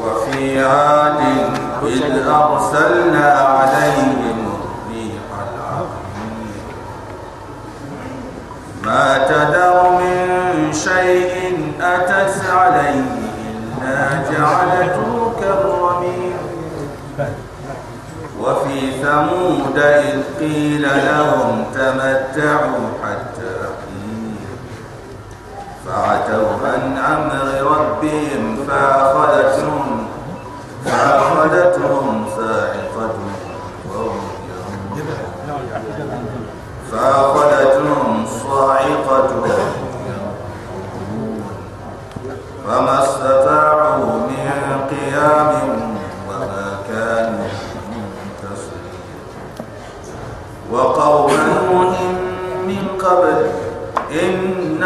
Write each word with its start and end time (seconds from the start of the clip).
وفي 0.00 0.64
عاد 0.64 1.20
إذ 1.82 2.28
أرسلنا 2.28 3.32
عليهم 3.32 4.48
الريح 4.54 5.22
العقيم 5.30 6.52
ما 8.84 9.18
تدر 9.28 9.90
من 9.90 10.72
شيء 10.72 11.72
أتت 11.80 12.50
عليه 12.50 13.04
إلا 13.46 14.22
جعلته 14.30 15.13
وفي 18.46 18.90
ثمود 19.02 19.78
إذ 19.78 20.20
قيل 20.40 20.82
لهم 20.82 21.64
تمتعوا 21.74 22.88
حتى 23.04 23.54
حين 23.80 24.36
فعتوا 25.86 26.48
عن 26.64 26.98
أمر 26.98 27.70
ربهم 27.76 28.58
فأخذتهم 28.68 30.06
فأخذتهم 30.84 32.26
صاعقة 32.36 33.14
وهم 33.90 34.20
ينظرون 34.50 35.44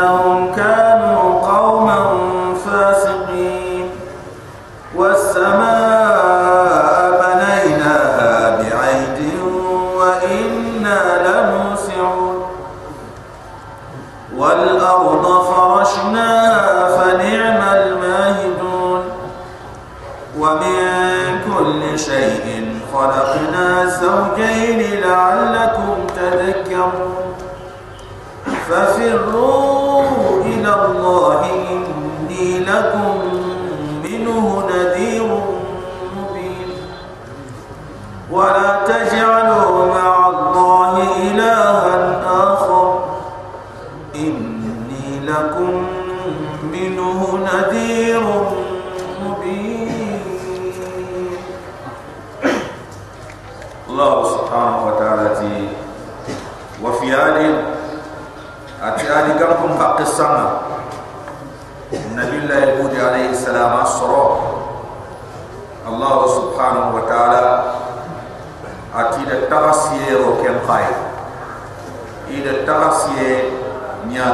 إنهم 0.07 0.51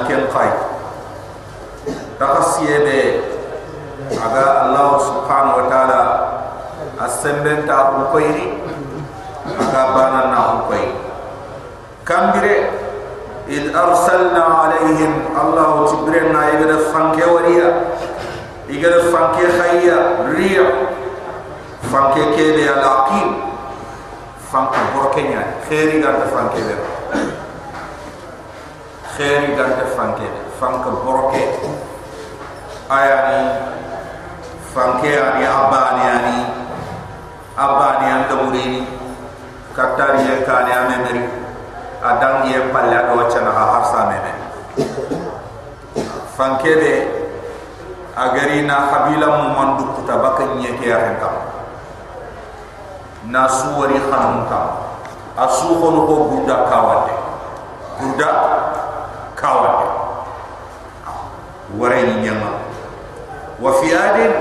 ken 0.09 0.27
fay 0.35 0.51
tafasiye 2.19 2.77
be 2.87 2.99
aga 4.19 4.45
allah 4.67 4.89
subhanahu 4.99 5.59
wa 5.63 5.67
taala 5.71 6.01
asembenta 7.01 7.95
ko 7.95 8.15
koyri 8.15 8.59
aga 9.59 9.83
bana 9.95 10.21
na 10.33 10.39
ko 10.51 10.57
koy 10.71 10.85
kambire 12.07 12.71
id 13.49 13.75
arsalna 13.77 14.43
alaihim 14.69 15.13
allah 15.37 15.85
jibril 15.91 16.33
na 16.33 16.43
igara 16.55 16.79
fanke 16.93 17.25
wariya 17.25 17.69
igara 18.71 19.01
fanke 19.13 19.45
khayya 19.59 19.99
riya 20.33 20.67
fanke 21.93 22.23
kebe 22.37 22.65
alaqim 22.65 23.29
fanke 24.49 24.81
borkenya 24.97 25.61
khairi 25.69 26.01
ga 26.01 26.25
fanke 26.33 26.61
be 26.65 26.94
خيري 29.18 29.56
غانت 29.56 29.80
فانك 29.98 30.20
فانك 30.62 30.86
بركة 31.06 31.44
آياني 32.92 33.42
فانك 34.76 35.04
يعني 35.04 35.48
أباني 35.48 36.04
يعني 36.08 36.38
أباني 37.60 38.08
أندموريني 38.16 38.84
كتاري 39.78 40.46
كاني 40.46 40.72
أمامري 40.80 41.40
adang 42.00 42.48
ye 42.48 42.72
palle 42.72 42.96
do 43.12 43.28
chana 43.28 43.52
ha 43.52 43.64
harsa 43.76 44.08
meme 44.08 44.32
fankede 46.36 47.12
agari 48.16 48.64
na 48.64 48.88
habila 48.88 49.28
mu 49.36 49.46
mandu 49.52 49.84
kuta 50.00 50.16
bakan 50.16 50.64
ye 50.64 50.80
ke 50.80 50.88
ya 50.88 51.20
kam 51.20 51.36
na 53.28 53.52
suwari 53.52 54.00
khanum 54.00 54.48
kam 54.48 54.96
asu 55.36 55.76
khono 55.76 56.08
ko 56.08 56.16
guda 56.32 56.72
kawade 56.72 57.16
guda 58.00 58.30
kawade 59.45 59.87
ware 61.77 62.01
ni 62.09 62.25
nyama. 62.25 62.65
Wa 63.61 63.71
fi 63.85 63.93
adin 63.93 64.33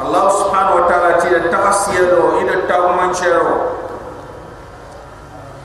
allah 0.00 0.24
subhanahu 0.32 0.80
wa 0.80 0.84
ta'ala 0.90 1.22
ti 1.22 1.28
takasiyado 1.52 2.40
ida 2.42 2.66
tawmanchero 2.66 3.78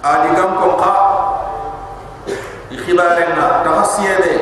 adigam 0.06 0.62
ko 0.62 0.78
ka 0.78 0.94
ikhibarenga 2.70 3.66
tahasiyede 3.66 4.36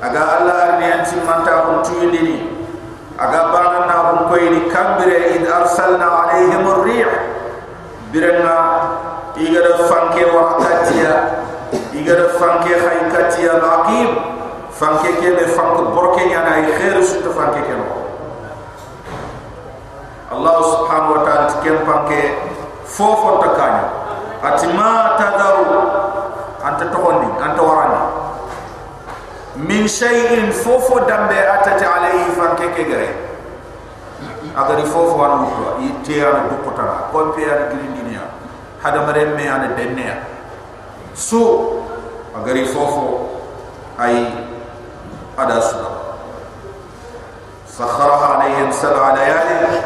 aga 0.00 0.22
allah 0.40 0.56
arni 0.74 0.86
anti 0.90 1.20
manta 1.22 1.68
ko 1.68 1.84
tuyindini 1.84 2.50
aga 3.20 3.52
banana 3.52 3.96
ko 4.10 4.32
koyni 4.32 4.66
kambire 4.72 5.36
id 5.38 5.44
arsalna 5.46 6.08
alayhim 6.26 6.64
ar-rih 6.64 7.06
birenga 8.10 8.58
igara 9.36 9.76
fanke 9.86 10.24
waqtiya 10.24 11.41
igara 11.94 12.28
fanke 12.40 12.72
khaykatiya 12.74 13.60
laqib 13.62 14.10
fanke 14.70 15.10
kebe 15.20 15.44
fanke 15.56 15.82
borke 15.94 16.22
nyana 16.28 16.60
ay 16.60 16.66
khair 16.78 17.02
sut 17.04 17.24
fanke 17.32 17.60
keno 17.64 17.86
allah 20.32 20.56
subhanahu 20.64 21.12
wa 21.16 21.22
ta'ala 21.24 21.44
tikem 21.52 21.76
fanke 21.84 22.20
fofo 22.84 23.40
takanyo 23.44 23.86
atima 24.42 25.16
tadaru. 25.20 26.02
Anta 26.62 26.86
tokondi 26.94 27.26
anta 27.42 27.58
warani 27.62 28.00
min 29.66 29.82
shay'in 29.90 30.54
fofo 30.54 31.02
dambe 31.10 31.34
atati 31.34 31.82
alayhi 31.84 32.30
fanke 32.38 32.70
kegere 32.78 33.10
agari 34.54 34.86
fofo 34.86 35.18
wan 35.18 35.42
mutwa 35.42 35.82
ite 35.82 36.22
ana 36.22 36.46
dukotana 36.46 37.10
kompe 37.10 37.42
ana 37.42 37.66
gilindinia 37.74 38.22
hada 38.78 39.02
maremme 39.02 39.42
ana 39.50 39.74
so 41.14 41.40
agari 42.36 42.64
fofo 42.64 43.28
ay 44.00 44.32
ada 45.36 45.60
sura 45.60 45.92
sakharaha 47.68 48.40
alayhim 48.40 48.72
sab'a 48.72 49.16
layali 49.16 49.80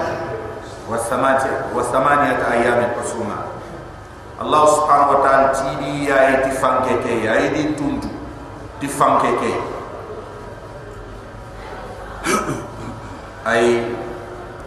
wa 0.86 0.98
samati 0.98 1.50
wa 1.74 1.82
samaniyata 1.82 2.46
ayamin 2.50 2.90
allah 4.36 4.62
subhanahu 4.68 5.12
wa 5.16 5.20
ta'ala 5.24 5.48
tidi 5.50 6.06
ya 6.06 6.14
ayati 6.20 6.50
fankete 6.60 7.24
ya 7.24 7.32
ayati 7.40 7.74
tundu 7.74 8.06
di 8.78 8.86
fankete 8.86 9.52
ay 13.46 13.86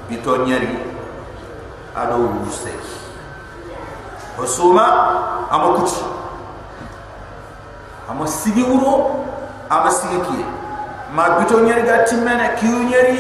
bitonyari 0.07 0.79
ado 1.91 2.31
wuse. 2.41 2.71
Qasuma 4.39 4.85
amakuchi 5.51 5.99
ama 8.09 8.27
sigi 8.27 8.63
wuro 8.63 9.25
ama 9.69 9.91
sigi 9.91 10.17
kiye 10.27 10.45
ma 11.15 11.29
bito 11.39 11.59
ñeri 11.59 11.81
ga 11.83 12.03
timmene 12.05 12.49
kiyu 12.59 12.79
ñeri 12.89 13.19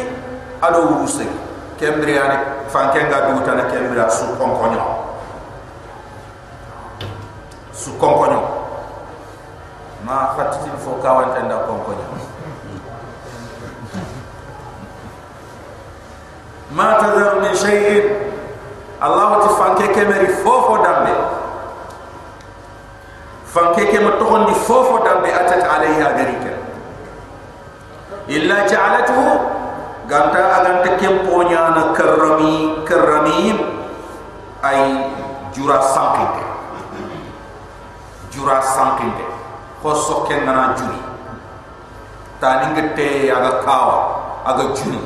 ado 0.61 0.79
wuru 0.81 1.07
sigi 1.07 1.39
kembiri 1.79 2.17
ani 2.19 2.37
fanke 2.67 3.03
nga 3.03 3.21
dutana 3.31 3.63
kembira 3.71 4.09
su 4.09 4.25
konkoño 4.37 4.81
su 7.73 7.91
konkoño 7.97 8.41
ma 10.05 10.33
fatitin 10.37 10.77
fo 10.83 10.91
kawante 11.03 11.39
nda 11.45 11.55
konkoño 11.67 12.05
ma 16.71 16.93
tadaru 17.01 17.41
min 17.41 17.55
shay'in. 17.55 18.29
Allah 19.01 19.39
ti 19.47 19.49
fanke 19.55 19.85
kemeri 19.95 20.27
fofo 20.43 20.83
dambe 20.83 21.38
fanke 23.49 23.89
ke 23.89 23.97
ma 23.99 24.17
togondi 24.21 24.53
fofo 24.53 25.01
dambe 25.01 25.33
atat 25.33 25.65
alayha 25.65 26.13
garika 26.13 26.53
illa 28.29 28.65
ja'alatuhu. 28.69 29.57
Ganta 30.09 30.41
aganta 30.41 30.97
kemponya 30.97 31.69
na 31.69 31.93
karrami 31.93 32.81
karramim 32.81 33.61
ay 34.65 35.05
jura 35.53 35.77
sankinte 35.85 36.41
jura 38.33 38.57
sankinte 38.57 39.21
ko 39.85 39.93
sokken 39.93 40.49
na 40.49 40.73
juri 40.73 40.97
tani 42.41 42.73
ngete 42.73 43.29
aga 43.29 43.61
kawa 43.61 43.97
aga 44.49 44.73
juri 44.73 44.97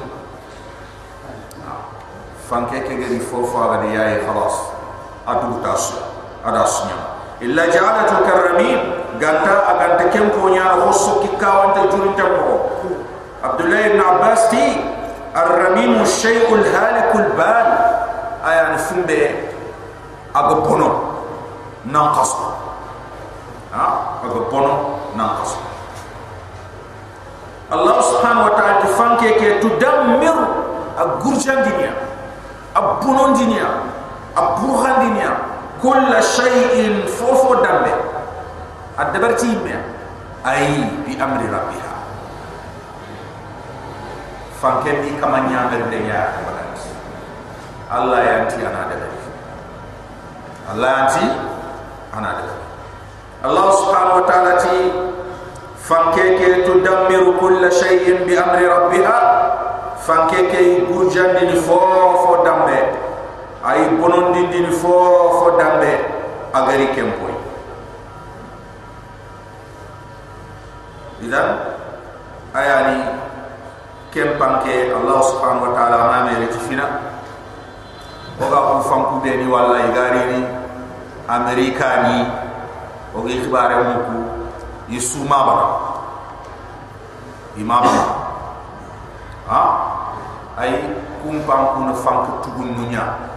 fanke 2.48 2.88
ke 2.88 2.96
gari 2.96 3.20
fofo 3.20 3.60
aga 3.60 3.84
de 3.84 4.00
yayi 4.00 4.24
khalas. 4.24 4.72
Adu 5.28 5.60
tas 5.60 6.00
ada 6.48 6.64
sunya 6.64 7.13
illa 7.43 7.65
ja'alatu 7.71 8.23
karramin 8.27 8.81
ganta 9.23 9.55
aganta 9.75 10.11
kemponya 10.11 10.65
na 10.65 10.75
ko 10.87 10.93
sokki 10.93 11.31
kawanta 11.39 11.87
juri 11.91 12.11
tambo 12.19 12.71
abdullah 13.43 13.81
ibn 13.87 14.01
abbas 14.01 14.51
ti 14.51 14.97
الرميم 15.29 16.03
الشيء 16.03 16.49
الهالك 16.55 17.13
البال 17.15 17.69
ايان 18.43 18.75
فمبه 18.81 19.23
aga 20.35 20.55
bono 20.61 20.89
nan 21.89 22.13
kaso 22.17 22.53
ha 23.73 24.19
aga 24.25 24.41
bono 24.51 24.75
nan 25.17 25.29
kaso 25.41 25.57
Allah 27.69 27.97
subhanahu 28.01 28.49
wa 28.49 28.55
ta'ala 28.57 28.89
fanke 28.97 29.29
ke 29.41 29.49
tudammir 29.61 30.37
agurjan 30.97 31.65
dinia 31.65 31.93
abunon 32.77 33.37
dinia 33.37 33.69
aburhan 34.37 34.95
dinia 35.09 35.33
kull 35.84 36.08
shay'in 36.24 37.04
fofo 37.12 37.60
dambe 37.60 37.92
adabarti 38.96 39.52
me 39.68 39.76
ay 40.48 40.80
bi 41.04 41.20
amri 41.20 41.52
rabbiha 41.52 41.92
fanke 44.64 45.04
bi 45.04 45.12
kamanya 45.20 45.68
berde 45.68 46.00
ya 46.08 46.40
Allah 47.92 48.20
yanti 48.24 48.64
ana 48.64 48.88
dabari 48.88 49.20
Allah 50.72 50.90
yanti 51.04 51.26
ana 52.16 52.30
daga 52.40 52.56
Allah 53.44 53.68
subhanahu 53.76 54.24
wa 54.24 54.26
ta'ala 54.26 54.54
ti 54.64 54.78
fankeke 55.84 56.64
tudammiru 56.64 57.36
kulla 57.44 57.68
shay'in 57.68 58.24
bi 58.24 58.40
amri 58.40 58.64
ay 63.64 63.96
bonondi 63.96 64.44
ni 64.52 64.72
fo 64.76 64.92
fo 65.40 65.48
dambe 65.56 65.92
agari 66.52 66.88
kempoy 66.92 67.32
idan? 71.24 71.50
Ayani 72.54 73.02
kempanke 74.14 74.94
Allah 74.94 75.20
subhanahu 75.26 75.66
wa 75.66 75.74
ta'ala 75.74 75.98
ma 76.06 76.18
mere 76.30 76.46
tifina 76.54 76.86
oga 78.38 78.60
ko 78.62 78.74
fanku 78.86 79.16
be 79.26 79.32
ni 79.42 79.48
walla 79.50 79.90
igari 79.90 80.22
ni 80.38 80.40
amerika 81.26 82.06
ni 82.06 82.18
o 83.16 83.26
gi 83.26 83.42
xibare 83.42 83.74
mu 83.82 83.96
ku 84.06 84.18
yisuma 84.92 85.38
ba 85.48 85.56
imama 87.58 87.94
ha? 89.50 89.62
Ay 90.62 90.78
kum 91.26 91.42
pam 91.50 91.74
ku 91.74 91.80
no 91.90 91.94
fanku 91.98 92.44
tugun 92.46 92.70
nunya 92.78 93.33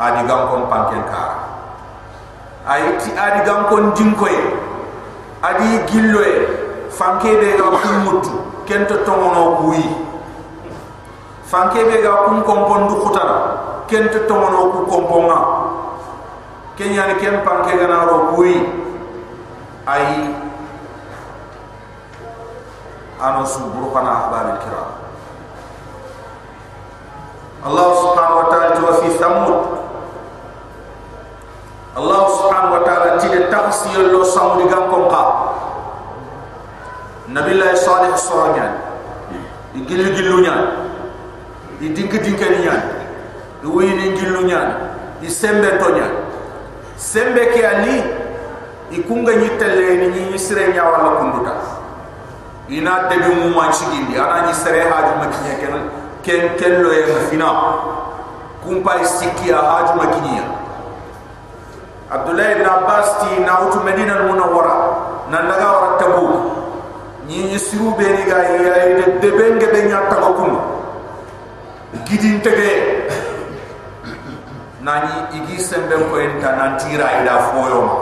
adi 0.00 0.24
gam 0.24 0.48
kon 0.48 0.64
panken 0.72 1.04
ka. 1.12 1.22
Ay 2.64 2.96
ti 2.96 3.12
adi 3.12 3.44
gam 3.44 3.68
kon 3.68 3.92
dinkoy 3.92 4.36
adi 5.44 5.68
gilloy 5.92 6.32
fanke 6.88 7.30
be 7.36 7.60
ga 7.60 7.68
kum 7.76 8.24
kento 8.64 8.96
tongono 9.04 9.60
kuyi 9.60 9.84
fanke 11.44 11.84
be 11.84 12.00
ga 12.00 12.24
kum 12.24 12.40
kon 12.48 12.60
bondu 12.68 12.96
khutara 13.04 13.38
kente 13.86 14.24
tomono 14.24 14.72
ku 14.72 14.80
komponga. 14.88 15.38
Kenya 16.80 17.12
ni 17.12 17.14
kem 17.20 17.44
panke 17.44 17.76
gana 17.76 18.08
ro 18.08 18.32
kui. 18.32 18.56
Ai 19.86 20.28
ano 23.20 23.44
su 23.44 23.64
burqana 23.74 24.10
ahbab 24.12 24.54
al-kiram 24.54 24.90
Allah 27.64 27.88
subhanahu 27.96 28.40
wa 28.40 28.46
ta'ala 28.48 28.92
fi 29.02 29.08
thamud 29.18 29.79
Allah 32.00 32.22
subhanahu 32.32 32.76
wa 32.80 32.82
ta'ala 32.82 33.20
ti 33.20 33.28
de 33.28 33.52
tafsir 33.52 34.08
lo 34.08 34.24
samudi 34.24 34.64
gam 34.72 34.88
kom 34.88 35.04
ka 35.12 35.22
Nabi 37.28 37.60
Allah 37.60 37.76
salih 37.76 38.16
soranyan 38.16 38.72
igilu 39.76 40.16
gilunya 40.16 40.54
idink 41.76 42.16
dinkaniyan 42.16 42.80
wini 43.68 44.16
ngillu 44.16 44.48
nyaan 44.48 44.96
i 45.20 45.28
sembe 45.28 45.76
to 45.76 45.92
nyaan 45.92 46.14
sembe 46.96 47.52
ke 47.52 47.60
ali 47.60 48.00
i 48.90 48.98
kunga 49.04 49.36
ni 49.36 49.48
telle 49.60 50.08
ni 50.08 50.32
ni 50.32 50.38
sire 50.40 50.72
nya 50.72 50.88
wala 50.88 51.20
kunduta 51.20 51.54
ina 52.72 53.12
debi 53.12 53.28
mu 53.44 53.52
ma 53.52 53.68
chigindi 53.68 54.16
ana 54.16 54.48
ni 54.48 54.52
sire 54.56 54.88
haju 54.88 55.12
makinya 55.20 55.54
ken 55.60 55.74
ken 56.24 56.42
kello 56.56 56.88
e 56.90 57.04
fina 57.28 57.50
kumpa 58.64 58.96
istiki 59.04 59.52
a 59.52 59.60
haju 59.60 59.92
makinya 60.00 60.59
abdullah 62.10 62.46
ibn 62.58 62.66
abbas 62.66 63.06
ti 63.22 63.38
na 63.46 63.62
utu 63.70 63.78
medina 63.86 64.18
al 64.18 64.24
munawwara 64.26 64.74
nan 65.30 65.46
daga 65.46 65.66
wara 65.70 65.90
tabu 66.02 66.26
ni 67.30 67.54
siru 67.58 67.94
be 67.94 68.02
ni 68.02 68.22
ga 68.26 68.38
ya 68.50 68.98
de 68.98 69.04
debenge 69.22 69.66
be 69.70 69.80
nya 69.86 70.10
takokun 70.10 70.58
gidin 72.06 72.42
tege 72.42 72.72
nani 74.82 75.38
igi 75.38 75.62
sembe 75.62 75.94
ko 76.10 76.18
en 76.18 76.42
tanan 76.42 76.74
tira 76.82 77.22
ida 77.22 77.54
foyo 77.54 77.78
ma 77.86 77.94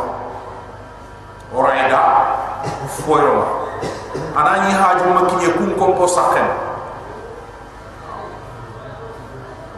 ora 1.53 1.71
ida 1.85 2.01
foyo 3.05 3.33
ma 3.37 3.45
anani 4.41 4.73
haju 4.73 5.05
makinye 5.21 5.49
kum 5.61 5.71
kom 5.77 5.93
po 6.01 6.09
sakken 6.09 6.49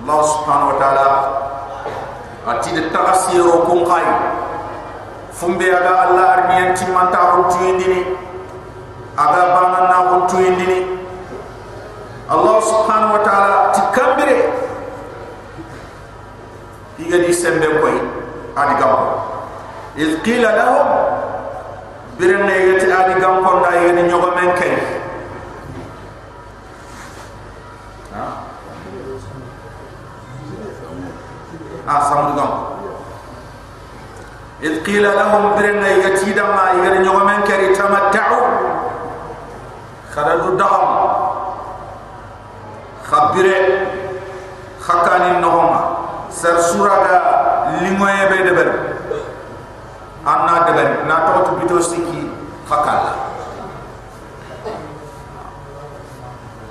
Allah 0.00 0.20
subhanahu 0.26 0.70
wa 0.74 0.78
ta'ala 0.80 1.06
ati 2.46 2.70
de 2.72 2.82
tagasiro 2.88 3.64
kum 3.68 3.84
khay 3.84 4.04
fumbe 5.36 5.66
aga 5.68 5.92
Allah 6.08 6.24
arniyan 6.36 6.72
timanta 6.76 7.18
ko 7.36 7.52
tuyindini 7.52 8.00
aga 9.16 9.42
banan 9.56 9.84
na 9.92 9.98
ko 10.08 10.16
tuyindini 10.28 10.78
Allah 12.30 12.56
subhanahu 12.62 13.12
wa 13.18 13.22
ta'ala 13.26 13.74
tikambire 13.76 14.38
igadi 17.02 17.32
sembe 17.34 17.68
koy 17.82 17.96
adi 18.56 18.74
gam 18.80 18.94
iz 19.98 20.12
qila 20.24 20.50
lahum 20.56 20.88
birne 22.16 22.54
yati 22.70 22.86
adi 22.88 23.14
gam 23.20 23.44
ko 23.44 23.60
da 23.64 23.72
yene 23.84 24.08
nyogo 24.08 24.32
men 24.38 24.54
kay 24.56 24.99
ah 31.90 32.00
samu 32.06 32.30
gam 32.38 32.52
iz 34.62 34.78
qila 34.86 35.10
lahum 35.18 35.58
birne 35.58 35.90
yati 36.06 36.30
da 36.38 36.44
ma 36.54 36.64
igadi 36.78 36.98
nyogo 37.02 37.24
men 37.26 37.42
kay 37.42 37.74
tamatta'u 37.74 38.40
kharadu 40.14 40.54
daham. 40.58 40.86
Khabire 43.10 43.56
khakani 44.78 45.40
nohoma. 45.42 45.80
Sar 46.30 46.62
sura 46.62 46.94
da 47.02 47.14
limoye 47.82 48.22
be 48.30 48.38
de 48.46 48.52
ber 48.54 48.68
anna 50.24 50.54
de 50.66 50.72
ber 50.78 50.88
na 51.10 51.16
to 51.26 51.58
bito 51.58 51.82
siki 51.82 52.30
fakala 52.70 53.14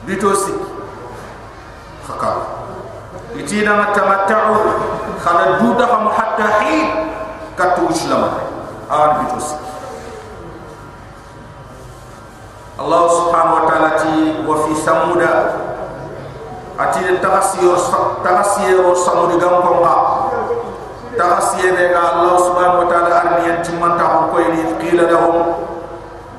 bito 0.08 0.32
siki 0.36 0.68
fakala 2.08 2.59
itina 3.38 3.78
na 3.78 3.86
tamatta'u 3.94 4.56
khala 5.22 5.60
duda 5.62 5.86
ha 5.86 5.98
hatta 6.18 6.48
hin 6.64 6.88
katu 7.54 7.86
islam 7.94 8.24
ah, 8.90 9.04
an 9.04 9.10
bitus 9.26 9.54
Allah 12.80 13.12
subhanahu 13.12 13.60
wa 13.60 13.64
ta'ala 13.68 13.90
ti 14.00 14.40
wa 14.48 14.56
fi 14.64 14.72
samuda. 14.80 15.32
Ati 16.80 17.04
de 17.04 17.20
tagasiyo 17.20 17.76
tagasiyo 18.24 18.96
samuda 18.96 19.36
gampang 19.36 19.84
tagasiyo 21.20 21.76
de 21.76 21.92
ga 21.92 22.00
ah, 22.00 22.10
Allah 22.24 22.36
subhanahu 22.40 22.80
wa 22.80 22.88
ta'ala 22.88 23.10
arni 23.20 23.52
yantimanta 23.52 24.06
ko 24.08 24.20
ko 24.32 24.38
ni. 24.56 24.64
Qila 24.80 25.12
lahum. 25.12 25.38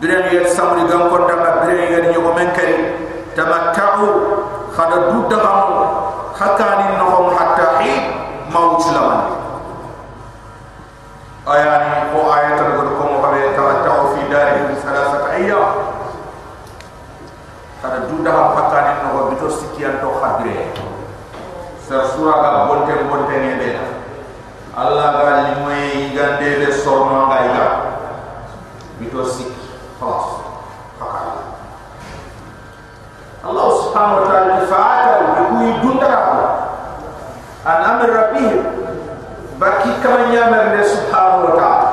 Dren 0.00 0.32
yel 0.32 0.49
samuri 0.49 0.88
gam 0.88 1.12
ko 1.12 1.28
daga 1.28 1.61
dren 1.68 1.92
yel 1.92 2.09
ni 2.09 2.16
ko 2.16 2.32
men 2.32 2.49
kari. 2.56 2.88
Tamatta'u 3.37 4.09
khada 4.73 5.12
duda 5.12 5.38
ha 5.44 5.54
حتى 6.40 6.62
ان 6.62 6.80
انهم 6.80 7.30
حتى 7.37 7.66
حين 7.78 8.02
ayani 11.50 12.14
ko 12.14 12.30
ayat 12.30 12.30
هو 12.30 12.35
ايه 12.35 12.52
تقولكم 12.56 13.09
وهي 13.23 13.44
تمتعوا 13.56 14.14
في 14.14 14.20
دارهم 14.30 14.70
ثلاثه 14.75 15.32
ايام 15.32 15.66
kada 17.80 18.12
duda 18.12 18.28
ha 18.28 18.44
patani 18.52 18.92
no 19.00 19.09
ko 19.16 19.20
bito 19.32 19.49
sikian 19.49 20.04
to 20.04 20.12
khadre 20.20 20.68
sa 21.80 22.04
sura 22.12 22.37
ga 22.44 22.68
bonte 22.68 22.92
bonte 23.09 23.32
ne 23.40 23.56
be 23.56 23.70
allah 24.76 25.16
ga 25.16 25.32
limay 25.49 26.12
gande 26.12 26.61
be 26.61 26.68
sorno 26.76 27.32
ga 27.32 27.38
ila 27.49 27.66
bito 29.00 29.25
sik 29.25 29.49
khalas 29.97 30.44
allah 33.40 33.66
subhanahu 33.80 34.20
wa 34.20 34.25
ta'ala 34.28 34.61
fa'ala 34.68 35.20
dundara 35.82 36.20
an 37.66 37.78
amr 37.84 38.08
rabbihim 38.08 38.60
baki 39.60 39.90
kama 40.00 40.32
nyamar 40.32 40.72
ne 40.76 40.82
subhanahu 40.84 41.44
wa 41.49 41.52
ta'ala. 41.60 41.90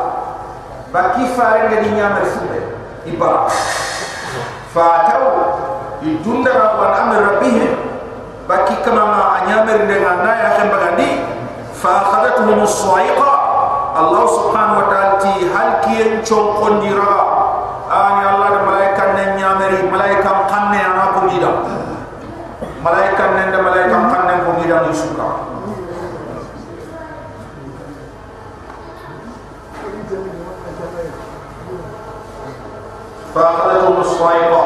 Baki 0.94 1.24
fare 1.36 1.68
ne 1.68 1.78
ni 1.84 1.90
nyamar 2.00 2.24
sunne 2.24 2.60
ibara 3.04 3.52
fa 4.72 5.04
taw 5.12 5.24
dundara 6.24 6.80
an 6.80 6.92
amr 7.08 7.18
rabbihim 7.36 7.76
baki 8.48 8.76
kama 8.86 9.04
ma 9.04 9.24
nyamar 9.48 9.84
ne 9.84 9.96
ya 10.00 10.50
kan 10.56 10.68
bagandi 10.72 11.10
fa 11.76 11.94
khadathum 12.12 12.64
as-sa'iqa. 12.64 13.32
Allah 13.98 14.24
subhanahu 14.30 14.80
wa 14.84 14.88
ta'ala 14.94 15.16
ti 15.20 15.50
halki 15.50 15.94
en 16.06 16.22
ani 17.88 18.22
allah 18.28 18.52
malaikan 18.68 19.16
ne 19.16 19.24
nyamari 19.40 19.80
malaikan 19.88 20.44
kanne 20.52 20.80
anako 20.80 21.32
bidam 21.32 21.56
malaika 22.84 23.24
nende 23.36 23.58
malaika 23.62 23.98
kanne 24.14 24.34
ko 24.46 24.50
mi 24.62 24.66
dan 24.70 24.86
yusuka 24.90 25.28
fa 33.34 33.44
qadatu 33.58 33.88
musaiqa 33.98 34.64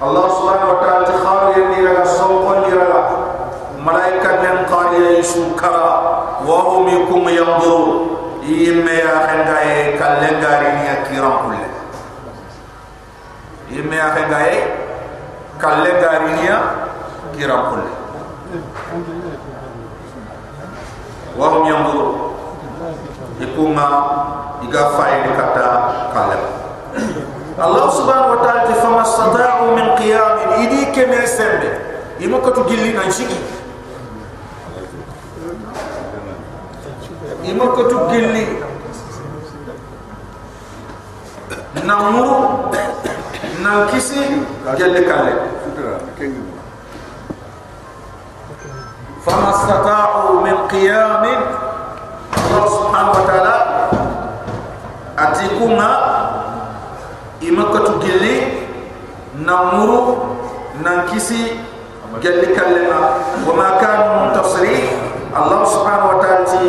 allah 0.00 0.24
subhanahu 0.28 0.72
wa 0.76 0.78
ta'ala 0.84 1.02
ti 1.08 1.14
khawri 1.16 1.60
ni 1.72 1.78
raga 1.84 2.04
sawqan 2.04 2.58
ni 2.68 2.72
raga 2.76 3.00
malaika 3.80 4.30
nen 4.44 4.56
qali 4.68 5.20
yusuka 5.20 5.72
wa 6.44 6.58
hum 6.70 6.84
yakum 6.88 7.24
yanzuru 7.28 7.94
yimme 8.44 8.94
ya 9.00 9.16
khangae 9.26 9.96
kallengari 9.98 10.68
ni 10.80 10.84
akiram 10.86 11.34
kulle 11.48 11.66
yimme 13.72 13.96
ya 13.96 14.08
khangae 14.14 14.85
kalle 15.58 15.90
garinya 16.00 16.56
kiram 17.36 17.62
kulle 17.72 17.90
wa 21.36 21.46
hum 21.52 21.62
yanzuru 21.68 22.08
ikuma 23.40 23.86
iga 24.64 24.82
faide 24.96 25.30
kata 25.36 25.68
kalle 26.14 26.38
Allah 27.56 27.88
subhanahu 27.88 28.36
wa 28.36 28.40
ta'ala 28.44 28.68
fama 28.76 29.00
stata'u 29.00 29.72
min 29.72 29.96
qiyam 29.96 30.60
idi 30.60 30.92
keme 30.92 31.24
sembe. 31.24 31.72
Imo 32.20 32.40
ko 32.44 32.52
to 32.52 32.68
gilli 32.68 32.92
nan 32.92 33.08
shiki 33.08 33.36
imo 37.48 37.64
ko 37.72 38.08
gilli. 38.12 38.44
Namuru 41.84 42.68
nan 43.66 43.90
kisi 43.90 44.22
gelle 44.78 45.00
kalle 45.10 45.32
fama 49.26 49.50
stata'u 49.58 50.38
min 50.46 50.54
qiyam 50.70 51.26
Allah 52.46 52.62
subhanahu 52.70 53.16
wa 53.18 53.24
ta'ala 53.26 53.54
atikuma 55.18 55.90
imakatu 57.42 57.98
gelle 58.06 58.34
namuru 59.42 60.30
nan 60.86 61.10
kisi 61.10 61.58
gelle 62.22 62.54
kalle 62.54 62.86
ma 62.86 63.18
wa 63.42 63.52
ma 63.58 63.68
kan 63.82 63.98
muntasiri 64.30 64.94
Allah 65.34 65.66
subhanahu 65.66 66.10
wa 66.14 66.18
ta'ala 66.22 66.46
ti 66.46 66.66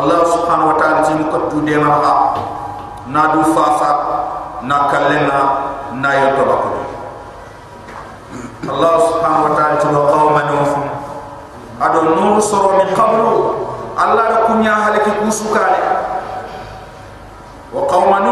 Allah 0.00 0.24
subhanahu 0.24 0.72
wa 0.72 0.76
ta'ala 0.80 1.04
ti 1.04 1.12
ko 1.28 1.52
tu 1.52 1.60
de 1.60 1.76
ma 1.76 2.00
ha 2.00 2.14
na 3.12 3.36
du 3.36 3.44
fa 3.52 3.76
fa 3.76 3.90
na 4.64 4.88
kalena 4.88 5.40
na 6.00 6.08
yo 6.16 6.40
to 6.40 6.42
bako 6.48 6.68
Allah 8.64 8.94
subhanahu 9.12 9.44
wa 9.44 9.52
ta'ala 9.60 9.76
ti 9.76 9.86
wa 9.92 10.02
qawman 10.08 10.48
wa 10.56 10.64
adon 11.84 12.16
no 12.16 12.40
soro 12.40 12.80
min 12.80 12.88
qablu. 12.96 13.28
Allah 14.00 14.24
da 14.32 14.38
kunya 14.48 14.72
halaki 14.72 15.12
kusukale 15.20 15.80
wa 17.68 17.84
qawman 17.84 18.24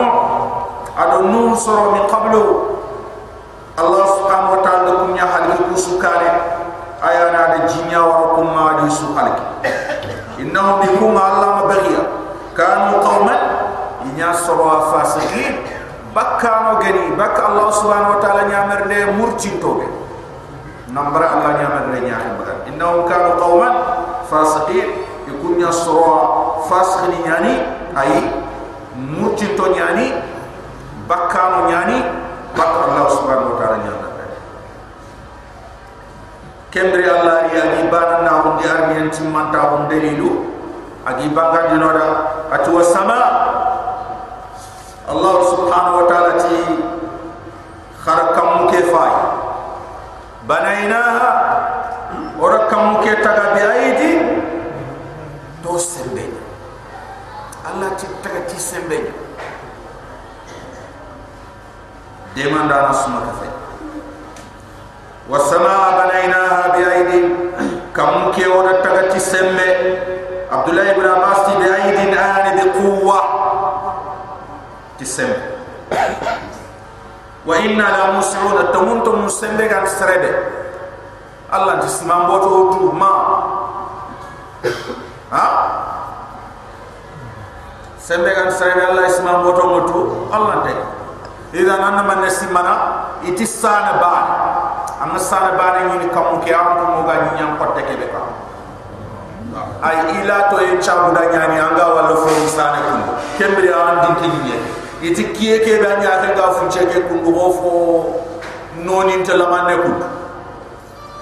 adon 0.96 1.24
no 1.28 1.52
soro 1.52 1.92
min 1.92 2.08
qablu. 2.08 2.44
Allah 3.76 4.04
subhanahu 4.16 4.56
wa 4.56 4.60
ta'ala 4.64 4.82
da 4.88 4.92
kunya 5.04 5.24
halaki 5.28 5.68
kusukale 5.68 6.32
ayana 7.04 7.52
da 7.52 7.58
jinya 7.68 8.00
wa 8.08 8.32
kuma 8.40 8.80
da 8.80 8.88
su 8.88 9.12
halaki 9.12 9.44
allah 10.56 11.50
mabghiya 11.64 12.02
kanu 12.56 13.02
qauman 13.02 13.40
inya 14.08 14.32
sawa 14.34 14.92
fasiqin 14.94 15.62
bakkano 16.14 16.80
gani 16.80 17.14
bak 17.14 17.36
allah 17.38 17.68
subhanahu 17.74 18.18
wa 18.18 18.20
ta'ala 18.22 18.48
nyamar 18.48 18.88
de 18.88 18.98
murcin 19.14 19.60
tobe 19.60 19.86
nambara 20.90 21.38
allah 21.38 21.52
nyamar 21.60 21.84
de 21.92 21.98
nyaam 22.06 22.40
bagan 22.40 22.58
innahum 22.70 23.04
kanu 23.06 23.36
qauman 23.36 23.74
fasiqin 24.26 25.04
ikunya 25.28 25.70
sawa 25.70 26.64
fasiqin 26.66 27.22
yani 27.26 27.52
ay 27.94 28.12
murcin 28.96 29.54
to 29.54 29.70
yani 29.76 30.16
bakkano 31.06 31.68
yani 31.70 32.02
bak 32.56 32.72
allah 32.88 33.06
subhanahu 33.12 33.54
wa 33.54 33.56
ta'ala 33.60 33.76
nyamar 33.84 33.97
kembri 36.70 37.04
allah 37.08 37.48
ri 37.48 37.56
agi 37.56 37.82
bana 37.88 38.22
na 38.24 38.32
hum 38.44 38.60
di 38.60 38.64
armi 38.68 38.94
en 39.02 39.08
timanta 39.08 39.72
hum 39.72 39.88
agi 41.08 41.26
banga 41.32 41.72
dinoda 41.72 42.08
atu 42.52 42.76
wasama. 42.76 43.20
Allah 45.08 45.36
subhanahu 45.40 46.04
wa 46.04 46.06
ta'ala 46.12 46.32
ti 46.36 46.58
kharakam 48.04 48.68
ke 48.68 48.80
fay 48.92 49.14
banainaha 50.44 51.28
orakam 52.36 53.00
ke 53.00 53.16
taga 53.24 53.56
bi 53.56 53.62
aidi 53.64 54.12
to 55.64 55.72
sembe 55.80 56.24
allah 57.68 57.92
ti 57.96 58.04
taga 58.24 58.44
ti 58.48 58.60
sembe 58.60 59.12
demanda 62.36 62.92
na 62.92 63.32
fay 63.40 63.57
والسماء 65.29 65.83
بنيناها 65.99 66.67
بأيد 66.67 67.29
كم 67.95 68.31
كي 68.31 68.47
ورد 68.47 68.81
تغتي 68.81 69.19
سمي 69.19 69.69
عبد 70.51 70.69
الله 70.69 70.93
بن 70.93 71.05
عباس 71.07 71.49
بأيد 71.49 72.17
آن 72.17 72.57
بقوة 72.59 73.19
تسمي 74.99 75.35
وإنا 77.45 77.87
لمسعون 77.97 78.57
التمنتم 78.57 79.25
مسمي 79.25 79.63
عن 79.69 79.85
سرده 79.87 80.35
الله 81.53 81.75
تسمع 81.79 82.17
بوتو 82.27 82.91
ما 82.91 83.11
ها 85.31 85.47
سمي 87.99 88.29
عن 88.29 88.51
سرده 88.51 88.91
الله 88.91 89.05
يسمع 89.05 89.31
بوتو 89.41 89.63
متو 89.79 89.99
الله 90.35 90.55
تي 90.67 90.75
إذا 91.59 91.73
أنا 91.75 92.01
من 92.01 92.21
نسمنا 92.25 92.73
إتسان 93.27 93.85
بعد 94.01 94.25
am 95.00 95.18
sara 95.18 95.56
bana 95.58 95.94
ni 95.98 96.08
kam 96.10 96.40
ke 96.42 96.50
am 96.52 96.68
ko 96.78 96.84
mo 96.92 97.00
ga 97.06 97.14
ni 97.24 97.30
nyam 97.38 97.56
kotte 97.58 97.82
ke 97.88 97.94
be 98.00 98.06
ka 98.12 98.22
ay 99.82 99.96
ila 100.22 100.38
to 100.50 100.56
e 100.62 100.78
chabu 100.82 101.14
da 101.14 101.22
nyani 101.32 101.56
anga 101.66 101.86
wala 101.96 102.14
fo 102.22 102.30
sana 102.56 102.78
kun 102.86 103.02
kembe 103.38 103.62
ya 103.66 103.78
an 103.90 103.96
din 104.04 104.14
tinye 104.22 104.56
iti 105.10 105.24
kiye 105.34 105.58
ke 105.64 105.78
ba 105.82 105.98
nya 106.02 106.18
ta 106.22 106.34
ga 106.38 106.50
fu 106.58 106.66
che 106.68 106.86
ke 106.86 107.06
kun 107.08 107.22
go 107.24 107.50
fo 107.58 107.72
noni 108.84 109.22
te 109.22 109.36
la 109.36 109.46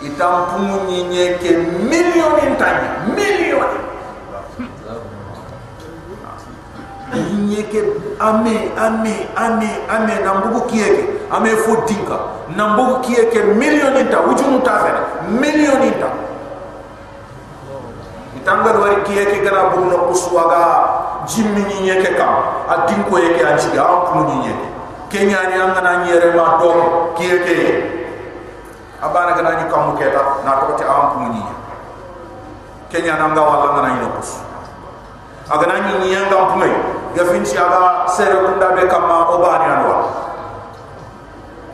itam 0.02 0.34
pumu 0.52 0.84
ni 0.88 1.02
nye 1.08 1.26
ke 1.40 1.56
million 1.88 2.36
in 2.44 2.52
million 3.16 3.70
nyeke 7.56 7.80
ame 8.20 8.68
ame 8.76 9.14
ame 9.36 9.68
ame 9.88 10.14
nambugu 10.20 10.60
kiyeke 10.68 11.32
ame 11.32 11.56
fo 11.56 11.80
dinka. 11.88 12.18
Nambugu 12.52 13.00
kiyeke 13.00 13.56
millionita 13.56 14.20
wujunu 14.20 14.60
ta 14.60 14.84
fere 14.84 15.00
millionita 15.32 16.12
itangal 18.36 18.76
wari 18.84 19.00
kiyeke 19.08 19.40
gara 19.40 19.72
bu 19.72 19.88
no 19.88 20.12
kuswaga. 20.12 20.92
Jimmi 21.26 21.64
nyeke 21.82 22.14
kam. 22.14 22.38
A 22.70 22.86
dinko 22.86 23.18
yeke 23.18 23.42
a 23.42 23.58
jiga 23.58 23.82
am 23.82 24.00
pulu 24.06 24.46
nyeke 24.46 24.66
kenya 25.10 25.38
ni 25.50 25.54
angana 25.58 26.04
nyere 26.06 26.34
ma 26.34 26.58
do 26.58 26.70
kiyeke 27.18 27.82
abana 29.02 29.34
gana 29.38 29.62
ni 29.62 29.70
kamu 29.70 29.94
keta 29.98 30.22
na 30.44 30.50
to 30.62 30.74
ti 30.78 30.84
am 30.84 31.14
pulu 31.14 31.26
nyeke 31.34 31.54
kenya 32.90 33.18
nanga 33.18 33.42
wala 33.42 33.66
ngana 33.74 34.02
ni 34.02 34.06
kus 34.18 34.38
agana 35.50 35.82
ni 35.82 36.10
nyanga 36.10 36.50
pumai 36.50 36.74
ga 37.16 37.24
finci 37.24 37.56
aga 37.56 38.04
sere 38.12 38.36
kunda 38.44 38.76
be 38.76 38.84
kama 38.86 39.32
obani 39.32 39.64
anwa. 39.64 39.96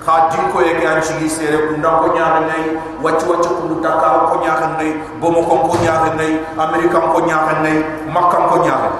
Kha 0.02 0.30
din 0.30 0.50
ko 0.54 0.58
yake 0.62 0.87
an 0.87 1.02
ci 1.02 1.28
sere 1.28 1.66
kunda 1.66 1.99
ko 2.02 2.14
nyaare 2.14 2.46
nay 2.46 2.64
waccu 3.02 3.26
waccu 3.30 3.50
kundu 3.58 3.82
taka 3.82 4.30
ko 4.30 4.38
nyaare 4.42 4.78
nay 4.78 4.90
bomo 5.20 5.42
ko 5.42 5.66
ko 5.70 5.76
nyaare 5.82 6.14
nay 6.14 6.32
amerika 6.58 6.99
ko 7.11 7.18
nyaare 7.26 7.62
nay 7.62 7.76
makka 8.11 8.38
ko 8.50 8.56
nyaare 8.62 8.90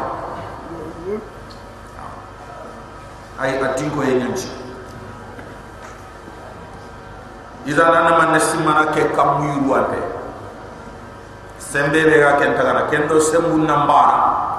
ay 3.43 3.59
adin 3.59 3.91
ko 3.91 4.03
yake 4.07 4.19
nyanci 4.23 4.49
idan 7.67 7.91
ana 7.95 8.11
man 8.19 8.29
nasimana 8.39 8.91
ke 8.95 9.11
kam 9.15 9.43
sembe 11.59 12.01
be 12.05 12.15
ga 12.23 12.37
ken 12.39 12.55
tagana 12.55 12.87
ken 12.91 13.09
do 13.09 13.19
sembu 13.19 13.59
nambara 13.67 14.52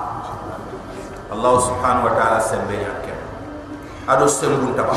allah 1.33 1.53
subhanahu 1.57 2.05
wa 2.05 2.13
ta'ala 2.13 2.37
sembe 2.37 2.77
ya 2.77 2.93
ken 3.01 3.17
ado 4.05 4.29
sembu 4.29 4.69
taba 4.77 4.93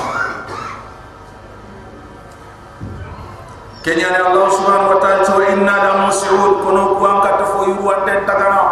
kenya 3.80 4.12
allah 4.12 4.46
subhanahu 4.52 4.92
wa 4.92 5.00
ta'ala 5.00 5.24
to 5.24 5.40
inna 5.48 5.74
la 5.80 5.92
mus'ud 6.04 6.60
kono 6.60 7.00
kuan 7.00 7.24
ka 7.24 7.40
tafo 7.40 7.72
yu 7.72 7.80
wante 7.80 8.14
tagana 8.28 8.62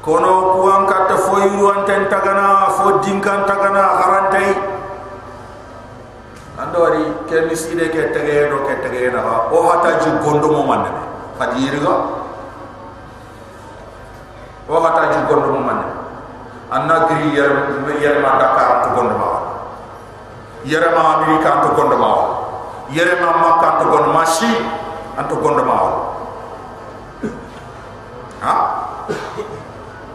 kono 0.00 0.56
kuan 0.56 0.88
ka 0.88 0.98
tafo 1.12 1.36
yu 1.44 1.68
wante 1.68 1.94
tagana 2.08 2.72
fo 2.72 3.04
dinkan 3.04 3.44
tagana 3.44 3.84
harantai 4.00 4.56
ando 6.56 6.78
wari 6.80 7.04
kenni 7.28 7.52
side 7.52 7.92
ke 7.92 8.08
tege 8.16 8.48
do 8.48 8.64
ke 8.64 8.80
tege 8.80 9.12
na 9.12 9.20
ha 9.20 9.34
o 9.52 9.68
hata 9.68 10.00
ju 10.00 10.10
gondo 10.24 10.48
mo 10.48 10.62
manne 10.64 10.90
hadi 11.36 11.68
o 14.68 14.74
hata 14.84 15.02
ju 15.16 15.20
gondo 15.28 15.48
mo 15.56 15.60
manne 15.64 15.88
anna 16.68 17.08
gri 17.08 17.32
yer 17.32 17.52
yer 18.00 18.20
ma 18.20 18.36
dakar 18.36 18.84
to 18.84 18.88
gondo 18.92 19.16
ma 19.16 19.28
yer 20.68 20.84
ma 20.92 21.02
amerika 21.16 21.64
to 21.64 21.68
gondo 21.72 21.96
ma 21.96 22.12
yer 22.92 23.16
ma 23.20 23.30
makka 23.40 23.68
to 23.80 23.84
gondo 23.88 24.12
ma 24.12 24.22
shi 24.28 24.52
anto 25.16 25.34
gondo 25.40 25.64
ma 25.64 25.76
ha? 28.44 28.54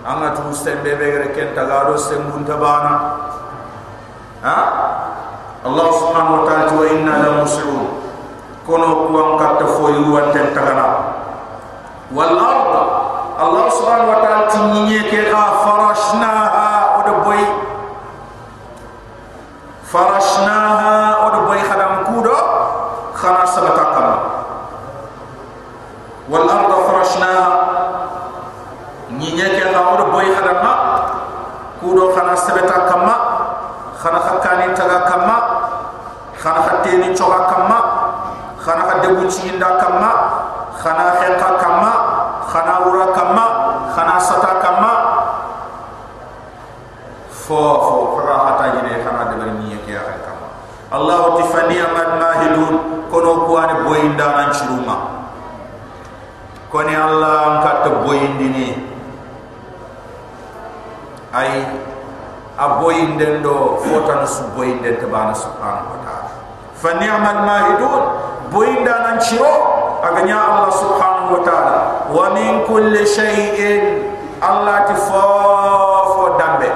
Anga 0.04 0.36
tu 0.36 0.52
sembe 0.52 0.96
be 1.00 1.06
gere 1.12 1.32
ken 1.32 1.56
tagaro 1.56 1.96
sembun 1.96 2.44
tabana 2.44 2.94
ha? 4.44 4.58
Allah 5.64 5.88
subhanahu 5.96 6.44
wa 6.44 6.48
ta'ala 6.48 6.72
wa 6.76 6.86
inna 6.92 7.14
la 7.24 7.30
muslimun 7.40 7.88
kono 8.68 9.08
kuam 9.08 9.40
katta 9.40 9.64
foyi 9.80 10.00
wanten 10.12 10.52
tagana. 10.52 10.88
Wal 12.12 12.36
ard 12.36 13.03
Allah 13.34 13.66
subhanahu 13.74 14.14
wa 14.14 14.20
ta'ala 14.22 14.46
tinye 14.46 15.02
ke 15.10 15.34
ha 15.34 15.44
farashnaha 15.66 16.68
od 17.02 17.10
boy 17.26 17.42
farashnaha 19.90 20.94
od 21.26 21.36
boy 21.50 21.60
khadam 21.66 22.06
kudo 22.06 22.38
khana 23.18 23.42
sabata 23.50 23.86
kama 23.98 24.18
wal 26.30 26.46
ard 26.46 26.72
farashnaha. 26.86 27.48
Nye 29.18 29.48
ke 29.58 29.66
ha 29.74 29.82
od 29.98 30.02
boy 30.14 30.30
khadam 30.30 30.62
kudo 31.82 32.14
khana 32.14 32.38
sabata 32.38 32.86
kama 32.86 33.16
khana 33.98 34.20
khakani 34.22 34.78
taga 34.78 35.10
kama 35.10 35.38
khana 36.38 36.62
khateni 36.70 37.18
choga 37.18 37.50
kama 37.50 37.80
khana 38.62 38.84
khadebu 38.94 39.26
chinda 39.26 39.82
kama 39.82 40.12
khana 40.78 41.18
khelka 41.18 41.50
kama 41.58 42.13
khana 42.54 42.86
ura 42.86 43.10
kama 43.18 43.46
khana 43.98 44.16
sata 44.22 44.62
kama 44.62 44.92
fo 47.34 47.58
fo 47.82 47.96
khara 48.14 48.36
hata 48.54 48.66
jine 48.78 49.02
khana 49.02 49.34
de 49.34 49.36
bari 49.42 49.54
ni 49.66 49.74
ke 49.82 49.98
ya 49.98 50.06
kama 50.22 50.48
allah 50.94 51.42
tifani 51.42 51.82
amad 51.82 52.22
mahidun 52.22 52.74
kono 53.10 53.50
ko 53.50 53.58
ani 53.58 53.76
boyinda 53.86 54.28
nan 54.38 54.50
chiruma. 54.54 54.98
Koni 56.74 56.98
allah 56.98 57.38
an 57.46 57.56
kat 57.62 57.86
boyindini. 58.02 58.74
Ay 61.30 61.62
a 62.58 62.82
boyinden 62.82 63.42
do 63.46 63.78
fotano 63.82 64.26
su 64.26 64.50
boyinden 64.58 64.98
aganya 70.04 70.36
Allah 70.36 70.72
subhanahu 70.76 71.40
wa 71.40 71.42
ta'ala 71.48 71.76
wa 72.12 72.36
min 72.36 72.68
kulli 72.68 73.08
shay'in 73.08 74.12
Allah 74.44 74.84
tifafu 74.92 76.36
dambe. 76.36 76.68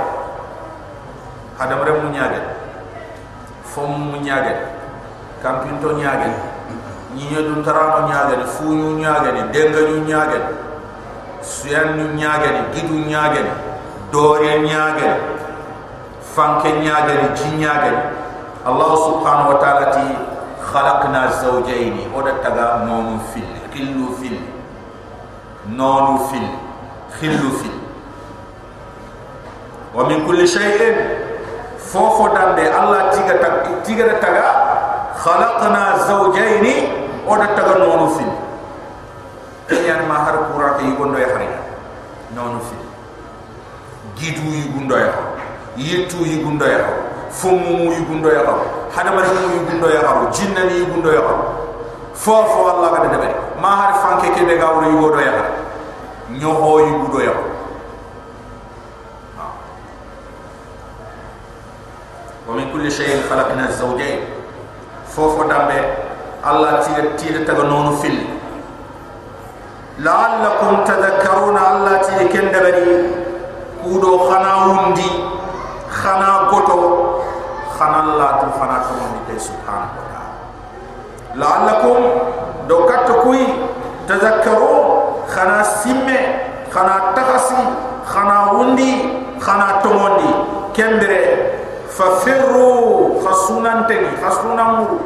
Hadam 1.59 1.83
rem 1.83 1.99
munyaga 2.07 2.55
fom 3.67 4.15
munyaga 4.15 4.71
kampinto 5.43 5.91
nyaga 5.99 6.31
ni 7.11 7.27
nyodu 7.27 7.59
tarano 7.65 8.07
nyaga 8.07 8.45
fuyu 8.47 8.95
nyaga 8.95 9.35
ni. 9.35 9.41
Denga 9.51 9.81
ni 9.91 10.07
nyaga 10.07 10.39
suyan 11.43 11.99
ni 11.99 12.15
nyaga 12.15 12.47
ni. 12.55 12.61
Gidu 12.71 12.95
nyaga 13.09 13.41
ni. 13.43 13.53
Dore 14.13 14.63
nyaga 14.63 15.09
fanke 16.23 16.71
nyaga 16.79 17.13
ni. 17.19 17.27
Jinyaga 17.35 17.91
Allah 18.63 18.91
subhanahu 18.95 19.51
wa 19.55 19.57
ta'ala 19.59 19.91
ti 19.91 20.07
خلقنا 20.73 21.25
الزوجين 21.25 22.11
ودا 22.15 22.33
تغا 22.43 22.83
نون 22.85 23.19
فيل 23.33 23.47
كل 23.73 23.95
فيل 24.19 24.37
نون 25.69 26.17
فيل 26.17 26.47
خل 27.21 27.37
فيل 27.59 27.75
ومن 29.95 30.27
كل 30.27 30.47
شيء 30.47 30.95
فوفو 31.79 32.27
داندي 32.27 32.67
الله 32.79 33.01
تيغا 33.11 33.83
تيغا 33.83 34.13
تغا 34.19 34.47
خلقنا 35.15 35.95
الزوجين 35.95 36.65
ودا 37.27 37.45
تغا 37.45 37.75
نون 37.79 38.09
فيل 38.17 38.31
كان 39.69 39.83
يعني 39.85 40.05
ما 40.07 40.17
هر 40.27 40.35
قرا 40.35 40.77
تي 40.77 40.95
غوندو 40.99 41.17
يخري 41.17 41.49
نون 42.35 42.59
فيل 42.67 42.83
جيتو 44.19 44.47
يغوندو 44.59 44.95
يخو 44.95 45.23
يتو 45.77 46.17
يغوندو 46.25 46.65
يخو 46.65 46.95
mu 47.51 47.91
yugundo 47.93 48.29
ya 48.29 48.43
gawo 48.43 48.65
hada 48.95 49.11
mari 49.11 49.27
mu 49.29 49.55
yugundo 49.55 49.87
ya 49.89 50.01
gawo 50.01 50.29
jinna 50.31 50.63
ni 50.63 50.79
yugundo 50.79 51.09
ya 51.13 51.21
gawo 51.21 51.43
fofo 52.13 52.59
allah 52.71 52.91
ga 52.91 53.17
de 53.17 53.29
ma 53.61 53.69
har 53.75 53.93
fanke 54.01 54.31
ke 54.35 54.45
be 54.45 54.57
gawo 54.57 54.81
yugundo 54.83 55.19
ya 55.21 55.31
gawo 55.31 55.51
nyo 56.39 56.51
ho 56.53 56.79
yugundo 56.79 57.19
ya 57.23 57.33
wa 62.47 62.55
min 62.55 62.71
kulli 62.71 62.87
shay'in 62.91 63.27
khalaqna 63.27 63.67
zawjayn. 63.71 64.37
Fofo 65.17 65.49
dambe 65.49 65.73
allah 66.45 66.77
ti 66.85 66.93
ti 67.17 67.33
de 67.33 67.41
taga 67.43 67.63
nonu 67.63 67.97
fil 67.97 68.17
la'allakum 69.97 70.85
tadhakkaruna 70.85 71.57
allah 71.73 71.95
ti 72.05 72.27
kende 72.29 72.53
bari 72.53 72.85
kudo 73.81 74.29
khana 74.29 74.51
wundi 74.69 75.09
khana 75.96 76.48
goto 76.50 76.80
خنا 77.82 78.00
الله 78.04 78.30
تفنا 78.42 78.76
كمان 78.86 79.12
دي 79.26 79.38
سبحانه 79.42 79.90
وتعالى 79.98 80.32
لعلكم 81.34 81.98
دو 82.68 82.86
كتكوي 82.86 83.42
تذكروا 84.08 84.78
خنا 85.34 85.62
سيمة 85.62 86.20
خنا 86.74 86.96
تغسي 87.16 87.64
خنا 88.06 88.38
وندي 88.52 88.94
خنا 89.40 89.80
تموندي 89.82 90.30
كمبري 90.76 91.24
ففروا 91.90 93.20
خصونا 93.24 93.82
تني 93.88 94.10
خصونا 94.22 94.64
مرو 94.64 94.98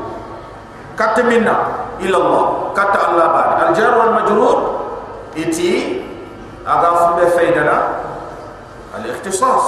كتمنا 0.98 1.56
إلى 2.00 2.16
الله 2.16 2.46
كت 2.76 2.94
الله 3.08 3.26
بعد 3.26 3.48
الجار 3.68 3.92
والمجرور 3.98 4.56
إتي 5.36 6.02
أغاف 6.68 7.00
بفيدنا 7.16 7.76
الاختصاص 8.98 9.64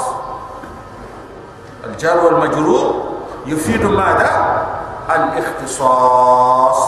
الجار 1.84 2.24
والمجرور 2.24 3.04
يفيد 3.46 3.84
ماذا 3.84 4.66
الاختصاص 5.10 6.78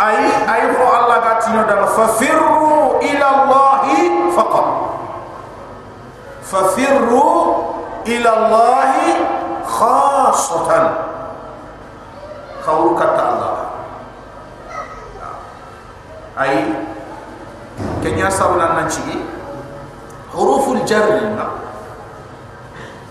اي 0.00 0.16
اي 0.54 0.62
هو 0.76 0.88
الله 1.04 1.14
قاتينو 1.14 1.62
دم 1.62 1.86
ففروا 1.86 2.98
الى 3.02 3.26
الله 3.30 3.84
فقط 4.36 4.66
ففروا 6.42 7.54
إلى 8.06 8.28
الله 8.36 8.92
خاصة 9.66 10.94
خورك 12.66 13.02
الله 13.02 13.56
أي 16.40 16.64
كن 18.02 18.18
يسرنا 18.18 18.80
ننشي 18.80 19.18
حروف 20.32 20.68
الجر 20.68 21.08
لنا 21.22 21.46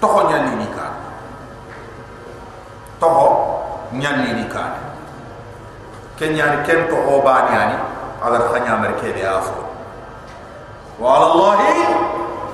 تخو 0.02 0.20
toho 3.01 3.27
ñalli 3.95 4.29
kan. 4.31 4.37
ni 4.37 4.45
kan. 4.53 4.71
Kenyar 6.19 6.67
ken 6.67 6.91
to 6.91 6.97
o 6.99 7.23
ba 7.23 7.47
ñani 7.51 7.79
ala 8.23 8.39
xanya 8.51 8.75
mer 8.83 8.93
ke 8.99 9.15
be 9.15 9.23
afo 9.23 9.55
wa 10.99 11.15
allah 11.31 11.63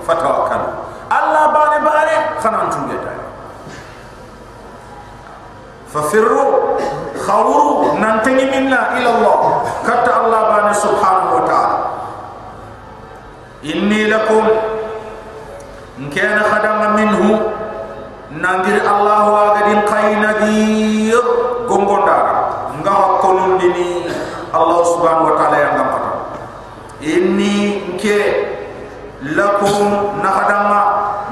fatawakkal 0.05 0.63
alla 1.09 1.43
bane 1.49 1.79
bane 1.81 2.17
xanan 2.45 2.69
tu 2.69 2.79
geta 2.93 3.13
fa 5.89 6.01
firru 6.13 6.77
khawru 7.25 7.97
nan 7.97 8.21
minna 8.29 9.01
ila 9.01 9.09
allah 9.17 9.39
katta 9.89 10.13
allah 10.13 10.41
bane 10.53 10.73
subhanahu 10.77 11.35
wa 11.41 11.45
ta'ala. 11.49 11.79
Inni 13.65 14.13
lakum 14.13 14.45
in 15.97 16.13
kana 16.13 16.45
khadama 16.53 17.01
minhu 17.01 17.33
nangir 18.37 18.85
allah 18.85 19.21
wa 19.25 19.44
Allah 24.85 25.01
subhanahu 25.01 25.29
wa 25.33 25.37
ta'ala 25.41 25.57
yang 25.57 25.75
nampak 25.81 26.05
ini 27.01 27.57
ke 27.97 28.21
lakum 29.33 30.13
nakadama 30.21 30.81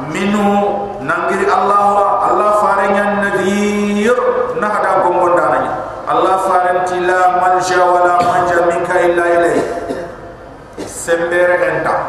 minu 0.09 0.57
nangiri 1.05 1.45
Allah 1.53 2.17
Allah 2.33 2.51
farinya 2.65 3.21
nadhir 3.21 4.17
nakadam 4.57 5.05
kumbundananya 5.05 5.73
Allah 6.09 6.41
farin 6.49 6.81
tila 6.89 7.45
manja 7.45 7.81
wala 7.85 8.17
manja 8.25 8.59
minka 8.73 8.97
illa 9.05 9.25
ilaih 9.37 9.61
sembere 10.89 11.61
renta 11.61 12.09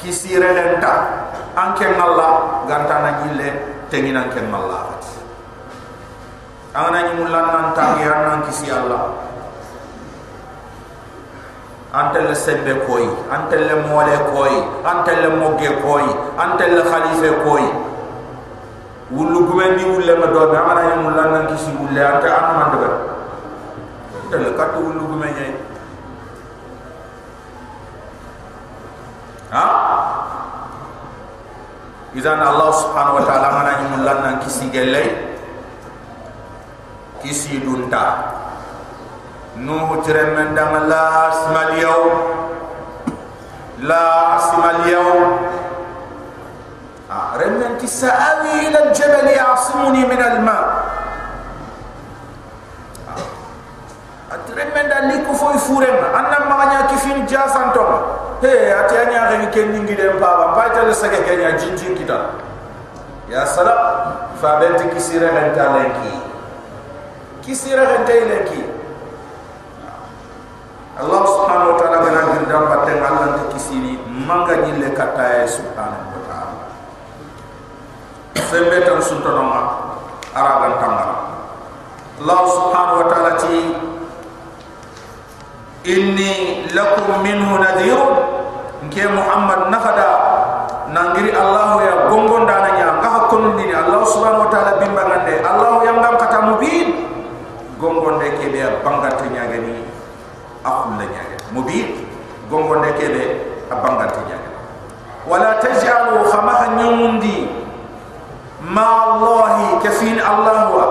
kisire 0.00 0.48
renta 0.48 1.28
anke 1.60 1.92
ngalla 1.92 2.64
gantana 2.64 3.20
gile 3.28 3.52
tengin 3.92 4.16
anke 4.16 4.40
ngalla 4.40 4.96
anani 6.72 7.20
mulan 7.20 7.52
nantangi 7.52 8.08
anan 8.08 8.48
kisi 8.48 8.72
Allah 8.72 9.33
antelle 11.94 12.34
sembe 12.34 12.74
koy 12.86 13.06
antelle 13.30 13.74
mole 13.86 14.16
koy 14.34 14.54
antelle 14.82 15.28
mogge 15.38 15.70
koy 15.78 16.02
antelle 16.44 16.82
khalife 16.90 17.30
koy 17.46 17.62
wulu 19.14 19.46
gumendi 19.46 19.84
wulle 19.86 20.12
ma 20.18 20.26
do 20.26 20.50
be 20.50 20.56
amana 20.58 20.82
ni 20.90 20.96
mulan 21.06 21.28
nan 21.30 21.44
kisi 21.54 21.70
wulle 21.78 22.00
ante 22.02 22.26
an 22.26 22.46
man 22.58 22.68
de 22.74 22.88
tele 24.30 24.50
kat 24.58 24.74
wulu 24.74 25.06
gumendi 25.14 25.46
ha? 29.54 29.64
Idan 32.14 32.38
allah 32.38 32.70
subhanahu 32.70 33.18
wa 33.18 33.24
ta'ala 33.26 33.48
mana 33.54 33.72
ni 33.82 33.86
mulan 33.94 34.18
nan 34.26 34.34
kisi 34.42 34.66
gelle 34.74 35.02
kisi 37.22 37.62
dunta 37.62 38.34
asmal 41.30 41.70
yaw 41.78 42.04
la 43.86 44.06
asmal 44.34 44.80
yaw 44.90 45.10
ha 47.08 47.38
remen 47.38 47.78
tisawi 47.78 48.66
ila 48.66 48.78
aljabal 48.90 49.28
ya'simuni 49.30 50.02
min 50.10 50.18
alma 50.18 50.58
atremen 54.34 54.86
dan 54.90 55.14
liku 55.14 55.30
foy 55.38 55.54
furem. 55.54 55.94
Anna 56.10 56.50
maganya 56.50 56.90
kifin 56.90 57.22
jasantom 57.22 58.02
he 58.42 58.74
ati 58.74 58.94
anya 58.98 59.30
ga 59.30 59.36
ni 59.38 59.46
ken 59.54 59.70
ningi 59.70 59.94
dem 59.94 60.18
baba 60.18 60.58
pa 60.58 60.74
ta 60.74 60.82
le 60.82 60.94
sage 60.94 61.22
kenya 61.22 61.54
jinjin 61.54 61.94
kita. 61.94 62.42
Ya 63.30 63.46
sala 63.46 63.74
fa 64.42 64.58
benti 64.58 64.90
kisira 64.90 65.30
dan 65.30 65.54
talenki 65.54 66.14
kisira 67.46 67.86
dan 67.86 68.02
talenki 68.04 68.73
Allah 70.94 71.22
subhanahu 71.26 71.74
wa 71.74 71.76
ta'ala 71.82 71.96
gana 72.06 72.20
girdam 72.38 72.70
batten 72.70 73.02
Allah 73.02 73.34
ta 73.34 73.44
kisini 73.50 73.98
manga 74.06 74.54
nyille 74.62 74.94
kata 74.94 75.42
ya 75.42 75.46
subhanahu 75.50 76.06
wa 76.14 76.22
ta'ala. 76.22 76.54
Sembe 78.46 78.78
tan 78.86 79.02
suntonoma 79.02 79.90
aragan 80.30 80.78
tangara 80.78 81.16
Allah 82.22 82.40
subhanahu 82.46 83.00
wa 83.02 83.06
ta'ala 83.10 83.30
ti 83.42 83.58
inni 85.90 86.62
lakum 86.70 87.26
minhu 87.26 87.58
nadhirun. 87.58 88.14
Nke 88.86 89.02
muhammad 89.10 89.74
nafada 89.74 90.08
nangiri 90.94 91.34
allah 91.34 91.80
ya 91.82 91.94
gongon 92.06 92.46
dana 92.46 92.70
nya 92.78 93.00
ngaha 93.02 93.20
kondi 93.32 93.66
ni 93.66 93.74
allah 93.74 94.04
subhanahu 94.06 94.46
wa 94.46 94.50
taala 94.52 94.78
bimba 94.78 95.02
ngande 95.10 95.42
allah 95.42 95.82
yang 95.82 95.98
ngam 95.98 96.14
kata 96.22 96.38
mubin. 96.54 96.88
Gongon 97.82 98.22
de 98.22 98.28
kebe 98.38 98.62
bangat 98.86 99.18
nya 99.34 99.50
gani 99.50 99.83
akul 100.64 100.96
la 100.96 101.04
nyaaga 101.04 101.36
mu 101.52 101.60
bi 101.62 101.84
gongo 102.48 102.80
ne 102.80 102.90
kebe 102.96 103.22
abanga 103.68 104.08
nyaaga 104.08 104.50
wala 105.28 105.60
tajalu 105.60 106.24
khamaha 106.32 106.66
nyumundi 106.80 107.48
ma 108.64 108.84
allah 109.04 109.80
kafin 109.84 110.16
allah 110.20 110.58
wa 110.72 110.86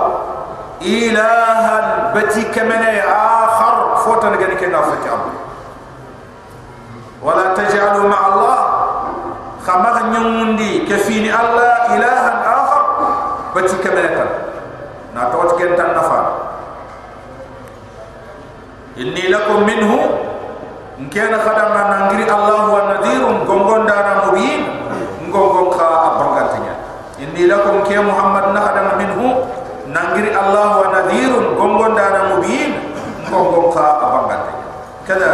ilahan 0.81 2.13
bati 2.13 2.45
kamana 2.53 2.89
akhar 3.01 3.97
fotan 4.05 4.37
gani 4.37 4.55
ke 4.57 4.69
nafa 4.69 4.93
ti 5.01 5.09
wala 7.21 7.53
tajalu 7.57 8.05
ma 8.09 8.17
allah 8.29 8.57
khamaha 9.65 10.13
nyumundi 10.13 10.85
kafin 10.85 11.29
allah 11.33 11.89
ilahan 11.97 12.37
akhar 12.45 12.83
bati 13.57 13.75
kamana 13.81 14.25
na 15.17 15.29
tawt 15.33 15.57
kentan 15.57 15.93
nafa 15.97 16.42
inni 18.97 19.25
lakum 19.33 19.65
minhu 19.65 19.97
in 21.01 21.09
kana 21.09 21.41
khadama 21.41 21.81
nangiri 21.89 22.29
allah 22.29 22.61
wa 22.69 22.81
nadhirun 22.93 23.41
gongon 23.49 23.89
dara 23.89 24.29
mubin 24.29 24.61
gongon 25.33 25.73
kha 25.73 25.87
abangatnya 26.13 26.73
inni 27.17 27.49
lakum 27.49 27.81
ke 27.81 27.97
muhammad 27.97 28.53
na 28.53 28.59
khadama 28.61 28.93
minhu 29.01 29.27
nangiri 29.89 30.29
allah 30.37 30.85
wa 30.85 30.87
nadhirun 30.93 31.57
gongon 31.57 31.97
dara 31.97 32.37
mubin 32.37 32.77
gongon 33.33 33.73
kha 33.73 33.85
abangatnya 34.05 34.61
kada 35.09 35.31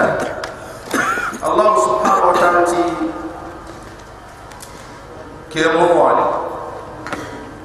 allah 1.44 1.68
subhanahu 1.84 2.32
wa 2.32 2.36
ta'ala 2.40 2.62
ti 2.64 2.84
ke 5.52 5.68
muwali 5.76 6.28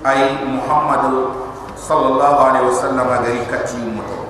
ay 0.02 0.42
muhammad 0.42 1.30
sallallahu 1.78 2.38
alaihi 2.50 2.66
wasallam 2.66 3.07
agari 3.07 3.46
katimu 3.46 4.24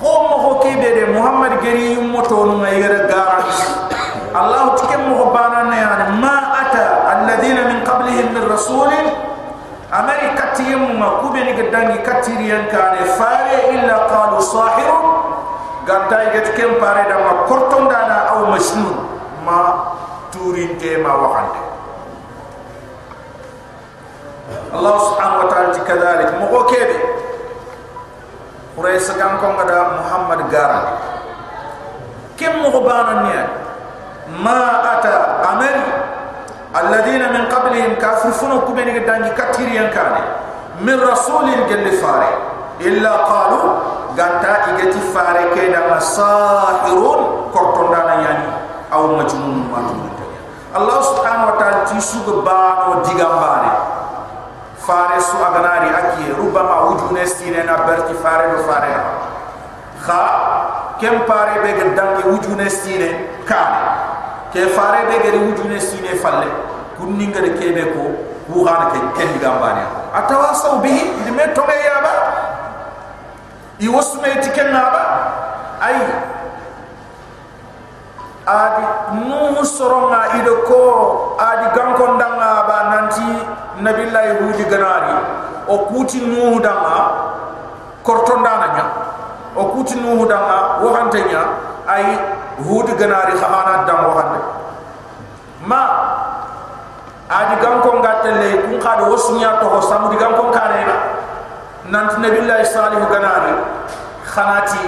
homo 0.00 0.36
ho 0.44 0.50
kebe 0.64 0.88
de 0.96 1.04
muhammad 1.12 1.60
gari 1.60 1.94
yummo 1.94 2.22
to 2.24 2.36
no 2.48 2.54
ngayere 2.64 3.04
garanti 3.04 3.64
allah 4.32 4.72
tikem 4.80 5.02
mo 5.12 5.28
bana 5.34 5.68
na 5.68 5.76
yani 5.76 6.06
ma 6.24 6.34
ata 6.64 6.84
alladhina 7.12 7.68
min 7.68 7.84
qablihim 7.84 8.32
min 8.32 8.44
rasul 8.48 8.88
amari 9.92 10.28
katiyum 10.40 10.96
ma 10.96 11.20
kube 11.20 11.40
ni 11.44 11.52
gadangi 11.52 11.98
katiriyan 12.00 12.64
kane 12.72 13.04
fare 13.20 13.74
illa 13.76 13.96
qalu 14.08 14.38
sahir 14.40 14.94
gadda 15.84 16.32
get 16.32 16.48
kem 16.56 16.80
pare 16.80 17.04
da 17.10 17.16
ma 17.20 17.32
korton 17.44 17.84
dana 17.92 18.18
aw 18.32 18.48
masnun 18.48 18.96
ma 19.44 19.60
turin 20.32 20.78
te 20.80 20.96
ma 20.96 21.12
wahande 21.24 21.60
الله 24.70 24.94
سبحانه 24.98 25.36
وتعالى 25.44 25.78
كذلك 25.82 26.28
مغوكيبي 26.42 26.98
kadhalik 28.80 28.88
mo 28.88 28.88
ko 28.88 28.88
kebe 28.88 28.96
quraysh 29.00 29.10
gam 29.20 29.32
ko 29.40 29.46
ngada 29.60 29.78
muhammad 30.00 30.40
gara. 30.48 30.80
Bana 32.80 33.14
niya 33.28 33.44
ma 34.40 34.80
ata 34.96 35.44
amali 35.44 35.84
alladhina 36.72 37.26
min 37.36 37.44
qablihim 37.52 38.00
kafiruna 38.00 38.64
kubeni 38.64 38.96
gadangi 38.96 39.30
katiriyan 39.36 39.92
kane. 39.92 40.22
Min 40.80 40.96
rasulin 40.96 41.68
gelle 41.68 41.92
fare. 42.00 42.32
Illa 42.80 43.28
qalu 43.28 43.60
ganta 44.16 44.72
igati 44.72 45.00
fare 45.12 45.52
ke 45.52 45.68
da 45.68 45.92
masahirun 45.92 47.52
korton 47.52 47.92
dana 47.92 48.14
yani 48.24 48.48
aw 48.88 49.04
majnun 49.20 49.68
ma 49.68 49.84
Allah 50.70 51.02
subhanahu 51.02 51.50
wa 51.50 51.56
ta'ala 51.58 51.82
ti 51.90 51.98
suga 51.98 52.46
ba 52.46 52.94
o 52.94 53.02
digambare 53.02 53.89
fare 54.86 55.20
su 55.20 55.36
aganari 55.36 55.88
aki 55.88 56.32
rubama 56.36 56.80
wujune 56.88 57.26
stine 57.26 57.62
na 57.64 57.76
berti 57.86 58.14
fare 58.22 58.50
do 58.56 58.62
fare. 58.64 58.94
Kha 60.04 60.96
kem 60.98 61.24
pare 61.24 61.60
be 61.62 61.72
ga 61.78 61.84
dangi 61.96 62.22
wujune 62.28 62.68
stine 62.70 63.08
kan 63.44 63.72
ke 64.52 64.66
fare 64.76 65.06
be 65.08 65.16
ga 65.22 65.38
wujune 65.38 65.80
stine 65.80 66.14
falle. 66.16 66.48
Kunni 66.98 67.26
ngade 67.28 67.56
kebe 67.58 67.92
ko 67.92 68.02
ku 68.52 68.64
hana 68.64 68.90
ke 68.92 68.98
ken 69.16 69.38
gambani 69.40 69.84
atawasaw 70.12 70.80
bihi 70.82 71.24
de 71.24 71.30
me 71.30 71.44
to 71.54 71.62
ya 71.64 71.96
ba 72.04 72.12
i 73.80 73.88
wasme 73.88 74.28
tiken 74.42 74.72
na 74.72 74.90
ba. 74.92 75.02
Ay 75.80 75.96
adi 78.50 78.84
nuhu 79.30 79.62
soronga 79.62 80.34
ido 80.42 80.66
ko 80.66 80.80
adi 81.38 81.66
gankon 81.76 82.18
danga 82.18 82.66
ba 82.66 82.76
nanti 82.90 83.26
nabillahi 83.78 84.42
hudi 84.42 84.64
ganari. 84.66 85.14
O 85.70 85.86
kuti 85.86 86.18
nuhu 86.26 86.58
danga 86.58 86.98
korton 88.02 88.42
dana 88.42 88.66
nya 88.74 88.86
o 89.54 89.64
kuti 89.70 89.94
nuhu 90.02 90.26
danga 90.26 90.82
waxante 90.82 91.22
nya 91.30 91.42
ay 91.86 92.04
hudi 92.66 92.92
ganari 92.98 93.32
khana 93.38 93.86
dang 93.86 94.02
waxante 94.10 94.40
ma 95.62 95.82
adi 97.30 97.54
gankon 97.62 98.02
gatelle 98.02 98.50
kun 98.66 98.80
khade 98.82 99.02
wosunya 99.06 99.60
to 99.62 99.68
samu 99.86 100.10
di 100.10 100.16
gankon 100.18 100.50
kare 100.50 100.82
na 100.90 100.96
nanti 101.92 102.18
nabillahi 102.18 102.64
salih 102.66 102.98
ganari 103.06 103.54
khanati 104.30 104.82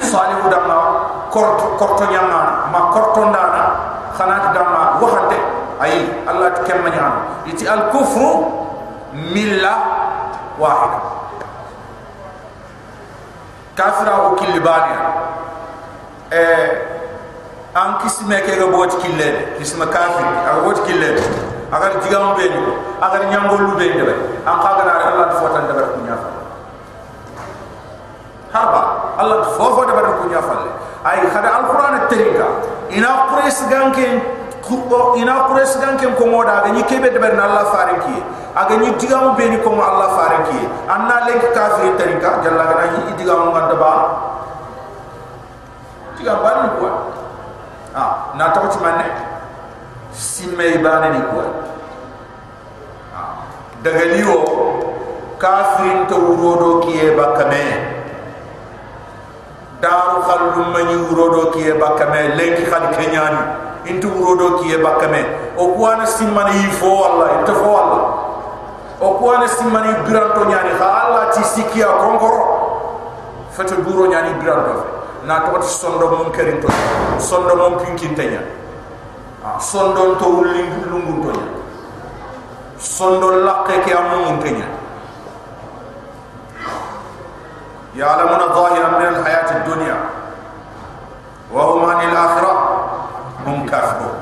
salih 0.00 0.40
danga 0.48 0.78
korto 1.28 1.76
korto 1.76 2.04
nyanga 2.08 2.72
ma 2.72 2.80
korto 2.92 3.28
ndana 3.28 3.62
khanati 4.16 4.48
dama 4.56 4.96
waxante 5.00 5.38
ay 5.80 6.08
allah 6.24 6.50
tkemma 6.64 6.88
nyam 6.88 7.12
iti 7.44 7.68
al 7.68 7.92
kufru 7.92 8.48
milla 9.12 9.74
wahida. 10.56 11.00
Kafira 13.76 14.12
ko 14.24 14.28
killi 14.40 14.60
bani. 14.60 14.92
Eh 16.32 16.68
an 17.76 18.00
kisme 18.00 18.40
ke 18.40 18.56
ga 18.56 18.66
bot 18.72 18.88
kille 19.04 19.60
kisma 19.60 19.84
kafir 19.92 20.24
aga 20.24 20.64
bot 20.64 20.80
kille 20.88 21.12
agar 21.68 22.00
jigam 22.00 22.32
be 22.40 22.48
ni 22.48 22.60
agar 23.04 23.20
nyangol 23.28 23.60
lu 23.60 23.76
be. 23.76 23.84
Ndebe 23.92 24.16
an 24.48 24.56
ka 24.64 24.80
gana 24.80 24.92
Allah 25.12 25.28
fotan 25.36 25.68
ko 25.68 26.00
nyafa 26.08 26.45
harba 28.52 28.82
Allah 29.18 29.44
fofo 29.56 29.84
ndebe 29.84 30.02
ko 30.02 30.24
nyafa 30.30 30.54
ay 31.06 31.22
khada 31.30 31.48
alquran 31.62 32.06
terika 32.10 32.46
ina 32.90 33.30
quraish 33.30 33.62
ganken 33.70 34.22
ina 35.22 35.34
quraish 35.46 35.78
ganken 35.78 36.14
ko 36.18 36.26
moda 36.26 36.62
ga 36.66 36.70
ni 36.74 36.82
kebe 36.82 37.10
de 37.10 37.18
berna 37.18 37.46
Allah 37.46 37.64
farinki 37.70 38.16
aga 38.54 38.74
ni 38.78 38.90
digamu 38.98 39.34
be 39.38 39.46
ni 39.50 39.58
ko 39.62 39.70
Allah 39.78 40.08
farinki 40.18 40.60
anna 40.90 41.26
lek 41.30 41.54
kafir 41.54 41.94
terika 41.98 42.42
jalla 42.42 42.64
ga 42.74 42.84
ni 42.90 43.14
digamu 43.18 43.54
nganda 43.54 43.76
ba 43.78 43.92
diga 46.18 46.34
ban 46.42 46.74
ko 46.78 46.86
ah 47.94 48.34
na 48.34 48.50
ci 48.50 48.78
manne 48.82 49.06
simme 50.12 50.64
ibane 50.80 51.08
ni 51.14 51.20
ko 51.30 51.40
daga 53.86 54.04
liwo 54.10 54.38
kafirin 55.38 56.06
to 56.10 56.16
wurodo 56.18 56.82
kiye 56.82 57.14
bakame 57.14 57.95
daru 59.80 60.22
khallu 60.26 60.64
mani 60.72 60.96
wurodo 61.08 61.50
kiye 61.52 61.74
bakame 61.74 62.34
lenki 62.36 62.64
khali 62.70 62.88
kenyani 62.96 63.38
intu 63.86 64.08
wurodo 64.08 64.58
kiye 64.62 64.78
bakame. 64.78 65.24
O 65.56 65.68
kuana 65.72 66.06
simmani 66.06 66.56
yifo 66.56 66.86
walla 67.00 67.40
ite 67.42 67.52
fo 67.52 67.68
walla 67.72 68.00
o 69.00 69.08
kuana 69.18 69.48
simmani 69.48 69.92
biranto 70.06 70.44
nyani. 70.44 70.70
Kha 70.78 70.88
alla 71.02 71.32
ti 71.32 71.44
sikia 71.44 71.86
konkoro 71.86 72.44
fete 73.56 73.74
buro 73.82 74.06
nyani 74.06 74.34
biranto 74.40 74.72
fe 74.80 74.84
na 75.26 75.40
to 75.40 75.58
ti 75.58 75.66
sondo 75.66 76.06
mon 76.10 76.30
kerin 76.32 76.60
to 76.60 76.68
sondo 77.18 77.56
mon 77.56 77.78
pinkin 77.80 78.14
tenya 78.14 78.40
sondo 79.58 80.14
to 80.20 80.24
wulli 80.24 80.62
lungun 80.90 81.22
to 81.32 81.40
sondo 82.78 83.30
lakke 83.44 83.80
ke 83.84 83.92
amun 83.96 84.38
tenya 84.44 84.68
يعلمون 87.96 88.38
ظاهرا 88.38 88.88
من 88.98 89.06
الحياة 89.06 89.56
الدنيا 89.56 90.00
وهم 91.52 91.90
عن 91.90 92.08
الآخرة 92.08 92.52
هم 93.46 93.66
كافرون 93.66 94.14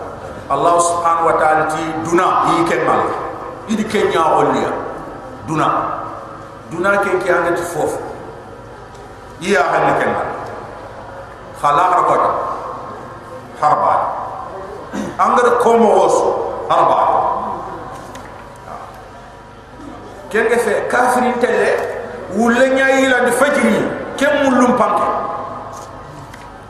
الله 0.51 0.79
سبحانه 0.79 1.27
وتعالى 1.27 1.69
دنا 2.07 2.27
يكمل 2.61 3.01
إذا 3.69 3.83
كان 3.89 4.13
يا 4.13 4.71
دنا. 5.49 5.69
دنا 6.73 6.97
كي 6.97 7.19
كي 7.19 7.57
فوف. 7.57 7.95
يا 9.41 9.61
هل 9.61 10.03
كمل 10.03 10.27
خلاق 11.63 11.99
ركض 11.99 12.21
حربا 13.63 14.13
أنغر 15.21 15.49
كومو 15.63 16.05
وسو 16.05 16.33
حربا 16.71 16.99
كيف؟ 20.31 20.69
كافرين 20.69 21.41
تلي. 21.41 21.94
Wulle 22.33 22.69
ñayila 22.71 23.21
de 23.29 23.33
fajiri 23.33 23.85
kem 24.17 24.33
mulum 24.49 24.73
panke 24.79 25.05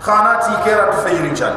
khanati 0.03 0.53
kera 0.65 0.91
de 0.91 0.97
fajiri 1.07 1.31
chal 1.37 1.55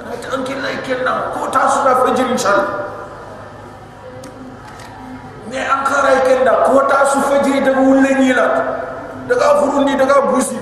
ana 0.00 0.16
tanki 0.16 0.54
lay 0.62 0.76
kenna 0.86 1.30
ko 1.36 1.46
ta 1.52 1.68
su 1.68 1.84
da 1.84 1.94
fajiri 2.04 2.34
chal 2.38 2.60
ne 5.50 5.58
an 5.60 5.84
kharay 5.84 6.18
kenda 6.24 6.52
ko 6.64 6.80
ta 6.88 7.04
su 7.04 7.20
fajiri 7.20 7.60
de 7.60 7.70
wulle 7.70 8.10
ñila 8.20 8.46
daga 9.28 9.60
furundi 9.60 9.96
daga 9.96 10.20
busi 10.32 10.58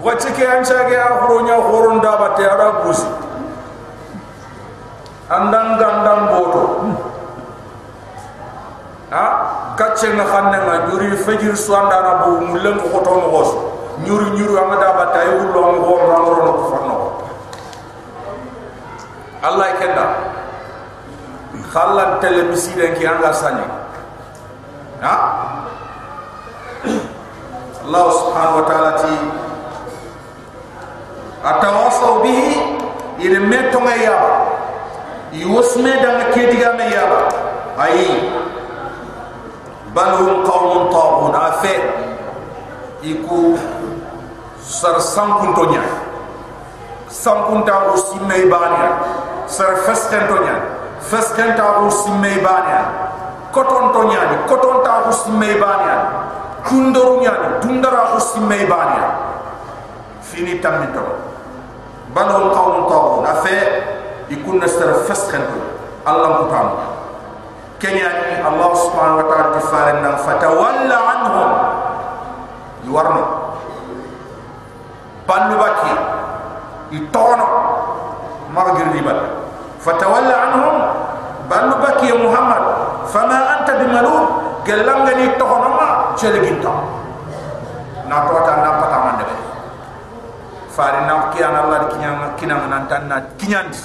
wacce 0.00 0.30
ke 0.32 0.46
an 0.46 0.64
chage 0.64 0.94
a 0.96 1.08
horo 1.20 1.42
nya 1.44 1.54
horon 1.58 2.00
da 2.00 2.16
batte 2.16 2.46
ara 2.46 2.82
busi. 2.86 3.06
Andang 5.28 5.76
gandang 5.76 6.32
boto 6.32 6.77
ha? 9.10 9.24
Kacce 9.78 10.08
nga 10.14 10.24
xamne 10.26 10.58
nga 10.58 10.74
ñuri 10.90 11.16
fajir 11.22 11.54
suanda 11.56 12.02
na 12.02 12.12
bu 12.26 12.30
mu 12.44 12.56
leng 12.60 12.80
ko 12.82 12.98
to 13.00 13.10
mo 13.14 13.28
gos 13.32 13.50
ñuri 14.04 14.34
ñuri 14.36 14.52
nga 14.58 14.76
da 14.76 14.90
ba 14.96 15.04
tay 15.14 15.28
wu 15.38 15.52
lo 15.54 15.60
mo 15.72 15.78
wor 15.86 16.02
na 16.10 16.16
woro 16.22 16.50
ko 16.52 16.62
fanno 16.72 16.96
allah 19.42 19.68
kenda 19.78 20.06
khallan 21.72 22.18
tele 22.20 22.42
misire 22.50 22.92
ki 22.98 23.06
anga 23.06 23.32
sani 23.32 23.64
ha? 25.04 25.14
Allah 27.88 28.06
subhanahu 28.12 28.60
wa 28.60 28.66
ta'ala 28.68 28.90
ti 29.00 29.14
atawasaw 31.40 32.20
bihi 32.20 32.52
ile 33.24 33.38
meto 33.40 33.80
nga 33.80 33.94
ya 33.96 34.16
yusme 35.32 35.92
da 36.02 36.28
ke 36.34 36.52
diga 36.52 36.76
me 36.76 36.84
ya 36.92 37.04
ayi 37.80 38.28
bal 39.98 40.14
hum 40.14 40.46
qawmun 40.46 40.94
taghun 40.94 41.34
afe 41.34 41.74
iku 43.02 43.58
sar 44.62 45.02
sankun 45.02 45.50
tonya 45.58 45.82
sankun 47.10 47.66
ta 47.66 47.90
o 47.90 47.98
simme 47.98 48.46
bania. 48.46 48.90
Sar 49.50 49.82
festen 49.82 50.30
tonya 50.30 50.54
festen 51.02 51.58
ta 51.58 51.82
o 51.82 51.90
simme 51.90 52.38
bania. 52.38 53.10
Koton 53.50 53.90
tonya 53.90 54.22
ni 54.30 54.36
koton 54.46 54.86
ta 54.86 55.02
o 55.08 55.10
simme 55.10 55.58
bania. 55.58 55.98
Kundoru 56.62 57.18
nya 57.18 57.34
ni 57.42 57.48
tundara 57.58 58.14
o 58.14 58.22
simme 58.22 58.70
bania. 58.70 59.08
Fini 60.22 60.62
tamito 60.62 61.02
bal 62.14 62.30
hum 62.38 62.54
qawmun 62.54 62.86
taghun 62.86 63.26
afe 63.26 63.56
ikun 64.30 64.62
sar 64.62 65.02
festen 65.10 65.42
Allah 66.06 66.38
mutamu 66.38 66.97
kenya 67.78 68.10
Allah 68.42 68.70
subhanahu 68.74 69.22
wa 69.22 69.26
ta'ala 69.30 69.46
tifarenna 69.58 70.10
fatawalla 70.18 70.98
anhum. 70.98 71.50
Yuwarno 72.86 73.22
ballu 75.26 75.54
baki. 75.58 75.92
Itono 76.98 77.46
magir 78.50 78.88
ribal 78.92 79.18
fatawalla 79.78 80.34
anhum. 80.50 80.76
Ballu 81.46 81.74
baki 81.80 82.10
ya 82.10 82.16
muhammad. 82.18 82.62
Fama 83.08 83.38
anta 83.56 83.72
bimalun 83.80 84.24
gelanga 84.68 85.16
ni 85.16 85.32
tohono 85.40 85.68
ma 85.80 85.88
cheleginta 86.12 86.68
na 88.04 88.24
tota 88.28 88.52
na 88.60 88.70
pata 88.84 88.98
mande 89.00 89.24
be 89.24 89.36
fari 90.68 91.00
na 91.08 91.32
kiyan 91.32 91.56
Allah 91.56 91.88
kiyan 91.88 92.36
kinan 92.36 92.68
nan 92.68 92.84
tan 92.84 93.08
na 93.08 93.20
kinyandi. 93.40 93.80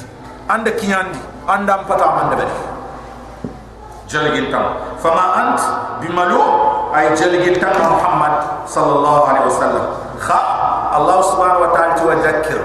Anda 0.52 0.72
kinyandi. 0.76 1.20
Anda 1.48 1.88
pata 1.88 2.08
mande 2.20 2.36
be 2.36 2.46
جلگين 4.13 4.51
تام 4.53 4.65
فما 5.03 5.27
أنت 5.43 5.61
بملو 6.03 6.43
أي 6.97 7.15
جلگين 7.15 7.61
تام 7.61 7.77
محمد 7.93 8.33
صلى 8.67 8.93
الله 8.93 9.19
عليه 9.29 9.43
وسلم 9.47 9.85
خا 10.21 10.41
الله 10.97 11.19
سبحانه 11.23 11.59
وتعالى 11.59 12.03
وذكر 12.07 12.61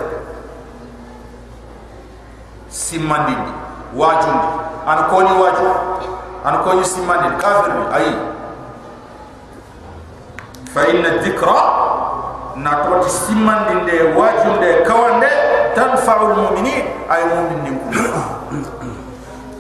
سمان 2.70 3.26
دي 3.26 3.36
واجون 3.96 4.38
دي 4.42 4.50
أنا 4.88 5.02
كوني 5.02 5.32
واجو 5.32 5.68
أنا 6.46 6.58
كوني 6.58 6.84
سمان 6.84 7.20
دي 7.22 7.30
كافر 7.42 7.72
أي 7.96 8.08
فإن 10.76 11.06
الذكرى 11.06 11.60
ناتوت 12.56 13.04
سمان 13.08 13.86
دي 13.86 14.02
واجون 14.18 14.60
دي 14.60 14.84
كوان 14.84 15.20
دي 15.20 15.54
tanfa'u 15.74 16.24
al-mu'minin 16.34 16.86
ay 17.10 17.22
mu'minin 17.34 17.76
kum 17.82 17.94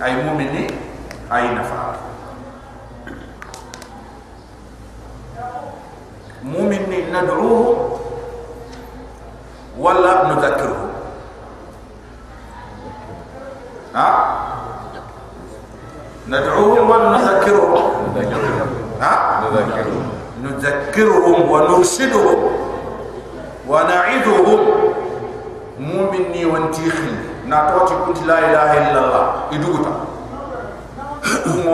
ay 0.02 0.13
mu'mini 0.21 0.63
ay 1.30 1.45
nafa 1.56 1.95
mu'mini 6.43 7.12
nad'uhu 7.12 7.99
wala 9.78 10.13
nudhakkiruhu 10.30 10.88
ha 13.93 14.08
ندعوهم 16.28 16.89
ونذكرهم 16.89 17.91
ها 19.02 19.43
نذكرهم 20.43 21.52
ونرشدهم 21.52 22.38
ونعظهم 23.67 24.60
مؤمني 25.80 26.45
وانتيخل 26.45 27.15
ناتوتي 27.47 27.93
كنت 28.08 28.23
لا 28.23 28.39
اله 28.39 28.71
الا 28.91 28.99
الله 29.06 29.34
يدوغتا 29.52 29.93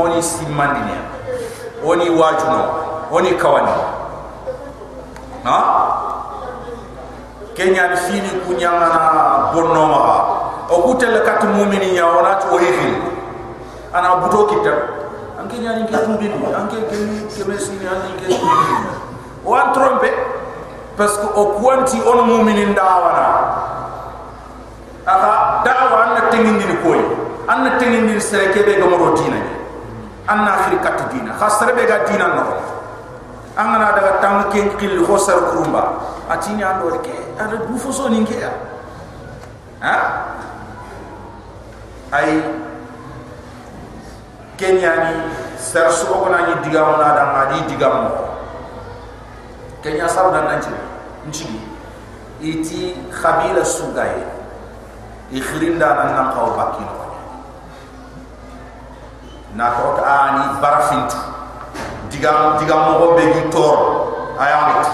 oni 0.03 0.23
simmandinia 0.23 1.03
oni 1.87 2.11
wajuno 2.11 2.65
oni 3.13 3.31
kawani 3.35 3.75
ha 5.45 5.59
kenya 7.55 7.89
ni 7.89 7.97
fini 7.97 8.31
kunyama 8.47 8.81
na 8.81 9.01
bonno 9.55 9.87
maha 9.87 10.19
okute 10.71 11.07
kat 11.07 11.45
mumini 11.45 11.97
ya 11.97 12.07
ona 12.07 12.35
to 12.35 12.59
hehe 12.59 13.15
ana 13.95 14.17
buto 14.17 14.47
kita. 14.51 14.75
Anke 15.39 15.59
nyani 15.59 15.87
ke 15.87 15.95
tumbi 16.03 16.27
du 16.27 16.51
anke 16.51 16.83
ke 16.91 16.99
ke 17.31 17.55
sini 17.59 17.87
ani 17.87 18.11
ke 18.19 18.27
o 19.47 19.55
an 19.55 19.73
trompe. 19.73 20.11
Parce 20.97 21.19
que 21.19 21.27
o 21.27 21.59
kwanti 21.59 21.99
on 22.03 22.27
mumini 22.27 22.67
ndawana. 22.67 23.27
Aha 25.07 25.63
dawa 25.65 26.07
na 26.15 26.21
tengini 26.31 26.65
ni 26.65 26.77
koyi 26.83 27.05
ni 27.47 27.51
koy 27.51 27.53
an 27.53 27.79
tengindi 27.79 28.21
sere 28.21 28.53
ke 28.53 28.65
be 28.65 28.81
gamoro 28.81 29.15
dina 29.17 29.37
ni? 29.37 29.55
An 30.29 30.47
akhir 30.49 30.81
kat 30.81 31.11
dina. 31.13 31.33
Khasre 31.37 31.75
be 31.75 31.87
ga 31.87 32.05
dina 32.09 32.35
no. 32.35 32.45
An 33.57 33.73
na 33.79 33.93
daga 33.93 34.21
tang 34.21 34.51
ke 34.51 34.77
qil 34.79 35.05
ho 35.05 35.19
sar 35.19 35.53
kurumba. 35.53 36.01
Atini 36.29 36.65
ando 36.65 36.91
ke? 37.03 37.13
Ada 37.39 37.69
bu 37.69 37.77
foso 37.79 38.09
ni 38.09 38.25
ke 38.25 38.41
ya? 38.41 38.51
Ha? 39.81 39.97
Ay 42.13 42.41
kenya 44.57 44.93
ni 44.97 45.15
ser 45.59 45.91
so 45.91 46.07
ko 46.25 46.31
na 46.31 46.47
ni 46.47 46.55
digam 46.63 46.97
na 46.97 47.13
da 47.13 47.25
ma 47.33 47.43
di 47.53 47.59
digam 47.69 48.09
kenya 49.83 50.09
sar 50.09 50.33
da 50.33 50.49
nanti. 50.49 50.71
Nchi 51.29 51.49
iti 52.41 52.93
khabila 53.11 53.65
sugay 53.65 54.21
i 55.33 55.41
khirinda 55.41 55.97
nan 55.97 56.09
nan 56.13 56.27
kaw 56.37 56.53
bakino 56.53 57.04
na 59.55 59.71
ko 59.75 59.99
ani 60.03 60.59
barafint. 60.61 61.11
Digam 62.11 62.59
digam 62.59 62.99
mo 62.99 63.15
be 63.17 63.25
gi 63.33 63.43
tor. 63.51 63.77
Ayamit. 64.39 64.87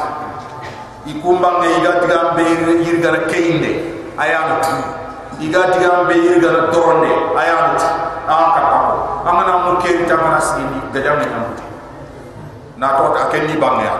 I 1.06 1.12
kumba 1.20 1.60
ngai 1.60 1.80
ga 1.84 1.92
digam 2.00 2.36
be 2.36 2.42
yirga 2.84 3.10
na 3.12 3.20
keinde. 3.28 3.70
Ayamit. 4.16 4.64
Iga 5.40 5.72
digam 5.72 6.04
be 6.08 6.14
yirga 6.20 6.48
na 6.52 6.62
toronde 6.68 7.08
ayamit 7.32 7.80
akata 8.28 8.78
amana 9.24 9.54
mo 9.64 9.72
ke 9.80 10.04
ta 10.04 10.20
mana 10.20 10.36
sini 10.36 10.78
gajam 10.92 11.16
ni 11.16 11.26
am 11.32 11.48
na 12.76 12.92
to 13.00 13.04
ta 13.16 13.32
ken 13.32 13.48
ni 13.48 13.56
bang 13.56 13.80
ya 13.80 13.94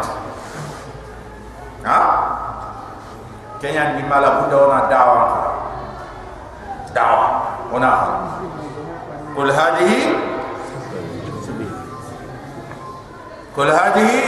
ha? 1.88 1.99
Kenya 3.61 3.96
ni 3.96 4.05
mala 4.09 4.40
buda 4.40 4.57
ona 4.57 4.79
dawa. 4.88 5.20
Dawa. 6.96 7.25
Ona. 7.73 7.90
Kul 9.37 9.53
hadhihi 9.53 10.16
kul 13.61 13.68
hadhihi 13.68 14.20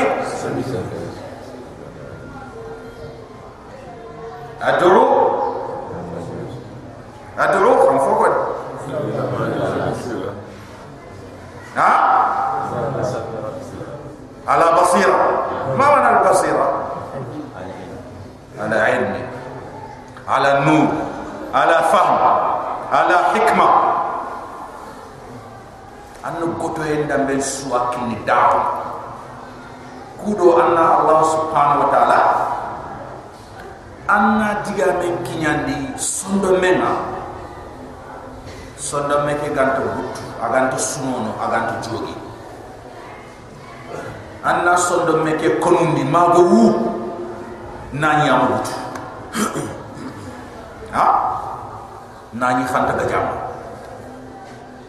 ad'u 4.61 5.05
ad'u 7.45 7.72
meke 39.43 39.59
ganto 39.59 39.83
but 39.83 40.15
aganto 40.39 40.79
sunono 40.79 41.35
aganto 41.43 41.75
jogi. 41.83 42.15
Anna 44.47 44.79
sonda 44.79 45.19
meke 45.27 45.59
konundi 45.59 46.07
mago 46.07 46.43
wu 46.47 46.63
nani 47.93 48.31
amut. 48.31 48.67
Ha? 50.93 51.09
Nani 52.37 52.69
khanta 52.69 52.93
ga 53.01 53.09
jam 53.09 53.25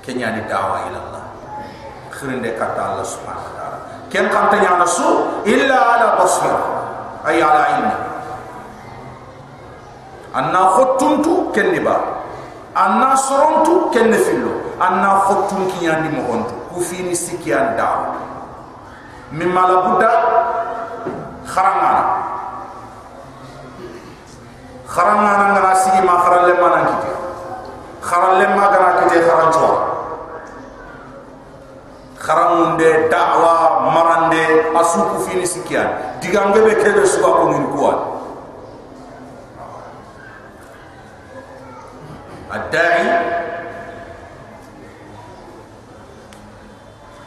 kenya 0.04 0.36
ni 0.36 0.44
dawa 0.52 0.84
ila 0.92 1.00
allah 1.00 1.24
khirinde 2.12 2.60
kata 2.60 2.92
allah 2.92 3.08
subhanahu 3.08 3.39
wa 3.39 3.54
taala. 3.56 3.78
Ken 4.12 4.28
khanta 4.28 4.60
nya 4.60 4.76
nasu 4.84 5.32
illa 5.48 5.80
ala 5.96 6.20
basira 6.20 6.60
ay 7.24 7.39
ala 7.39 7.63
ilmi. 7.72 7.96
Anna 10.36 10.76
khotuntu 10.76 11.56
ken 11.56 11.72
ni 11.72 11.80
ba 11.80 12.12
anna 12.76 13.16
sorontu 13.16 13.90
kenne 13.94 14.18
fillo. 14.18 14.52
Anna 14.82 15.24
khottun 15.26 15.70
kiyandi 15.74 16.10
mo 16.10 16.22
hontu 16.30 16.54
ku 16.74 16.82
fini 16.82 17.16
sikiyan 17.16 17.78
da 17.78 18.18
mi 19.32 19.46
mala 19.46 19.86
buddha 19.90 20.12
kharanga 21.46 21.94
kharanga 24.90 25.32
na 25.38 25.46
ngara 25.54 25.74
sigi 25.78 26.02
ma 26.06 26.18
nan 26.74 26.86
kiti. 26.90 27.12
Kharalle 28.02 28.46
ma 28.58 28.66
gana 28.74 28.90
kiti 29.00 29.18
kharan 29.24 29.50
chwa 29.54 29.94
kharamunde 32.24 33.12
da'wa 33.12 33.92
marande 33.92 34.72
asu 34.80 35.04
ku 35.12 35.18
fini 35.28 35.44
sikiyan 35.44 36.20
digange 36.24 36.64
be 36.64 36.72
kebe 36.80 37.04
suwa 37.04 37.36
ko 37.36 37.44
min 37.52 37.68
الداعي 42.55 43.21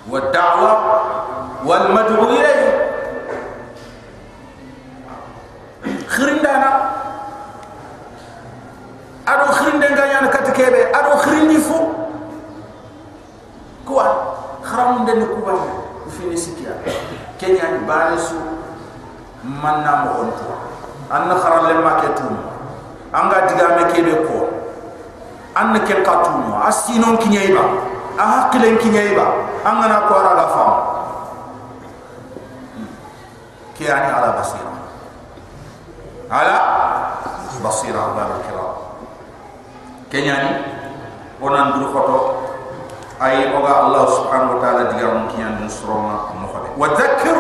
والدعوة 0.10 1.02
والمدعو 1.66 2.24
إليه 2.30 2.92
خرين 6.08 6.42
دانا 6.42 6.92
أدو 9.28 9.52
خرين 9.52 9.80
دانا 9.80 10.06
يعني 10.06 10.28
كتكيبه 10.28 11.00
أدو 11.00 11.18
خرين 11.18 11.48
ديفو 11.48 11.88
كوا 13.88 14.04
خرام 14.64 15.06
دانا 15.06 15.26
كوا 15.26 15.58
في 16.18 16.30
نسيكيا 16.34 16.76
كن 17.42 17.56
يعني 17.56 17.78
بارسو 17.78 18.36
من 19.44 19.64
نام 19.64 20.08
غنطوا 20.08 20.56
أنا 21.12 21.36
خرام 21.38 21.66
لما 21.70 22.00
كتوم 22.00 22.38
أنغا 23.16 23.40
ديغامي 23.48 23.94
كيبه 23.94 24.14
كوا 24.16 24.45
an 25.57 25.73
na 25.73 25.81
ken 25.89 26.05
qatuno 26.05 26.61
asinon 26.69 27.17
kinyaiba 27.17 27.65
a 28.21 28.25
haqilen 28.25 28.77
kinyaiba 28.77 29.25
an 29.65 29.81
gana 29.81 30.05
ko 30.05 30.13
ara 30.21 30.33
la 30.37 30.47
fam 30.53 30.73
ki 33.77 33.85
ani 33.89 34.09
ala 34.09 34.37
basira. 34.41 34.73
Ala 36.33 36.57
basira 37.61 38.01
ala 38.13 38.41
kira. 38.45 38.67
Kenyani 40.09 40.53
onan 41.41 41.77
dur 41.77 41.93
khoto 41.93 42.19
ay 43.21 43.53
oga 43.53 43.73
allah 43.85 44.05
subhanahu 44.13 44.57
wa 44.57 44.61
ta'ala 44.65 44.83
diga 44.93 45.09
mun 45.13 45.29
kiyan 45.29 45.61
dun 45.61 45.69
suroma 45.69 46.33
mo 46.37 46.49
khade 46.53 46.69
wa 46.77 46.89
dhakkir 46.97 47.37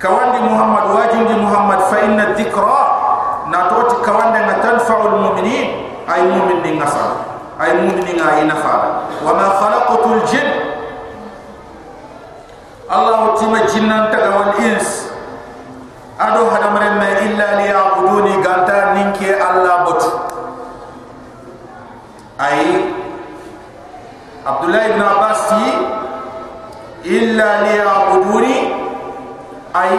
kawandi 0.00 0.38
muhammad 0.48 0.84
wajindi 0.96 1.34
muhammad. 1.40 1.80
Fa 1.88 1.96
inna 2.04 2.36
dhikra. 2.36 2.80
Na 3.50 3.66
toti 3.66 3.98
kawandi 4.04 4.40
na 4.46 4.54
tanfa'u 4.62 5.10
al 5.10 5.16
mu'minin 5.26 5.89
ay 6.10 6.20
mumin 6.26 6.58
ni 6.66 6.70
nga 6.74 6.88
fa 6.90 7.06
ay 7.62 7.70
mumin 7.78 8.02
ni 8.02 8.12
nga 8.18 8.42
ina 8.42 8.56
wa 9.22 9.32
ma 9.36 9.46
khalaqtul 9.62 10.20
jin. 10.26 10.48
Allah 12.90 13.30
utima 13.30 13.62
jinnan 13.70 14.10
ta 14.10 14.18
wal 14.34 14.58
ins. 14.58 15.06
Ado 16.18 16.50
hadam 16.50 16.74
remme 16.76 17.08
illa 17.30 17.48
li 17.62 17.70
ya'buduni 17.70 18.34
ganta 18.42 18.98
ninke 18.98 19.30
allah 19.38 19.86
bot. 19.86 20.02
Ay 22.40 22.90
abdullah 24.42 24.82
ibn 24.90 25.00
abbas 25.00 25.40
ti 25.54 25.64
illa 27.14 27.48
li 27.62 27.72
ya'buduni 27.78 28.56
ay 29.76 29.96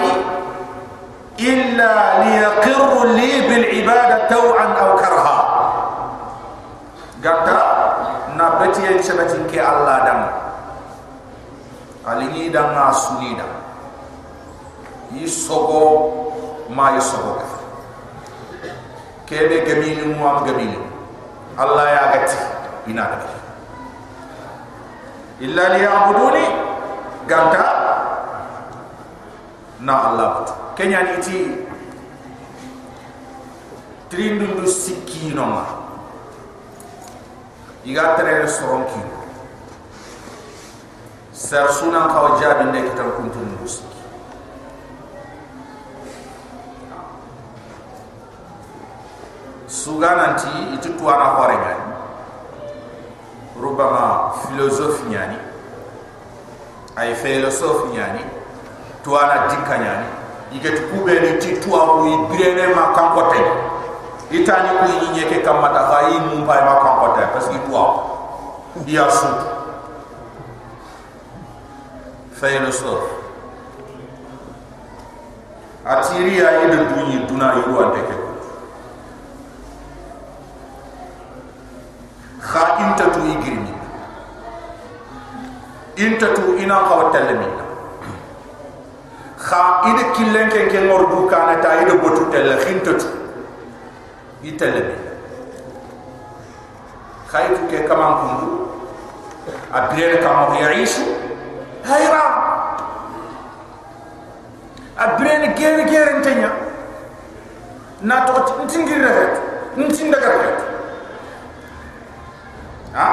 illa 1.39 1.93
li 2.21 2.31
yaqirru 2.43 3.01
li 3.15 3.31
bil 3.47 3.65
ibadati 3.79 4.27
taw'an 4.35 4.71
aw 4.77 4.91
karha 4.99 5.40
gata 7.21 7.57
na 8.35 8.57
beti 8.59 8.81
en 8.89 8.97
sabati 9.03 9.37
ke 9.45 9.61
allah 9.61 9.97
dam 10.05 10.21
alini 12.09 12.49
dam 12.49 12.73
na 12.73 12.89
sunida 12.93 13.45
yisogo 15.13 15.81
ma 16.73 16.97
yisogo 16.97 17.37
kebe 19.29 19.61
gamini 19.69 20.09
mu 20.17 20.25
am 20.27 20.41
gamini 20.45 20.81
allah 21.57 21.85
ya 21.93 22.03
gati 22.17 22.37
ina 22.89 23.05
da 23.05 23.29
illa 25.45 25.63
liya'buduni 25.77 26.45
gata 27.29 27.63
na 29.85 29.93
allah 30.09 30.31
kenya 30.73 31.05
ni 31.05 31.15
ti 31.21 31.37
trindu 34.09 34.65
sikki 34.65 35.33
ma 35.37 35.80
iga 37.85 38.15
tere 38.15 38.47
soron 38.47 38.85
ki 38.85 39.01
sar 41.33 41.69
sunan 41.73 42.07
kaw 42.13 42.37
jabi 42.41 42.69
ne 42.71 42.81
kitam 42.85 43.09
kuntun 43.17 43.57
muski 43.61 43.89
sugananti 49.67 50.77
itu 50.77 50.93
tuana 50.99 51.25
hore 51.41 51.55
ngani 51.57 51.85
rubama 53.61 54.33
filosofi 54.45 55.09
nyani 55.09 55.37
ay 56.95 57.15
filosofi 57.17 57.97
nyani 57.97 58.21
tuana 59.03 59.47
dikka 59.49 59.77
ñani 59.77 60.07
iget 60.51 60.77
kube 60.91 61.15
ni. 61.19 61.31
Ti 61.39 61.57
tuwa 61.63 61.79
ku 61.87 62.05
ibirene 62.07 62.75
ma 62.75 62.93
kankote 62.93 63.70
itani 64.31 64.69
ku 64.79 64.85
yinye 64.87 65.23
ke 65.27 65.37
kamata 65.43 65.83
ha 65.91 65.97
yi 66.07 66.17
mumpa 66.19 66.55
ma 66.63 66.73
kankote 66.79 67.23
parce 67.35 67.49
que 67.51 67.59
tuwa 67.67 67.83
iya 68.87 69.09
su 69.11 69.27
filosof 72.39 73.03
atiri 75.85 76.37
ya 76.39 76.63
ide 76.63 76.77
dunyi 76.95 77.17
duna 77.27 77.53
yiru 77.59 77.75
anteke 77.83 78.15
kha 82.39 82.63
inta 82.87 83.05
tu 83.11 83.19
igirni 83.35 83.73
inta 85.99 86.27
tu 86.31 86.55
ina 86.55 86.75
qawatal 86.87 87.35
min 87.35 87.51
kha 89.35 89.61
ide 89.91 90.03
killen 90.15 90.47
ken 90.49 90.69
ken 90.71 90.87
du 90.87 91.27
kana 91.27 91.59
ta 91.59 91.81
ide 91.83 91.99
botu 91.99 92.31
tel 92.31 92.55
khinta 92.63 92.95
itel 94.43 94.73
min 94.73 94.99
khaytu 97.31 97.61
ke 97.69 97.87
kaman 97.87 98.11
kundu 98.21 98.49
abire 99.71 100.17
kam 100.19 100.51
yaishu 100.57 101.05
hayra 101.85 102.23
abire 104.97 105.53
gere 105.55 105.83
gere 105.85 106.11
ntenya 106.19 106.51
na 108.01 108.25
to 108.25 108.33
ntingir 108.65 108.99
rafet 109.05 109.33
ntindaga 109.77 110.27
rafet 110.27 110.59
ha? 112.97 113.07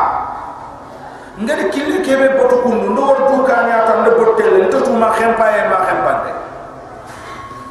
Ngari 1.39 1.71
killi 1.71 2.03
kebe 2.03 2.35
botu 2.35 2.59
kundu 2.67 2.91
ndo 2.91 3.03
wor 3.07 3.19
du 3.31 3.47
kani 3.47 3.71
ata 3.71 4.03
ndo 4.03 4.11
botel 4.19 4.67
ndo 4.67 4.79
tu 4.83 4.91
ma 4.99 5.15
khempa 5.15 5.47
e 5.55 5.63
ma 5.71 5.79
khempa 5.87 6.13
de 6.27 6.33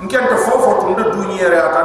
nken 0.07 0.23
to 0.31 0.35
fofo 0.39 0.71
tu 0.79 0.85
ndo 0.95 1.03
du 1.11 1.27
nyere 1.27 1.59
ata 1.59 1.83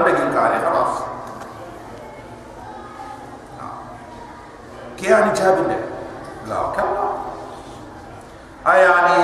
de 5.03 5.77
la 6.49 6.73
kala 6.77 7.07
ayani 8.65 9.21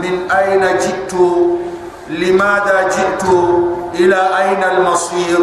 min 0.00 0.30
aina 0.30 0.76
jittu 0.78 1.58
limada 2.08 2.88
jittu 2.94 3.36
ila 4.04 4.20
aina 4.36 4.66
al 4.76 4.82
masir 4.84 5.40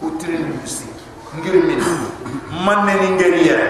kutrin 0.00 0.44
bisik 0.62 0.96
ngir 1.36 1.54
min 1.68 1.80
man 2.64 2.86
ne 2.86 2.94
ni 3.00 3.08
ngeri 3.16 3.42
yere 3.48 3.68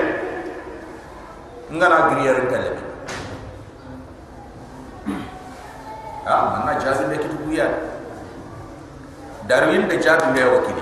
ngana 1.73 1.97
ngeri 2.07 2.23
yere 2.27 2.43
tele 2.51 2.71
ah 6.27 6.43
man 6.53 6.67
na 6.67 6.73
jazi 6.85 7.05
be 7.11 7.17
kitu 7.19 7.37
buya 7.47 7.67
darwin 9.49 9.89
de 9.89 9.97
jabi 9.99 10.27
be 10.35 10.43
wakili 10.55 10.82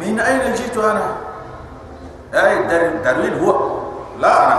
min 0.00 0.16
ayna 0.16 0.48
jitu 0.56 0.80
ana 0.80 1.12
ay 2.32 2.64
dar 2.72 3.04
darwin 3.04 3.36
huwa 3.36 3.56
la 4.16 4.32
ana 4.44 4.58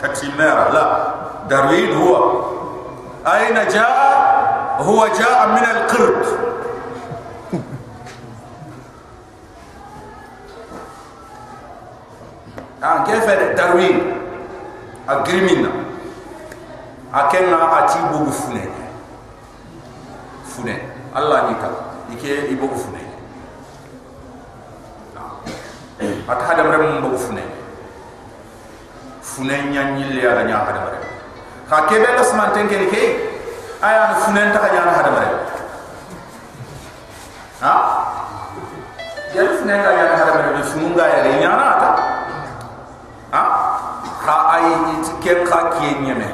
katimera 0.00 0.68
la 0.76 0.84
darwin 1.48 1.96
huwa 1.96 2.20
ayna 3.24 3.64
jaa 3.64 4.84
huwa 4.84 5.08
jaa 5.16 5.46
min 5.56 5.64
al-qird 5.64 6.20
an 12.84 12.96
ke 13.08 13.16
fere 13.26 13.54
darwin 13.56 13.96
a 15.08 15.14
grimina 15.24 15.72
a 17.12 17.20
kenna 17.32 17.58
a 17.80 17.88
ti 17.88 17.98
bogu 18.12 18.28
fune 18.32 18.80
ni 26.30 26.44
ka 26.46 26.54
ike 26.54 26.96
i 26.96 27.00
bogu 27.02 27.18
fune 27.18 27.42
ta 27.42 27.56
fune 29.22 29.42
fune 29.50 29.70
nya 29.70 29.82
nyille 29.96 30.22
ya 30.22 30.42
nya 30.42 30.56
hadam 30.62 30.86
rem 30.92 31.04
ka 31.68 31.86
ke 31.86 31.96
be 31.98 32.08
la 32.16 32.24
sman 32.24 32.52
ten 32.54 32.68
ke 32.68 32.86
ke 32.90 33.02
aya 33.82 34.08
na 34.08 34.14
fune 34.14 34.42
ta 34.52 34.60
nya 34.72 34.82
hadam 34.94 35.14
rem 35.18 35.34
ha? 37.60 37.74
Ya 39.34 39.42
fune 39.58 39.74
ga 39.74 39.90
nya 39.90 40.04
hadam 40.14 40.36
rem 40.44 40.62
funu 40.62 40.94
ga 40.94 41.06
ya 41.08 41.20
nya 41.40 41.50
na 41.50 41.68
ta 41.82 41.90
ha 43.34 43.42
ha? 44.26 44.36
Ay 44.54 44.66
it 44.94 45.06
ken 45.22 45.46
kha 45.46 45.78
ki 45.78 45.98
nyeme 46.06 46.30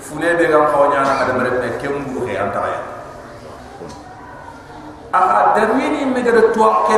fune 0.00 0.28
be 0.38 0.44
gam 0.48 0.72
ko 0.72 0.88
nyana 0.88 1.12
hada 1.20 1.32
mere 1.34 1.50
be 1.60 1.68
kem 1.82 2.04
bu 2.14 2.24
he 2.26 2.36
anta 2.38 2.62
ya 2.72 2.80
aha 5.12 5.52
darwini 5.56 6.06
me 6.14 6.22
ga 6.22 6.32
to 6.32 6.68
ke 6.86 6.94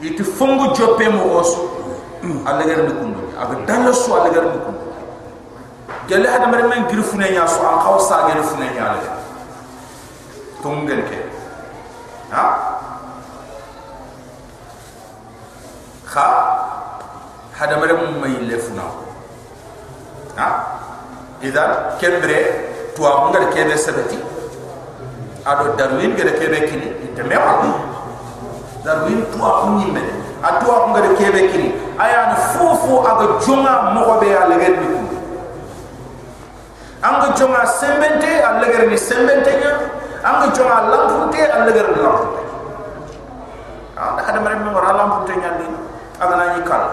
be 0.00 0.08
kharam 0.08 0.20
it 0.20 0.26
fongu 0.26 0.74
joppe 0.74 1.08
mo 1.12 1.40
osu. 1.40 1.60
Alla 2.44 2.64
gar 2.64 2.82
ni 2.82 2.92
kundu 2.92 3.20
aga 3.38 3.66
dalla 3.66 3.92
su 3.92 4.12
alla 4.12 4.30
gar 4.30 4.44
ni 4.44 4.58
kundu 4.58 4.80
gelle 6.08 6.26
hada 6.26 6.46
mere 6.46 6.68
men 6.68 6.88
gir 6.88 7.02
fune 7.02 7.30
nya 7.30 7.46
su 7.46 7.60
an 7.60 7.78
khaw 7.78 7.98
sa 8.00 8.26
gere 8.28 8.42
fune 8.42 8.72
nya 8.74 8.84
la 8.84 9.16
to 10.62 10.68
ngel 10.68 11.02
ke. 11.08 11.18
Ha? 12.30 12.44
Kha 16.06 16.26
hada 17.54 17.76
mare 17.78 17.92
mum 17.92 18.20
may 18.20 18.34
lefuna 18.50 18.82
ha? 20.36 20.48
Idan 21.42 21.98
kembre 22.00 22.38
tuwa 22.96 23.30
ngal 23.30 23.54
kebe 23.54 23.78
sabati 23.78 24.18
ado 25.46 25.76
darwin 25.76 26.16
gade 26.16 26.34
kebe 26.34 26.66
kini 26.66 26.88
ite 27.04 27.22
mewa 27.22 27.62
darwin 28.84 29.26
tuwa 29.32 29.50
kunni 29.62 29.90
me 29.90 30.02
a 30.42 30.62
tuwa 30.62 30.88
ngal 30.94 31.16
kebe 31.18 31.50
kini 31.50 31.74
aya 31.98 32.30
na 32.30 32.36
fufu 32.36 33.02
aga 33.02 33.26
jonga 33.42 33.90
mo 33.94 34.18
be 34.20 34.30
ala 34.30 34.54
gadi 34.54 34.86
ku 34.86 35.02
anga 37.02 37.28
jonga 37.34 37.66
sembente 37.66 38.30
gadi 38.38 38.86
ni 38.86 38.98
sembente 38.98 39.50
nya. 39.58 39.72
Anga 40.22 40.50
jonga 40.54 40.90
lampunte 40.90 41.42
ala 41.42 41.70
gadi 41.70 41.94
lampunte 41.98 42.42
ah 43.98 44.14
hada 44.22 44.40
mare 44.40 44.56
mo 44.62 44.78
ra 44.78 44.92
lampunte 44.94 45.34
nya 45.38 45.50
ni. 45.58 45.66
Aga 46.18 46.34
na 46.34 46.58
ni 46.58 46.62
kala 46.66 46.90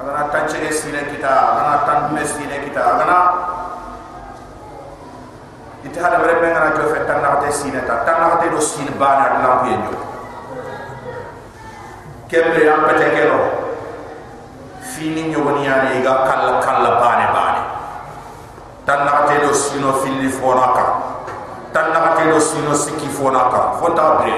aga 0.00 0.10
na 0.12 0.22
tanche 0.28 0.72
sine 0.72 1.04
kita 1.08 1.28
aga 1.28 1.62
na 1.64 1.76
tan 1.84 2.00
me 2.12 2.24
sine 2.24 2.64
kita 2.64 2.80
aga 2.80 3.04
na 3.08 3.18
ite 5.84 5.96
hada 6.00 6.16
bare 6.20 6.40
me 6.40 6.48
ngana 6.48 6.76
jofe 6.76 7.04
tan 7.08 7.20
na 7.20 7.40
te 7.44 7.52
sine 7.52 7.80
ta. 7.84 8.04
Tan 8.04 8.20
na 8.20 8.36
te 8.40 8.48
do 8.48 8.60
sine 8.60 8.92
lampu 8.96 10.12
kemle 12.34 12.66
am 12.66 12.82
pete 12.90 13.06
kero 13.14 13.38
fini 14.82 15.30
nyogoni 15.30 15.66
yani 15.70 16.02
ga 16.02 16.26
kala 16.26 16.58
kala 16.58 16.90
bane 16.98 17.26
bane. 17.30 17.62
Tan 18.82 19.06
na 19.06 19.22
te 19.30 19.38
do 19.46 19.54
sino 19.54 20.02
fili 20.02 20.28
fona 20.28 20.66
ka 20.74 20.84
tan 21.70 21.94
na 21.94 22.18
te 22.18 22.26
do 22.26 22.40
sino 22.42 22.74
siki 22.74 23.06
fona 23.06 23.46
ka 23.54 23.78
fonta 23.78 24.18
bre. 24.18 24.34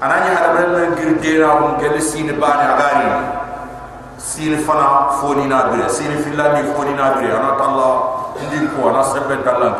Anani 0.00 0.30
hada 0.30 0.54
ben 0.54 0.94
gir 0.94 1.18
dera 1.18 1.50
on 1.58 1.82
gel 1.82 2.00
sin 2.00 2.30
bani 2.38 2.64
agari. 2.70 3.10
Sin 4.16 4.54
fana 4.62 5.10
foni 5.18 5.50
na 5.50 5.66
bire 5.74 5.90
sin 5.90 6.14
filani 6.22 6.62
foni 6.72 6.94
na 6.94 7.18
bire 7.18 7.34
ana 7.34 7.58
talla 7.58 7.88
ndin 8.46 8.70
ko 8.70 8.88
ana 8.88 9.02
sebbe 9.02 9.42
talan 9.42 9.74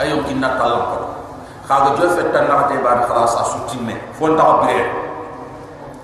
ayo 0.00 0.24
kinna 0.24 0.56
talan 0.58 0.82
ko 0.90 0.98
khaga 1.68 1.90
jo 1.98 2.06
fet 2.16 2.32
tan 2.32 2.48
na 2.48 2.66
te 2.70 2.78
ban 2.82 3.02
khalas 3.06 3.34
asu 3.36 3.58
timme 3.70 3.94
fon 4.18 4.34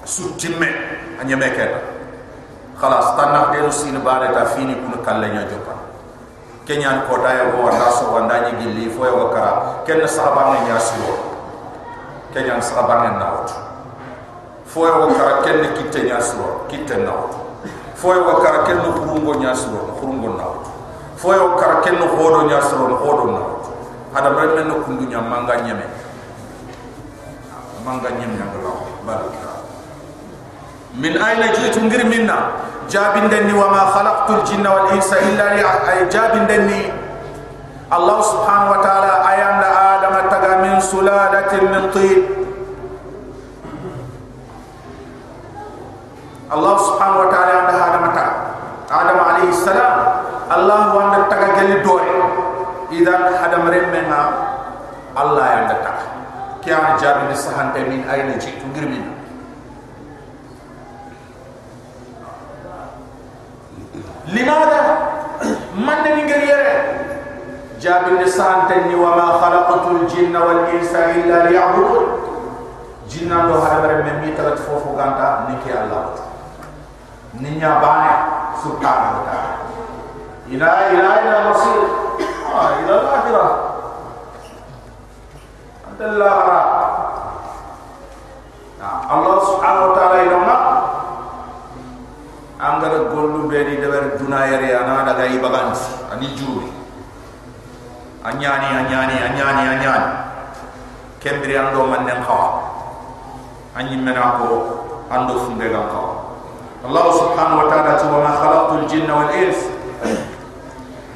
ta 0.08 0.14
bire 0.14 0.16
su 0.16 0.34
timme 0.36 0.68
anya 1.20 1.36
meketa 1.36 1.80
khalas 2.80 3.16
tan 3.16 3.32
na 3.32 3.52
de 3.52 3.70
sin 3.72 4.00
bani 4.00 4.32
ta 4.32 4.44
fini 4.44 4.74
kun 4.74 5.04
kallanya 5.04 5.44
jopa 5.44 5.74
kenyan 6.64 7.04
ko 7.08 7.18
ta 7.20 7.32
yo 7.36 7.60
wanda 7.60 7.90
so 7.92 8.12
wanda 8.12 8.40
ni 8.48 8.56
gilli 8.64 8.90
fo 8.90 9.04
yo 9.04 9.28
kara 9.28 9.84
ken 9.84 10.00
sahaba 10.08 10.52
ne 10.54 10.68
nyasiro 10.68 11.12
kenyan 12.32 12.62
sahaba 12.62 13.04
ne 13.04 13.18
nawot 13.18 13.50
fo 14.66 14.86
yo 14.86 15.12
kara 15.12 15.42
ken 15.44 15.60
kitte 15.76 16.06
nyasiro 16.08 16.64
kitte 16.68 16.96
nawot 16.96 17.34
fo 17.94 18.14
yo 18.14 18.40
kara 18.40 18.64
ken 18.64 18.76
no 18.78 18.92
khurungo 18.92 19.34
nyasiro 19.36 19.92
khurungo 20.00 20.28
nawot 20.38 20.64
fo 21.16 21.34
yo 21.34 21.56
kara 21.60 21.80
ken 21.84 21.98
no 21.98 22.06
hodo 22.16 22.48
nyasiro 22.48 22.96
hodo 22.96 23.24
nawot 23.32 23.62
hada 24.14 24.30
bre 24.30 24.46
men 24.56 24.68
no 24.68 24.74
kundu 24.86 25.04
nyam 25.04 25.28
manga 25.28 25.56
manga 27.84 28.08
nyem 28.20 28.36
nyangala 28.36 28.72
baraka 29.06 29.47
min 30.98 31.14
ayna 31.14 31.54
jitu 31.54 31.80
ngir 31.86 32.02
minna. 32.04 32.66
Jabin 32.88 33.28
denni 33.28 33.52
wa 33.52 33.68
ma 33.68 33.92
khalaqtul 33.92 34.40
jinna 34.48 34.72
wal 34.72 34.88
insa 34.96 35.20
illa 35.20 35.52
li 35.54 35.62
jabin 36.08 36.48
denni. 36.48 36.88
Allah 37.92 38.18
subhanahu 38.20 38.76
wa 38.76 38.80
ta'ala 38.80 39.12
ayam 39.28 39.60
da 39.60 39.68
adam 39.96 40.14
taga 40.32 40.52
min 40.64 40.74
sulalatin 40.80 41.62
min 41.68 41.84
tin. 41.92 42.20
Allah 46.48 46.74
subhanahu 46.80 47.24
wa 47.24 47.28
ta'ala 47.28 47.48
ayam 47.52 47.66
da 47.68 47.76
adam 47.76 48.04
taga 48.16 48.26
adam 48.88 49.18
alayhi 49.20 49.52
salam 49.52 49.96
Allah 50.48 50.80
wa 50.96 51.00
anda 51.12 51.28
taga 51.28 51.60
gali 51.60 51.76
dore. 51.84 52.08
Idan 52.88 53.36
hadam 53.36 53.68
remmenga 53.68 54.22
Allah 55.12 55.44
ayam 55.44 55.64
da 55.68 55.76
taga 55.84 56.04
kya 56.64 56.96
jabin 56.96 57.36
sahante 57.36 57.84
min 57.84 58.00
ayna 58.08 58.40
jitu 58.40 58.64
ngir 58.72 58.88
minna 58.88 59.17
لماذا 64.27 64.97
من 65.75 66.03
نيغر 66.05 66.43
يره 66.43 67.03
جاب 67.81 68.07
النسان 68.07 68.67
تني 68.69 68.95
وما 68.95 69.27
خلقت 69.41 69.87
الجن 69.87 70.35
والانس 70.35 70.95
الا 70.95 71.49
ليعبدون 71.49 72.05
جن 73.09 73.29
دو 73.47 73.53
هذا 73.59 73.87
من 73.93 74.19
مي 74.21 74.31
تلت 74.37 74.59
فوفو 74.59 74.97
غانتا 74.97 75.47
نيكي 75.49 75.83
الله 75.83 76.05
نينيا 77.41 77.69
باني 77.69 78.15
سبحانه 78.63 79.09
وتعالى 79.19 79.53
الى 80.47 80.65
الى 80.89 81.19
الى 81.19 81.41
المصير 81.41 81.83
آه 82.55 82.69
الى 82.79 82.93
الاخره 83.01 83.73
انت 85.91 86.01
الله 86.01 86.33
الله 89.11 89.45
سبحانه 89.45 89.85
وتعالى 89.85 90.21
الى 90.21 90.35
angara 92.58 93.06
gollu 93.14 93.46
beri 93.46 93.78
deber 93.78 94.18
dunayere 94.18 94.74
ana 94.74 95.06
daga 95.06 95.30
ibaganti 95.30 96.10
ani 96.10 96.26
juri. 96.34 96.68
Anyani 98.26 98.66
anyani 98.82 99.14
anyani 99.14 99.62
anyani. 99.78 100.10
Kembiri 101.22 101.54
ando 101.58 101.86
mannen 101.86 102.18
khawa 102.26 102.62
anyi 103.78 103.96
mena 103.96 104.38
ko 104.42 105.06
ando 105.10 105.34
funde 105.46 105.70
ga 105.70 105.86
khawa 105.86 106.14
Allah 106.78 107.06
subhanahu 107.10 107.66
wa 107.66 107.66
ta'ala 107.70 107.98
tu 107.98 108.06
ma 108.06 108.32
khalaqtul 108.38 108.86
jinna 108.86 109.12
wal 109.14 109.30
ins. 109.34 109.58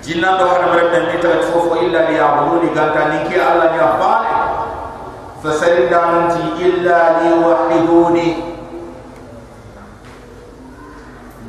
Jinna 0.02 0.34
do 0.38 0.46
wala 0.50 0.74
berbe 0.74 0.98
ni 1.06 1.16
ta 1.22 1.38
fofo 1.50 1.78
illa 1.78 2.10
liya'buduni. 2.10 2.74
Ganta 2.74 3.14
ni 3.14 3.30
ki 3.30 3.38
Allah 3.38 3.70
ni 3.70 3.78
afale 3.78 4.30
fasalindanti 5.42 6.42
illa 6.62 7.22
liwahiduni 7.22 8.51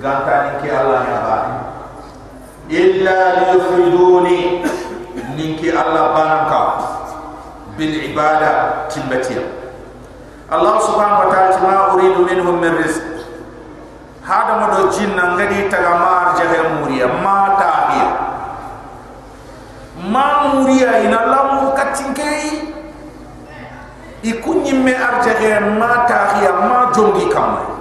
gantani 0.04 0.60
ki 0.60 0.68
Allah 0.68 1.02
ya 1.08 1.20
bani 1.24 1.56
illa 2.68 3.18
liyufriduni 3.40 4.60
ninki 5.40 5.72
Allah 5.72 6.12
banaka 6.12 6.62
bil 7.80 8.12
ibada 8.12 8.84
timbatiya 8.92 9.48
Allah 10.52 10.76
subhanahu 10.84 11.24
wa 11.24 11.30
ta'ala 11.32 11.58
ma 11.64 11.76
uridu 11.96 12.30
minhum 12.30 12.62
min 12.62 12.76
rizq. 12.78 13.02
Hada 14.22 14.60
mo 14.60 14.66
do 14.76 14.82
jinna 14.94 15.34
ngadi 15.40 15.68
taga 15.72 15.98
mar 15.98 16.36
jahe 16.38 16.60
muriya 16.80 17.08
ma 17.24 17.58
tahiya 17.60 18.08
ma 20.08 20.28
muriya 20.54 21.04
ina 21.04 21.28
lamu 21.28 21.76
katinkei 21.76 22.72
ikunyimme 24.24 24.96
arjahe 24.96 25.60
ma 25.76 26.08
tahiya 26.08 26.52
ma 26.56 26.78
jongi 26.96 27.28
kamai 27.28 27.73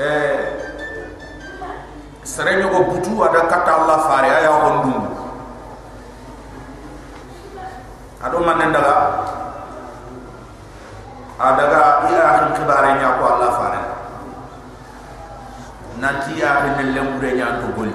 Eh, 0.00 0.40
sere 2.24 2.56
ñogo 2.56 2.80
butu 2.96 3.20
ada 3.20 3.44
kata 3.44 3.72
Allah 3.84 3.98
fare 4.08 4.24
aya 4.40 4.48
on 4.48 4.76
dum 4.88 5.04
ado 8.24 8.38
man 8.40 8.56
ndaga 8.72 8.94
adaga 11.36 12.08
ila 12.08 12.20
akhir 12.24 12.48
khibare 12.56 12.90
nya 12.96 13.20
ko 13.20 13.22
Allah 13.36 13.50
fare 13.52 13.80
nanti 16.00 16.40
ya 16.40 16.72
ne 16.72 16.88
lembure 16.88 17.36
nya 17.36 17.60
to 17.60 17.68
gol. 17.76 17.92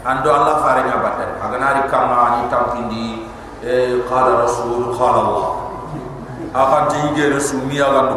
Ando 0.00 0.28
Allah 0.32 0.54
fare 0.64 0.80
nya 0.88 0.96
batte 0.96 1.28
aga 1.44 1.56
nari 1.60 1.82
kama 1.92 2.40
ni 2.40 2.48
tampindi 2.48 3.06
e 3.60 4.00
qala 4.08 4.48
rasul 4.48 4.96
qala 4.96 5.20
Allah. 5.28 5.48
Akan 6.56 6.88
tige 6.88 7.36
rasul 7.36 7.68
mi 7.68 7.76
aga 7.76 8.16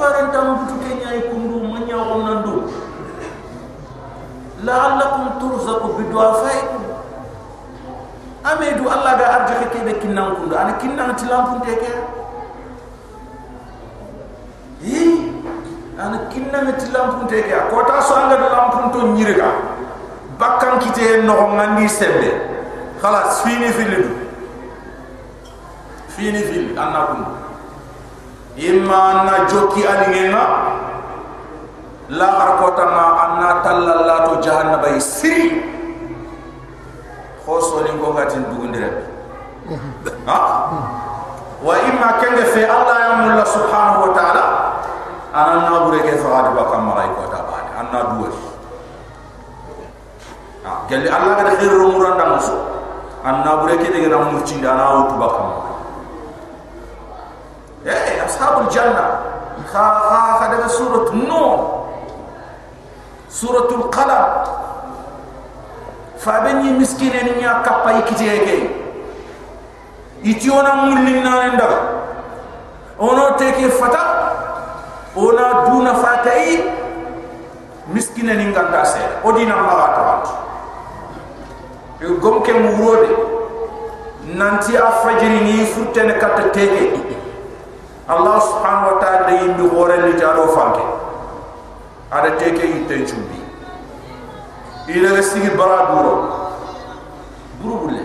kuiga 0.00 0.08
faran 0.08 0.32
tam 0.32 0.64
butu 0.64 0.80
ke 0.80 0.94
nyaay 1.04 1.20
kundu 1.28 1.60
ma 1.68 1.78
nyaawon 1.84 2.20
nandu? 2.24 2.72
La'allakum 4.64 5.40
turzaqu 5.40 5.88
bi 5.96 6.04
du'afaikum 6.12 6.82
amedu 8.44 8.88
allah 8.88 9.12
ga 9.16 9.26
arjake 9.36 9.66
ke 9.72 9.84
be 9.84 9.92
kinnan 10.00 10.36
kundu. 10.36 10.56
Ana 10.56 10.72
kinnan 10.80 11.16
tilampun 11.16 11.60
te 11.64 11.74
ke? 11.76 11.92
Yi 14.80 15.32
ana 15.98 16.28
kinnan 16.32 16.72
tilampun 16.76 17.28
te 17.28 17.42
ke? 17.42 17.56
Ko 17.70 17.84
ta 17.84 18.00
so 18.00 18.16
anga 18.16 18.36
lampun 18.36 18.92
to 18.92 19.00
nyirga 19.16 19.52
bakkan 20.40 20.80
kite 20.80 21.24
no 21.24 21.52
ngandi 21.52 21.84
sembe 21.88 22.32
khalas 23.00 23.44
fini 23.44 23.68
fili 23.72 24.08
fini 26.08 26.40
fili 26.48 26.72
anna 26.76 27.12
kundu 27.12 27.39
imma 28.60 29.24
na 29.24 29.34
joki 29.48 29.80
alingenga 29.88 30.44
la 32.12 32.26
harkota 32.26 32.84
ma 32.92 33.04
anna 33.24 33.48
tallalla 33.64 34.16
to 34.28 34.32
jahannaba 34.44 35.00
siri. 35.00 35.62
Khoso 37.46 37.80
ni 37.82 37.90
ko 37.98 38.12
dugundire 38.52 38.90
ha? 40.26 40.38
Wa 41.64 41.74
imma 41.88 42.08
kenge 42.20 42.44
fe 42.52 42.62
allah 42.68 42.96
ya 43.00 43.10
mulla 43.24 43.44
subhanahu 43.44 44.00
wa 44.06 44.12
ta'ala 44.14 44.44
ana 45.34 45.54
na 45.70 45.78
bure 45.84 46.00
ke 46.04 46.14
faade 46.20 46.52
ba 46.56 46.62
kam 46.72 46.88
malay 46.88 47.08
ko 47.16 47.24
ta 47.32 47.40
baade 47.48 47.70
anna 47.80 48.00
duwe. 48.12 48.28
Ha 50.64 50.84
gelli 50.88 51.08
allah 51.08 51.32
ga 51.42 51.56
khairu 51.56 51.90
muranda 51.96 52.36
muso 52.36 52.54
anna 53.24 53.56
bure 53.64 53.76
ke 53.80 53.88
de 53.92 54.08
ga 54.08 54.18
murci 54.30 54.60
dana 54.60 54.84
wutu 55.00 55.69
أصحاب 58.40 58.62
الجنة 58.68 59.04
خا 59.72 59.84
خا 60.08 60.20
خدنا 60.40 60.68
سورة 60.68 61.10
النور 61.12 61.84
سورة 63.30 63.68
القلم 63.70 64.24
فابني 66.18 66.72
مسكين 66.72 67.12
يا 67.44 67.62
كباي 67.66 68.02
كتيجي 68.02 68.68
يتيونا 70.24 70.74
مولينا 70.74 71.30
عندها 71.30 71.80
أنا 73.02 73.30
تكي 73.30 73.68
فتا 73.68 74.04
أنا 75.16 75.68
دون 75.68 75.92
فتاي 75.92 76.64
مسكين 77.94 78.36
نينغا 78.36 78.62
داسة 78.62 79.00
أدينا 79.24 79.56
ما 79.56 79.72
غاتوات 79.72 80.28
يقوم 82.00 82.42
كمورودي 82.42 83.12
نانتي 84.34 84.78
أفرجيني 84.88 85.66
فوتنا 85.66 86.12
كتتيجي 86.18 87.09
الله 88.10 88.38
سبحانه 88.38 88.88
وتعالى 88.88 89.44
يمد 89.44 89.60
غور 89.74 89.94
اللي 89.94 90.12
جالو 90.20 90.46
فانك 90.46 90.78
على 92.12 92.30
تيك 92.36 92.58
يتن 92.64 93.04
جنبي 93.04 93.40
إلى 94.88 95.18
رسيك 95.18 95.56
برا 95.56 95.84
بورو 95.94 96.14
برو 97.64 97.74
بولي 97.78 98.02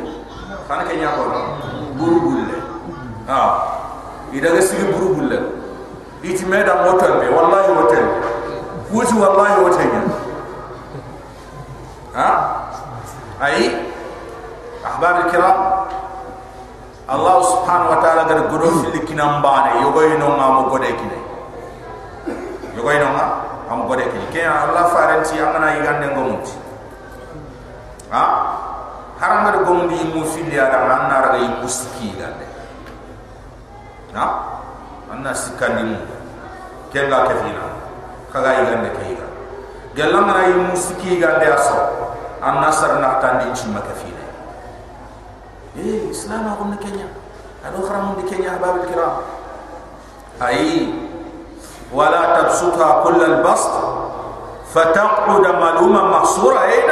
خانا 0.69 0.83
كي 0.87 1.01
نعبر 1.01 1.27
برو 1.99 2.19
بولي 2.19 2.57
آه 3.29 3.63
إلى 4.33 4.49
رسيك 4.57 4.95
برو 4.95 5.13
بولي 5.13 5.39
إتمادا 6.25 6.73
موتن 6.91 7.19
بي 7.19 7.27
والله 7.29 7.73
موتن 7.73 8.05
كوز 8.91 9.13
والله 9.13 9.59
موتن 9.61 9.89
ها 12.15 12.29
أي 13.43 13.71
أحباب 14.85 15.25
الكرام 15.25 15.55
Allah 17.05 17.37
subhanahu 17.37 17.93
wa 17.93 17.99
ta'ala 18.01 18.25
gar 18.25 18.49
godo 18.49 18.81
fili 18.81 19.05
kinambane 19.05 19.77
yogoy 19.85 20.17
no 20.17 20.33
ngam 20.41 20.73
gode 20.73 20.89
kine 20.89 21.19
yogoy 22.73 22.97
no 22.97 23.13
ngam 23.13 23.29
am 23.69 23.79
gode 23.85 24.09
kine 24.09 24.25
ke 24.33 24.41
Allah 24.41 24.89
faranti 24.89 25.37
amana 25.37 25.77
yigande 25.77 26.09
ngomuti 26.17 26.57
ha? 28.09 28.23
Haram 29.21 29.45
gar 29.45 29.57
gomundi 29.61 30.01
mu 30.17 30.25
fili 30.33 30.57
ada 30.57 30.81
anna 30.81 31.17
ra 31.29 31.37
yi 31.37 31.45
muski 31.61 32.09
gande 32.17 32.49
ha? 34.17 34.25
Anna 35.13 35.29
sikandi 35.29 35.85
mu 35.85 35.97
kenga 36.89 37.29
kefina. 37.29 37.65
Kaga 38.33 38.65
yigande 38.65 38.89
ke 38.97 39.01
yiga 39.13 39.27
gelang 39.93 40.25
ra 40.33 40.49
yi 40.49 40.57
muski 40.73 41.21
gande 41.21 41.53
aso. 41.53 41.77
Anna 42.41 42.73
sar 42.73 42.97
na 42.97 43.21
tandi 43.21 43.45
chima 43.53 43.85
kefina 43.85 44.14
إيه 45.76 46.10
إسلام 46.10 46.48
أقول 46.48 46.74
كينيا 46.82 47.08
هذا 47.64 47.78
أخرى 47.84 47.96
من 48.02 48.28
كينيا 48.30 48.50
أحباب 48.50 48.76
الكرام 48.76 49.12
أي 50.42 50.88
ولا 51.94 52.40
تبسطها 52.42 53.04
كل 53.04 53.24
البسط 53.24 53.70
فتقعد 54.74 55.46
ملوما 55.46 56.02
محصورة 56.04 56.62
أين 56.62 56.90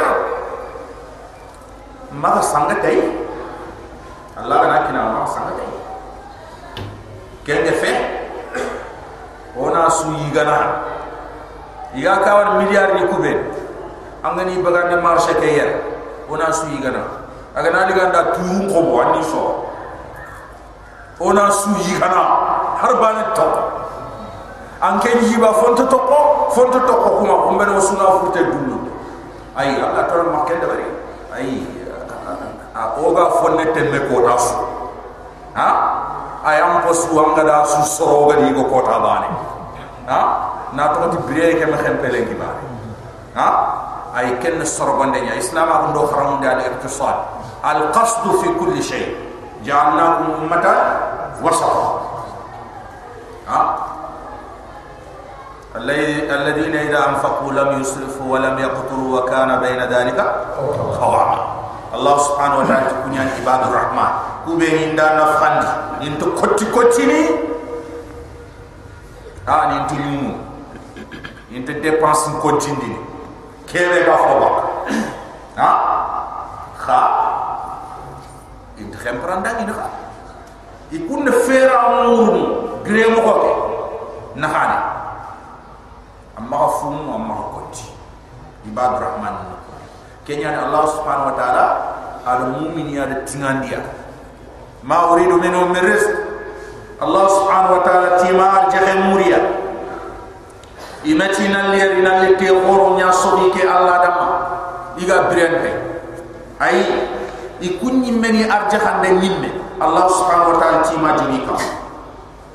ما 2.11 2.41
سانغت 2.41 2.85
أي 2.85 3.01
الله 4.43 4.61
أنا 4.65 4.77
كنا 4.87 5.01
ما 5.03 5.25
سانغت 5.25 5.59
أي 5.59 5.71
كيف 7.45 7.67
يفعل 7.73 8.19
ona 9.59 9.89
su 9.91 10.07
yigana 10.13 10.57
iga 11.95 12.21
kawan 12.23 12.63
miliar 12.63 12.93
ni 12.95 13.03
kubel 13.11 13.43
angani 14.23 14.61
bagande 14.63 15.01
marché 15.03 15.33
kayer 15.35 15.81
ona 16.31 16.47
su 16.53 16.67
yigana 16.71 17.03
aga 17.54 17.68
na 17.70 17.86
diga 17.86 18.10
nda 18.10 18.34
turu 18.34 18.66
ko 18.66 18.78
bo 18.82 18.94
ani 18.98 19.22
so. 19.22 19.42
Ona 21.22 21.46
su 21.54 21.70
yi 21.86 21.94
kana 22.02 22.22
har 22.82 22.94
ba 22.98 23.08
ne 23.14 23.24
to. 23.38 23.46
An 24.82 24.98
ken 24.98 25.22
yi 25.22 25.38
ba 25.38 25.54
fonto 25.54 25.86
to 25.86 25.98
ko 25.98 26.50
fonto 26.50 26.78
to 26.82 26.94
ko 26.98 27.08
kuma 27.22 27.34
ko 27.46 27.48
mbere 27.54 27.78
suna 27.78 28.18
fute 28.18 28.42
dulu 28.42 28.90
ay 29.54 29.78
ala 29.78 30.02
to 30.10 30.18
ma 30.34 30.42
ken 30.50 30.58
da 30.58 30.66
bari. 30.66 30.86
Ay 31.30 31.62
a 32.74 32.98
oga 32.98 33.30
fonne 33.38 33.70
temme 33.70 34.02
ko 34.10 34.26
ta 34.26 34.34
su. 34.34 34.54
Ha? 35.54 35.68
Ay 36.42 36.58
am 36.58 36.82
po 36.82 36.90
su 36.92 37.14
da 37.14 37.62
su 37.64 38.04
ga 38.26 38.34
di 38.42 38.50
ko 38.50 38.82
ha? 40.10 40.20
Na 40.74 40.90
to 40.90 41.06
ti 41.22 41.38
ke 41.38 41.66
ma 41.70 41.78
xem 41.78 42.02
pele 42.02 42.26
ha? 43.38 43.46
Ay 44.14 44.38
ken 44.42 44.58
soro 44.66 44.98
bande 44.98 45.22
nya 45.22 45.38
islam 45.38 45.70
ko 45.70 45.86
ndo 45.94 46.02
xaram 46.10 46.42
da 46.42 46.58
al 46.58 46.60
iktisad 46.66 47.43
القصد 47.72 48.36
في 48.36 48.48
كل 48.60 48.82
شيء. 48.82 49.16
جعلناكم 49.64 50.24
أمة 50.42 50.66
وسطا. 51.42 52.00
الذين 55.76 56.76
إذا 56.76 57.08
أنفقوا 57.08 57.52
لم 57.52 57.80
يسرفوا 57.80 58.32
ولم 58.32 58.58
يقتروا 58.58 59.20
وكان 59.20 59.60
بين 59.60 59.80
ذلك 59.82 60.18
قواما 61.00 61.38
الله 61.94 62.18
سبحانه 62.18 62.56
وتعالى 62.58 62.90
تكون 62.90 63.12
يعني 63.14 63.30
عباد 63.40 63.60
الرحمن. 63.68 64.10
كوبين 64.44 64.90
إندا 64.90 65.06
نفخان 65.16 65.64
إنتو 66.02 66.36
كتي 66.36 66.64
كتيني 66.68 67.22
ها 69.48 69.56
إنتو 69.72 69.94
يمو 69.94 70.32
إنتو 71.52 71.72
ديبانس 71.72 72.28
كتيني 72.44 72.96
كيري 73.72 74.04
بافوبك 74.04 74.56
ها؟ 75.58 75.70
خا؟ 76.78 77.23
Inta 78.78 78.98
khempranda 78.98 79.50
ni 79.60 79.64
nakha 79.70 79.88
ikun 80.90 81.26
fera 81.46 81.76
amuru 81.90 82.42
gre 82.84 83.04
mo 83.10 83.20
ko 83.22 83.32
ke? 83.40 83.52
Nakhani 84.34 84.78
amma 86.38 86.56
khafum 86.58 86.94
amma 87.06 87.34
khoti 87.54 87.86
ibad 88.66 88.98
rahman. 88.98 89.36
Kenya 90.24 90.56
allah 90.56 90.88
subhanahu 90.88 91.30
wa 91.30 91.36
taala 91.36 91.66
al 92.24 92.40
mu'min 92.58 92.90
ya 92.90 93.04
de 93.06 93.22
tingandia 93.28 93.78
ma 94.82 95.12
uridu 95.12 95.36
min 95.36 95.52
rizq 95.84 96.10
allah 96.98 97.24
subhanahu 97.28 97.78
wa 97.78 97.82
taala 97.84 98.08
timar 98.24 98.72
jahe 98.72 98.94
muria. 99.12 99.40
Imatina 101.04 101.68
lirina 101.76 102.24
lite 102.24 102.48
khoro 102.48 102.96
nya 102.96 103.12
sobi 103.12 103.52
ke 103.52 103.68
allah 103.68 104.00
dama 104.00 104.28
iga 104.96 105.28
brende 105.28 105.70
ay 106.56 106.80
ikunni 107.64 108.12
meni 108.12 108.44
arjahande 108.44 109.08
nimme. 109.16 109.48
Allah 109.80 110.04
subhanahu 110.06 110.54
wa 110.54 110.58
ta'ala 110.60 110.78
tima 110.84 111.16
dinika 111.18 111.56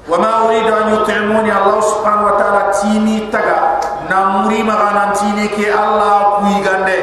wa 0.10 0.18
ma 0.22 0.46
uridu 0.48 0.70
an 0.72 0.86
yut'imuni. 0.94 1.50
Allah 1.50 1.78
subhanahu 1.82 2.30
wa 2.30 2.36
ta'ala 2.38 2.62
timi 2.74 3.28
taga 3.34 3.82
na 4.10 4.42
muri 4.46 4.62
magana 4.62 5.12
tini 5.18 5.50
ke 5.54 5.70
allah 5.70 6.40
kuigande 6.42 6.98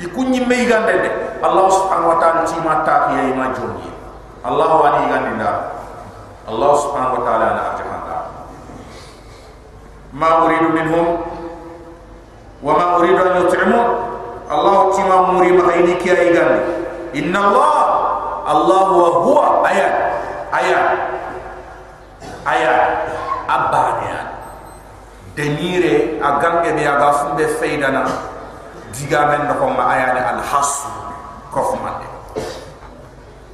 ikunni 0.00 0.40
me 0.44 0.56
igande 0.64 0.94
de. 1.04 1.10
Allah 1.44 1.66
subhanahu 1.68 2.16
wa 2.16 2.18
ta'ala 2.18 2.40
tima 2.48 2.80
ta 2.84 3.12
ke 3.12 3.32
ma 3.36 3.52
joni 3.52 3.92
allah 4.44 4.68
wa 4.80 4.88
ni 4.96 5.00
igande 5.12 5.30
nda. 5.36 5.52
Allah 6.48 6.70
subhanahu 6.80 7.20
wa 7.20 7.22
ta'ala 7.28 7.46
na 7.54 7.62
arjahanda 7.76 8.16
ma 10.16 10.48
uridu 10.48 10.72
minhum. 10.72 11.08
Wa 12.64 12.72
ma 12.72 12.84
uridu 12.98 13.20
an 13.20 13.44
yut'imuni 13.44 14.15
Muri 14.46 15.50
ma 15.58 15.74
ini 15.74 15.98
kia 15.98 16.14
igan 16.14 16.50
inna 17.10 17.38
Allah 17.50 17.74
Allah 18.46 18.86
wa 18.94 19.10
huwa. 19.26 19.46
Ayat. 19.66 19.94
Ayat. 20.54 20.86
Ayat. 22.46 22.82
Abania 23.46 24.18
denire 25.38 26.18
agam 26.18 26.64
ke 26.66 26.74
be 26.74 26.82
aga 26.82 27.12
fumbe 27.22 27.46
feidana 27.60 28.08
diga 28.90 29.28
men 29.30 29.46
no 29.46 29.54
ko 29.60 29.68
ma 29.70 29.92
ayat 29.94 30.16
al 30.18 30.40
has 30.42 30.82
ko 31.52 31.60
fumande 31.76 32.08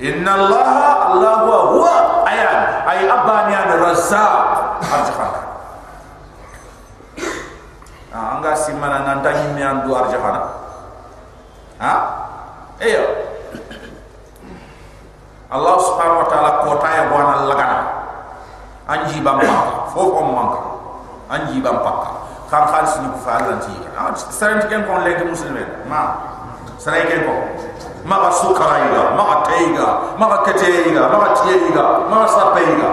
inna 0.00 0.32
Allah 0.32 0.68
Allah 1.12 1.36
wa 1.44 1.60
huwa. 1.76 1.96
Ayat. 2.24 2.88
Ay 2.88 3.04
abania 3.08 3.60
razzaq. 3.80 4.34
Arjahana 4.80 5.40
anga 8.12 8.52
simana 8.56 9.04
nantanyi 9.08 9.56
mi 9.56 9.62
andu 9.64 9.92
arjahana 9.96 10.61
ha? 11.82 11.94
Eyo 12.78 13.04
Allah 15.52 15.74
subhanahu 15.76 16.24
wa 16.24 16.28
ta'ala 16.32 16.50
kota 16.64 16.88
ya 16.88 17.02
bwana 17.12 17.44
lagana 17.50 17.78
anji 18.88 19.20
bampa 19.20 19.90
fofo 19.92 20.22
manka 20.24 20.60
anji 21.28 21.60
bampa 21.60 22.22
kan 22.48 22.68
kan 22.72 22.84
sini 22.88 23.08
ku 23.12 23.18
fa 23.20 23.36
Allah 23.42 23.60
ti 23.60 23.72
ah 23.92 24.12
saren 24.16 24.64
ti 24.64 24.66
ken 24.72 24.84
kon 24.88 25.04
le 25.04 25.12
ke 25.16 25.24
muslimen 25.28 25.68
ma. 25.88 26.32
Saren 26.80 27.04
ken 27.06 27.22
ko 27.28 27.34
ma 28.08 28.16
iga 28.26 29.02
ma 29.14 29.22
ga 29.28 29.36
teiga 29.46 29.88
ma 30.18 30.24
ga 30.32 30.38
kete 30.48 30.88
iga 30.90 31.06
ma 31.12 31.16
ga 31.22 31.28
tie 31.38 31.54
iga 31.68 31.84
ma 32.10 32.16
ga 32.24 32.28
sape 32.32 32.60
iga 32.64 32.90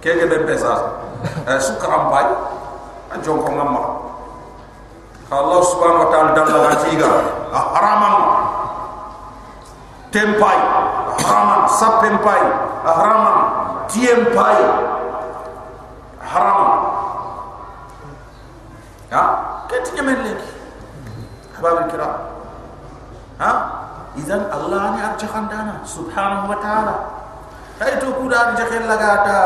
keke 0.00 0.24
be 0.26 0.36
pesa? 0.48 0.74
Sukara 1.60 2.08
mbai 2.08 2.26
a 3.12 3.16
jonko 3.22 3.52
ngamma 3.52 4.07
Allah 5.28 5.60
subhanahu 5.60 6.04
wa 6.04 6.10
ta'ala 6.12 6.30
dan 6.32 6.46
la 6.48 6.74
tiga 6.80 7.10
haraman. 7.52 8.14
Tempai 10.08 10.58
haraman. 11.20 11.60
Sapempai 11.68 12.42
haraman. 12.84 13.36
Tiempai 13.88 14.60
haram 16.28 16.60
ya 19.08 19.22
keti 19.64 19.96
nyamen 19.96 20.20
lagi. 20.28 20.48
Habab 21.56 21.88
kiram 21.88 22.12
ha? 23.40 23.52
Idan 24.12 24.44
Allah 24.52 24.82
ni 24.92 25.00
arjahan 25.00 25.48
dana. 25.48 25.80
Subhanahu 25.88 26.52
wa 26.52 26.58
ta'ala. 26.60 26.96
To 27.80 28.08
kuda 28.20 28.52
arjahan 28.52 28.84
lagata 28.84 29.40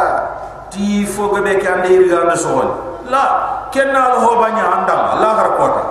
ti 0.73 1.05
fo 1.05 1.29
be 1.31 1.55
ke 1.61 1.69
ande 1.69 1.93
irga 1.93 2.25
na 2.27 2.33
sohol 2.33 2.73
la 3.13 3.52
kenna 3.73 4.21
lo 4.21 4.37
banya 4.39 4.65
anda 4.79 4.97
la 5.19 5.31
har 5.35 5.51
kota 5.57 5.83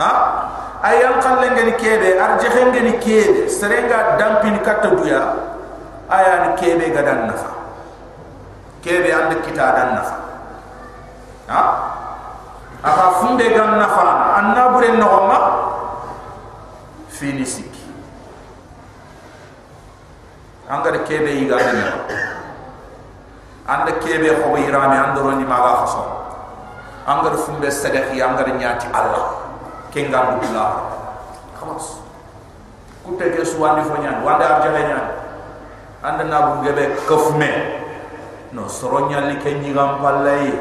ha 0.00 0.10
ayan 0.86 1.18
khalle 1.20 1.50
ngeni 1.52 1.74
kebe 1.76 2.14
arjehe 2.14 2.62
ngeni 2.70 2.92
kebe 3.02 3.50
serenga 3.50 4.16
dampin 4.16 4.56
katta 4.62 4.94
duya 4.94 5.22
ayan 6.08 6.54
kebe 6.54 6.94
gadan 6.94 7.26
nafa. 7.26 7.50
Kebe 8.86 9.10
and 9.10 9.34
kita 9.42 9.66
dan 9.74 9.98
nafa. 9.98 10.16
Ha? 11.50 11.62
Aka 12.86 13.06
funde 13.18 13.50
gan 13.50 13.82
nafana 13.82 14.38
anna 14.38 14.62
bure 14.70 14.94
noxonga 14.94 15.38
fini 17.10 17.42
sikki 17.42 17.82
angada 20.70 21.02
kebe 21.02 21.30
yigande 21.34 21.72
nexa 21.82 21.98
anda 23.66 23.92
kebe 23.98 24.28
xobo 24.38 24.56
yirame 24.58 24.94
andoroni 24.94 25.42
maga 25.42 25.82
xaso 25.82 26.25
angada 27.06 27.38
fumbe 27.38 27.70
sedehi 27.70 28.18
angada 28.22 28.50
ñati 28.52 28.86
allah. 28.92 29.46
Kengandu 29.96 30.44
dula 30.44 30.92
xamas 31.56 32.04
kutte 33.00 33.32
ke 33.32 33.40
suwandi 33.40 33.80
fo 33.88 33.96
ñaan 33.96 34.20
wanda 34.20 34.44
arjaxe 34.60 34.82
ñaan 34.84 35.06
anda 36.04 36.24
nabu 36.28 36.60
ngebe 36.60 36.92
kofme 37.08 37.48
no 38.52 38.68
soro 38.68 39.08
ñalli 39.08 39.40
ke 39.40 39.56
ñigam 39.64 40.02
pallayi 40.04 40.52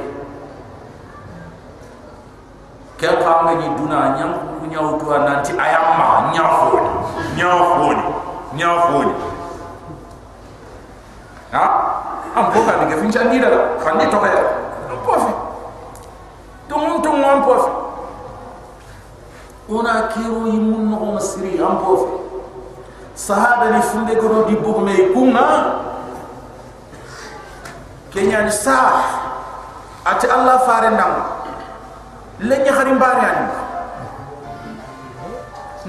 ke 2.95 3.11
nga 3.11 3.51
ni 3.59 3.67
duna? 3.75 4.15
Ñam 4.15 4.31
ku 4.55 4.71
ñaw 4.71 4.95
to 4.95 5.05
nanti 5.19 5.51
ayam 5.59 5.99
ma 5.99 6.31
ñaw 6.31 6.49
foni 6.63 6.89
ñaw 7.35 7.57
foni 7.75 8.03
ñaw 8.55 8.75
foni 8.87 9.13
ha 11.51 11.63
am 12.39 12.45
ko 12.55 12.63
ka 12.63 12.87
ni 12.87 12.95
fin 12.95 13.11
candi 13.11 13.43
dara 13.43 13.75
fan 13.83 13.99
ni 13.99 14.07
to 14.07 14.17
mon 17.25 17.41
po 17.41 17.55
ona 19.69 20.13
kiro 20.13 20.45
yimun 20.45 20.93
no 20.93 21.17
masiri 21.17 21.57
am 21.57 21.81
po 21.81 21.93
sahaba 23.17 23.73
ni 23.73 23.81
funde 23.81 24.13
goro 24.21 24.45
di 24.45 24.55
bu 24.55 24.79
me 24.85 24.93
kunga. 25.13 25.47
Kenya 28.13 28.45
ni 28.45 28.51
sa 28.53 29.01
ati 30.05 30.27
allah 30.29 30.59
fare 30.69 30.89
ndam 30.93 31.13
le 32.45 32.55
nya 32.61 32.71
xari 32.77 32.91
mbaare 32.93 33.23
ani 33.25 33.47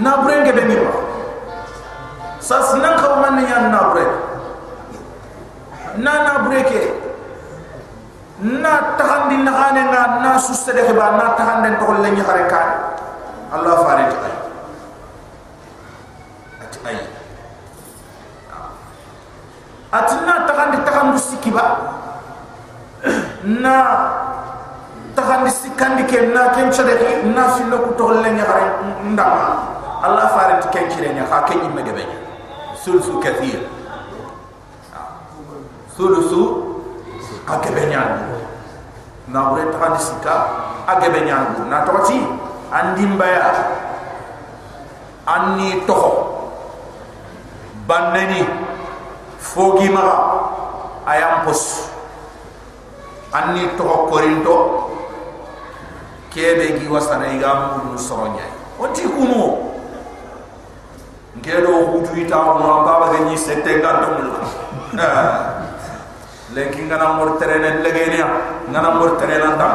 na 0.02 0.10
burenge 0.24 0.52
be 0.56 0.62
mirwa 0.64 0.92
sas 2.40 2.72
nan 2.80 2.96
xaw 2.96 3.20
man 3.20 3.36
nya 3.44 3.68
na 3.68 3.80
bure 3.92 4.06
na 6.00 6.12
na 6.24 6.32
bureke 6.42 7.05
na 8.36 9.00
taxandi 9.00 9.40
na 9.40 9.52
xane 9.52 9.82
nga 9.88 10.02
na 10.20 10.36
susse 10.36 10.68
de 10.68 10.92
ba 10.92 11.16
na 11.16 11.32
taxande 11.32 11.80
to 11.80 11.88
le 11.88 12.08
nya 12.12 12.24
xare 12.24 12.44
ka 12.52 12.60
allah 13.48 13.80
ti 13.80 14.16
ay 14.20 14.34
ati 16.60 16.78
ay 16.84 16.98
ati 19.88 20.16
na 20.28 20.34
taxandi 20.44 20.76
taxandu 20.84 21.16
sikiba 21.16 21.64
na 23.48 23.74
taxandi 25.16 25.50
sikandi 25.56 26.04
ke 26.04 26.28
na 26.28 26.52
ken 26.52 26.68
chadeki 26.68 27.32
na 27.32 27.56
finno 27.56 27.88
ku 27.88 27.90
to 27.96 28.20
le 28.20 28.28
nya 28.36 28.44
bare 28.44 28.68
ndama 29.00 29.64
allah 30.04 30.28
faranti 30.36 30.68
ken 30.68 30.92
kire 30.92 31.16
nya 31.16 31.24
ha 31.24 31.40
ken 31.48 31.64
yimme 31.64 31.80
gebe 31.80 32.04
sulusu 32.84 33.16
kathir. 33.18 33.64
Sulusu 35.96 36.75
agebe 37.46 37.86
nya 37.86 38.02
na 39.30 39.50
bure 39.50 39.70
taxandi 39.70 40.00
sika 40.02 40.34
agebe 40.86 41.22
nya 41.26 41.54
na 41.70 41.86
andi 42.74 43.06
mbaya. 43.06 43.50
Anni 45.26 45.82
toho. 45.86 46.10
Bannani 47.86 48.42
fogi 49.38 49.90
ma 49.90 50.02
ayam 51.06 51.46
pos 51.46 51.86
anni 53.30 53.78
toho 53.78 54.10
korinto 54.10 54.56
kebe 56.34 56.82
gi 56.82 56.86
wasana 56.90 57.30
iga 57.30 57.78
mulu 57.78 57.94
soronya 57.94 58.42
onti 58.74 59.06
kuno 59.06 59.70
ngedo 61.38 61.94
hutu 61.94 62.12
ita 62.18 62.36
mo 62.58 62.82
baba 62.82 63.14
ga 63.14 63.18
ni 63.30 63.38
sette 63.38 63.78
lenki 66.56 66.88
ngana 66.88 67.06
mor 67.16 67.36
terene 67.38 67.84
legene 67.84 68.24
ngana 68.72 68.90
mor 68.96 69.10
terene 69.20 69.48
ta 69.60 69.68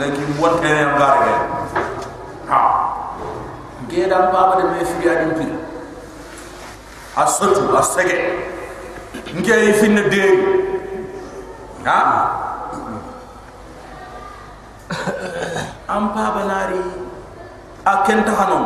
lenki 0.00 0.24
won 0.40 0.56
terene 0.62 0.96
ngarge 0.96 1.34
ha. 2.48 2.60
Ngeda 3.84 4.18
baba 4.32 4.56
de 4.56 4.64
me 4.72 4.80
fiya 4.84 5.14
dim 5.20 5.32
pir 5.38 5.52
asotu 7.16 7.76
asege. 7.76 8.16
Ngey 9.36 9.72
finne 9.80 10.08
de 10.08 10.22
ha? 11.84 11.98
An 15.88 16.04
pa 16.14 16.24
banari 16.34 16.80
a 17.84 17.92
kenta 18.06 18.32
hanon 18.32 18.64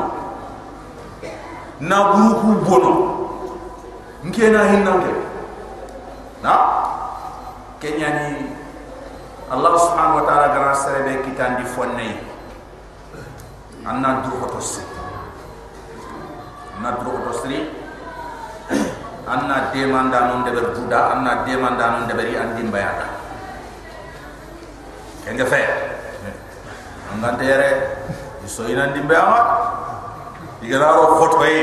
na 1.80 1.96
buruku 2.12 2.50
bono 2.66 2.92
nke 4.24 4.50
na 4.54 4.62
hinnanke 4.70 5.12
na 6.42 6.52
kenya 7.78 8.08
ni 8.30 8.50
Allah 9.48 9.72
subhanahu 9.80 10.20
wa 10.20 10.24
ta'ala 10.28 10.46
gara 10.52 10.74
serebe 10.76 11.24
kitan 11.24 11.62
di 11.62 11.64
fonne 11.64 12.20
anna 13.86 14.20
duru 14.26 14.44
hotos 14.44 14.82
anna 16.76 16.98
duru 17.00 17.22
hotos 17.22 17.46
li 17.48 17.64
anna 19.24 19.72
demanda 19.72 20.28
non 20.28 20.44
de 20.44 20.50
berbuda 20.52 21.16
anna 21.16 21.46
demanda 21.46 21.84
non 21.96 22.04
de 22.10 22.14
beri 22.18 22.34
andim 22.36 22.68
bayada 22.68 23.08
kenga 25.24 25.46
fe 25.48 25.62
anga 27.14 27.30
dere 27.40 27.70
so 28.48 28.64
ina 28.64 28.90
dimbe 28.96 29.12
ama 29.12 29.40
iganaro 30.64 31.20
photo 31.20 31.44
e 31.44 31.56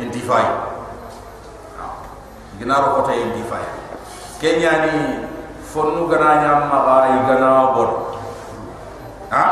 intifai 0.00 0.48
iganaro 2.58 2.98
photo 3.00 3.10
e 3.12 3.20
intifai 3.20 3.66
kenya 4.40 4.72
fonu 5.72 6.04
gana 6.04 6.44
nyam 6.44 6.68
ma 6.68 6.78
ba 6.84 6.96
igana 7.08 7.72
bod 7.72 7.90
ha? 9.32 9.44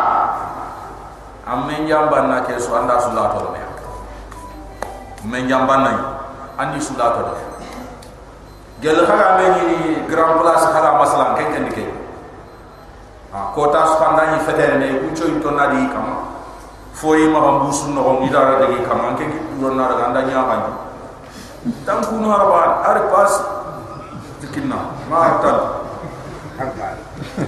Amme 1.51 1.83
njamba 1.89 2.29
na 2.29 2.45
ke 2.45 2.61
so 2.61 2.77
anda 2.77 3.01
sula 3.01 3.33
to 3.33 3.41
me 3.57 3.61
me 5.33 5.39
njamba 5.49 5.77
na 5.81 5.93
andi 6.61 6.77
sula 6.79 7.17
to 7.17 7.23
gel 8.85 9.01
khala 9.09 9.41
me 9.41 9.45
ni 9.57 9.67
grand 10.07 10.39
place 10.45 10.69
khala 10.69 11.01
masalan 11.01 11.35
ken 11.41 11.49
ken 11.57 11.65
dikay 11.73 11.89
ha 13.33 13.51
kota 13.57 13.83
spanda 13.97 14.37
ni 14.37 14.45
fetere 14.45 14.77
ne 14.77 15.01
ku 15.01 15.09
choy 15.17 15.41
to 15.41 15.51
na 15.57 15.73
di 15.73 15.89
kam? 15.89 16.29
Foyi 16.93 17.33
ma 17.33 17.41
ba 17.41 17.65
busu 17.65 17.97
no 17.97 18.05
ko 18.05 18.13
idara 18.29 18.61
de 18.61 18.85
kam? 18.85 19.01
An 19.01 19.17
ken 19.17 19.33
ki 19.33 19.39
do 19.57 19.73
na 19.73 19.89
daga 19.89 20.13
anda 20.13 20.21
nya 20.29 20.45
ban 20.45 20.63
tan 21.89 22.05
ku 22.05 22.21
no 22.21 22.29
araba 22.29 22.85
ar 22.85 23.09
pas 23.09 23.33
dikinna 24.45 24.93
ma 25.09 25.41
tan 25.41 25.80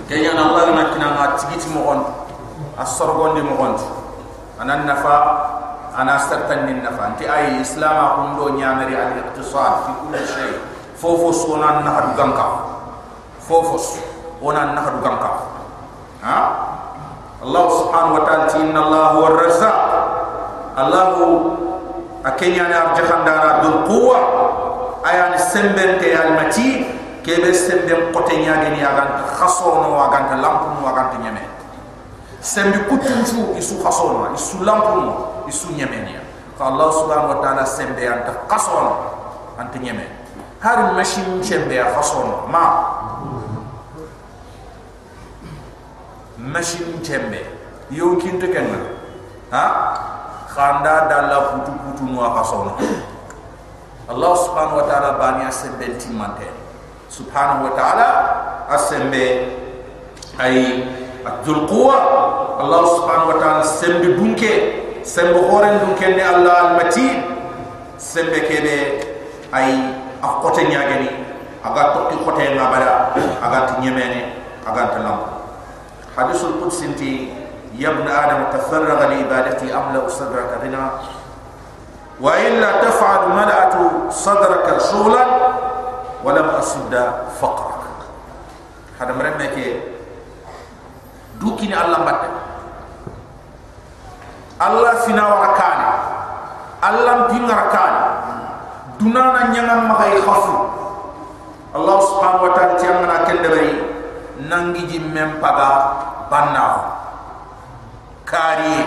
kenya 0.08 0.32
na 0.32 0.42
allah 0.48 0.64
na 0.72 0.84
kina 0.96 1.08
ma 1.12 1.24
tigiti 1.36 1.68
mo 1.76 1.80
on 1.92 2.00
asorgon 2.80 3.36
di 3.36 3.42
mo 3.44 3.54
on 3.60 3.74
anan 4.62 4.88
nafa 4.88 5.16
ana 5.92 6.16
sartan 6.16 6.64
nin 6.64 6.80
nafa. 6.80 7.12
Anti 7.12 7.28
ay 7.28 7.60
islam 7.60 7.96
ko 8.16 8.20
ndo 8.32 8.44
nyamari 8.56 8.96
al 8.96 9.12
iqtisad 9.20 9.84
fi 9.84 9.90
kulli 10.00 10.22
shay 10.24 10.52
fofo 10.96 11.28
sona 11.34 11.84
na 11.84 11.90
hadu 11.92 12.16
ganka 12.16 12.46
fofo 13.44 13.76
ona 14.40 14.72
na 14.72 14.80
hadu 14.80 14.98
ganka 15.04 15.30
ha? 16.24 16.38
Allah 17.42 17.64
subhanahu 17.74 18.16
wa 18.16 18.22
ta'ala 18.22 18.46
inna 18.62 18.80
Allah 18.86 19.04
huwa 19.18 19.26
ar-razzaq 19.34 19.78
Allah 20.78 21.04
akenya 22.22 22.70
na 22.70 22.76
arjahandara 22.94 23.66
dul 23.66 23.78
quwwa 23.90 24.18
ayan 25.02 25.34
sembente 25.36 26.06
al 26.14 26.38
mati 26.38 27.01
kebe 27.22 27.54
sembem 27.54 28.12
kote 28.12 28.36
nyaage 28.36 28.70
ni 28.74 28.82
agan 28.84 29.22
khasono 29.38 29.94
agan 30.06 30.42
lampu 30.42 30.66
no 30.78 30.86
agan 30.90 31.22
nyame 31.22 31.42
sembi 32.42 32.78
kutunju 32.90 33.54
isu 33.58 33.82
khasono 33.82 34.34
isu 34.34 34.64
lampu 34.66 35.00
no 35.00 35.12
isu 35.48 35.72
nyame 35.78 36.02
ni 36.06 36.14
ka 36.58 36.64
Allah 36.66 36.90
subhanahu 36.92 37.32
wa 37.34 37.38
ta'ala 37.42 37.64
sembe 37.66 38.02
anta 38.06 38.46
khasono 38.50 38.92
anta 39.58 39.78
nyame 39.78 40.06
har 40.60 40.94
machine 40.94 41.42
sembe 41.42 41.74
khasono 41.78 42.46
ma. 42.50 42.64
Machine 46.38 46.98
tembe 47.06 47.46
yo 47.90 48.16
kinte 48.18 48.50
kenna 48.50 48.78
ha? 49.54 49.64
Khanda 50.52 51.06
dalla 51.08 51.38
putu 51.54 51.72
putu 51.72 52.04
no 52.12 52.20
afasono 52.26 52.76
allah 54.10 54.32
subhanahu 54.36 54.76
wa 54.82 54.86
ta'ala 54.90 55.16
bani 55.16 55.46
asembe 55.48 55.86
timante 55.96 56.61
subhanahu 57.11 57.67
wa 57.67 57.73
ta'ala 57.75 58.07
asembe 58.71 59.53
ay 60.39 60.83
adul 61.25 61.65
quwa 61.67 61.97
allah 62.61 62.81
subhanahu 62.97 63.31
wa 63.33 63.37
ta'ala 63.41 63.63
sembe 63.63 64.15
dunke 64.19 64.51
sembe 65.03 65.39
horen 65.49 65.79
dunke 65.81 66.07
ne 66.15 66.23
allah 66.23 66.55
al 66.57 66.69
mati 66.81 67.07
sembe 67.97 68.43
kebe 68.45 68.77
ay 69.55 69.95
akote 70.21 70.67
nyageni 70.67 71.09
aga 71.63 71.83
tokki 71.95 72.15
kote 72.25 72.43
ngabala 72.55 73.11
aga 73.41 73.59
tinyemene 73.75 74.35
aga 74.67 74.83
talam 74.93 75.19
hadisul 76.15 76.59
qudsi 76.61 76.85
inti 76.91 77.13
يا 77.77 77.89
ابن 77.89 78.07
آدم 78.09 78.43
تفرغ 78.57 79.05
لعبادتي 79.05 79.69
أملأ 79.69 80.09
صدرك 80.09 80.49
غنى 80.63 80.85
وإلا 82.21 82.71
تفعل 82.81 83.29
ملأت 83.29 83.73
صدرك 84.09 84.81
شغلا 84.91 85.25
ولم 86.23 86.47
أسد 86.49 86.93
فقرك 87.41 87.81
هذا 89.01 89.11
مرمك 89.13 89.55
دوكيني 91.41 91.75
الله 91.85 91.99
مبتل 92.01 92.33
الله 94.67 94.93
فينا 95.05 95.23
وركاني 95.27 95.87
الله 96.89 97.15
فينا 97.27 97.47
وركاني 97.53 98.01
دونانا 98.99 99.41
نيغام 99.53 99.81
مخاي 99.91 100.21
خفو 100.21 100.55
الله 101.77 101.97
سبحانه 102.09 102.41
وتعالى 102.43 102.73
تيامنا 102.81 103.15
كندبري 103.29 103.69
نانجي 104.49 104.81
جي 104.89 104.97
ميم 104.99 105.31
باغا 105.41 105.69
باناو 106.31 106.97
kari 108.27 108.83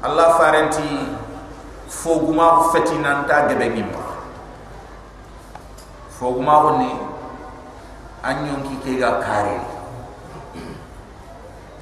Allah 0.00 0.28
farenti 0.40 1.12
foguma 1.92 2.72
feti 2.72 2.96
nanta 3.04 3.52
gebe 3.52 3.68
foguma 6.21 6.53
honni 6.61 6.93
anyon 8.21 8.61
ki 8.61 8.75
kega 8.85 9.17
kari 9.25 9.57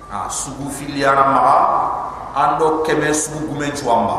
a 0.08 0.32
sugu 0.32 0.72
filiana 0.72 1.24
maga 1.28 1.56
ando 2.44 2.70
keme 2.88 3.12
sugu 3.12 3.52
gumen 3.52 3.76
chuamba 3.76 4.16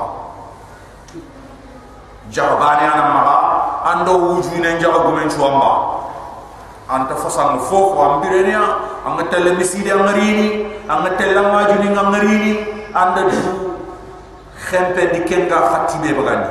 jarbani 2.28 2.84
ana 2.84 3.04
maga 3.14 3.36
ando 3.92 4.12
wujune 4.24 4.74
njaga 4.76 4.98
gumen 5.08 5.32
chuamba 5.32 5.70
anta 6.96 7.16
fasang 7.16 7.56
fofo 7.70 8.04
ambirenia 8.04 8.60
anga 9.08 9.24
tele 9.32 9.56
misidi 9.56 9.88
angarini 9.90 10.68
anga 10.84 11.16
tele 11.16 11.40
majuni 11.48 11.96
angarini 11.96 12.52
anda 12.92 13.24
du 13.24 13.40
khempe 14.68 15.02
di 15.16 15.20
kenga 15.24 15.56
khatime 15.70 16.12
bagani. 16.12 16.50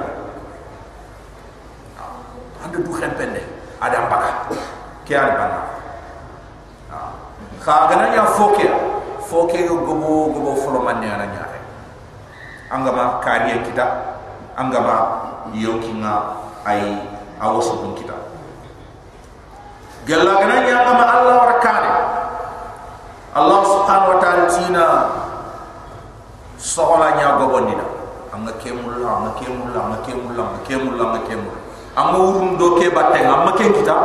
Anda 2.65 2.77
du 2.81 2.91
khempe 2.97 3.25
ada 3.79 3.99
baga 4.11 4.31
ke 5.07 5.13
ada 5.15 5.33
baga 5.39 5.59
kha 7.59 7.75
gana 7.91 8.15
ya 8.15 8.23
foke 8.35 8.67
foke 9.27 9.59
go 9.67 9.75
gobo 9.83 10.31
gobo 10.31 10.51
folo 10.55 10.79
manne 10.83 11.07
ana 11.07 11.27
nyaare 11.27 11.59
anga 12.71 12.91
ma 12.91 13.03
kariye 13.19 13.59
kita 13.67 13.85
anga 14.55 14.79
ma 14.79 14.95
yokinga 15.53 16.13
ai 16.67 16.99
awoso 17.39 17.95
kita. 17.95 18.15
Gella 20.07 20.39
gana 20.39 20.55
nya 20.63 20.77
ma 20.95 21.05
Allah 21.07 21.35
warakane 21.43 21.91
Allah 23.29 23.59
subhanahu 23.61 24.11
wa 24.15 24.19
ta'ala 24.23 24.43
tina 24.49 24.85
sola 26.57 27.13
nya 27.19 27.37
go 27.37 27.51
bonina 27.51 27.85
anga 28.31 28.55
kemul 28.57 29.03
anga 29.03 29.35
kemul 29.35 29.75
anga 29.75 29.99
kemul 30.07 30.33
anga 30.33 30.59
kemul 30.63 30.95
anga 30.95 31.19
kemul 31.27 31.58
anga 31.99 32.19
urum 32.19 32.55
do 32.55 32.79
ke 32.79 32.87
batte 32.95 33.19
amma 33.27 33.51
ken 33.59 33.75
kita 33.75 33.95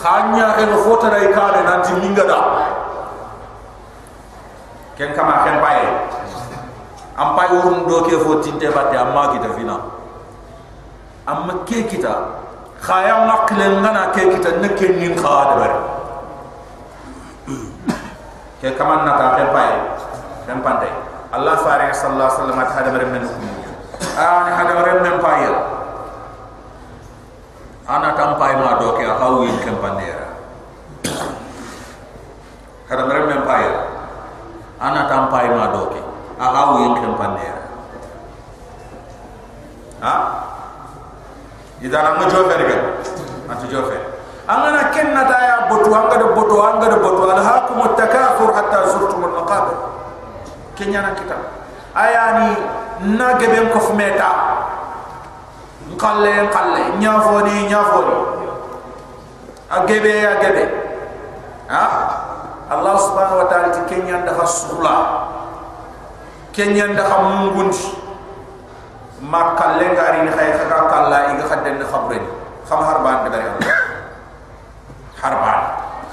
khanya 0.00 0.56
ke 0.56 0.64
no 0.72 0.76
fota 0.84 1.12
dai 1.12 1.28
kare 1.36 1.60
nanti 1.68 1.92
minga 2.00 2.24
da 2.24 2.38
ken 4.96 5.12
kama 5.12 5.44
ken 5.44 5.56
baye 5.60 5.86
am 7.20 7.36
pay 7.36 7.48
urum 7.60 7.84
do 7.88 7.98
ke 8.08 8.16
fo 8.24 8.40
tinte 8.40 8.68
batte 8.72 8.96
amma 8.96 9.36
kita 9.36 9.52
fina 9.56 9.76
amma 11.28 11.54
ke 11.68 11.84
kita 11.92 12.14
khaya 12.80 13.28
makle 13.28 13.66
ngana 13.84 14.08
ke 14.16 14.24
kita 14.36 14.56
neke 14.64 14.88
nin 14.96 15.12
khade 15.12 15.54
bare 15.60 15.78
ke 18.64 18.68
kaman 18.80 19.04
na 19.04 19.12
ta 19.20 19.26
ke 19.36 19.44
pay 19.52 19.72
dem 20.48 20.64
pande 20.64 20.88
allah 21.36 21.60
fare 21.60 21.92
sallallahu 21.92 22.24
alaihi 22.24 22.40
wasallam 22.40 22.60
hada 22.76 22.90
bare 22.96 23.06
men 23.12 23.22
ko 23.28 23.36
an 24.16 24.48
hada 24.56 24.72
bare 24.80 24.92
men 25.04 25.16
pay 25.20 25.44
ana 27.90 28.14
tam 28.14 28.38
pay 28.38 28.54
ma 28.54 28.78
do 28.78 28.94
ke 28.94 29.02
ha 29.02 29.26
wi 29.34 29.50
kem 29.66 29.74
pande 29.82 30.06
ya 30.06 30.22
hada 32.86 33.02
bare 33.10 33.26
men 33.26 33.42
pay 33.42 33.66
ana 34.78 35.10
tam 35.10 35.26
pay 35.26 35.50
ma 35.50 35.74
do 35.74 35.82
ke 35.90 36.00
ha? 36.38 36.62
Wi 36.78 36.86
kem 37.02 37.12
pande 37.18 37.42
ya 37.42 37.56
ha 40.06 40.14
idan 41.82 42.06
anga 42.14 42.26
jofe 42.30 42.54
rega 42.62 42.78
antu 43.50 43.66
jofe 43.66 43.98
angana 44.46 44.94
ken 44.94 45.10
nata 45.10 45.36
ya 45.42 45.56
botu 45.66 45.90
anga 45.90 46.14
de 46.22 46.26
botu 46.30 46.62
anga 46.62 46.86
de 46.94 46.98
botu 47.02 47.26
al 47.26 47.42
hakum 47.42 47.82
hatta 48.54 48.78
zurtum 48.86 49.26
al 49.26 49.34
maqabir 49.42 49.78
kenya 50.78 51.02
na 51.02 51.10
ayani 51.98 52.54
na 53.18 53.34
geben 53.34 53.66
ko 53.74 53.82
fumeta 53.82 54.59
ngalle 56.00 56.32
ngalle 56.48 56.82
nyafoni 56.96 57.68
nyafoni 57.68 58.16
agebe 59.68 60.12
agebe. 60.26 60.64
Ha? 61.68 61.84
Allah 62.70 62.94
subhanahu 62.98 63.44
wa 63.44 63.46
ta'ala 63.52 63.68
ti 63.74 63.82
kenya 63.86 64.24
nda 64.24 64.32
khasula 64.34 64.96
kenya 66.56 66.88
nda 66.90 67.04
khamungundi 67.04 67.92
ma 69.20 69.52
kalle 69.54 69.92
ngari 69.92 70.24
ni 70.24 70.30
khay 70.32 70.50
khaka 70.56 70.88
kalla 70.88 71.18
iga 71.36 71.44
khadden 71.46 71.76
ni 71.78 71.84
khabren 71.84 72.24
kham 72.64 72.80
harban 72.80 73.26
de 73.26 73.28
bari 73.30 73.44
Allah. 73.46 73.76
Harban. 75.20 75.60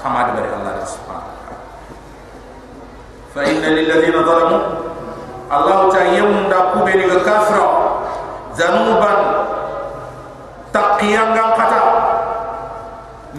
Khama 0.04 0.20
de 0.28 0.32
bari 0.36 0.48
Allah 0.52 0.72
subhanahu 0.84 1.32
ta'ala. 1.32 1.56
Fa 3.32 3.40
inna 3.48 3.68
lil 3.72 3.86
ladina 3.88 4.20
zalamu. 4.20 4.58
Allah 5.48 5.78
ta'ayyum 5.88 6.52
da 6.52 6.76
kube 6.76 6.92
ni 6.92 7.08
kafra 7.24 7.66
zanuban 8.52 9.18
تقيا 10.78 11.24
قتا 11.58 11.82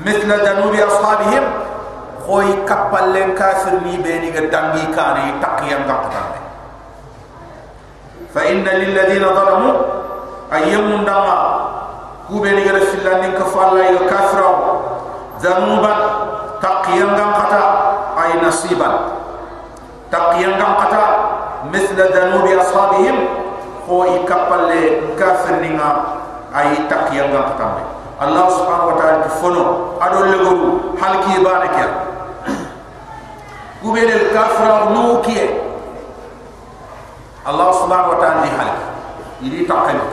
مثل 0.06 0.30
ذنوب 0.46 0.76
أصحابهم 0.76 1.44
خوي 2.28 2.50
كبل 2.70 3.16
كافر 3.40 3.74
ني 3.86 3.98
بيني 4.04 4.30
قدامي 4.38 4.84
كان 4.96 5.18
تقيا 5.42 5.78
قتا 5.90 6.24
فإن 8.36 8.64
للذين 8.64 9.26
ظلموا 9.38 9.76
أيام 10.54 10.86
من 10.92 11.06
دما 11.06 11.38
كوبني 12.30 12.72
رسول 12.72 13.00
الله 13.02 13.32
كفر 13.40 13.74
لا 13.74 13.98
كافر. 14.10 14.44
ذنوبا 15.42 15.94
تقيا 16.62 17.08
قتا 17.38 17.64
أي 18.24 18.32
نصيبا 18.48 18.90
تقيا 20.12 20.50
قتا 20.80 21.06
مثل 21.74 21.98
ذنوب 22.16 22.46
أصحابهم 22.62 23.18
خوي 23.88 24.20
كبل 24.30 24.70
كافر 25.20 25.56
نيغا 25.56 26.20
ay 26.54 26.86
takiyal 26.90 27.30
ga 27.30 27.42
patambe 27.54 27.84
allah 28.20 28.46
subhanahu 28.52 28.92
wa 28.92 28.96
ta'ala 29.00 29.24
ko 29.24 29.30
fono. 29.40 29.64
Adol 30.04 30.28
le 30.28 30.38
guru 30.44 30.70
halki 31.00 31.40
barakiya 31.40 31.88
kubere 33.80 34.12
al 34.12 34.28
kafra 34.36 34.72
al 34.76 34.86
nukiye 34.92 35.46
allah 37.48 37.68
subhanahu 37.80 38.12
wa 38.16 38.20
ta'ala 38.20 38.44
di 38.44 38.52
halki 38.52 38.84
Ili 39.40 39.64
takali 39.64 40.04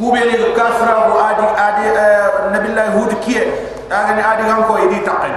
kubere 0.00 0.32
al 0.32 0.52
kafir 0.56 0.88
al 0.88 1.12
adi 1.12 1.44
adi 1.44 1.84
eh, 1.92 2.28
nabi 2.56 2.66
allah 2.72 2.88
hud 2.96 3.12
kiye 3.20 3.44
dagani 3.90 4.22
adi 4.24 4.42
gam 4.48 4.64
ko 4.64 4.80
yidi 4.80 5.04
takali 5.04 5.36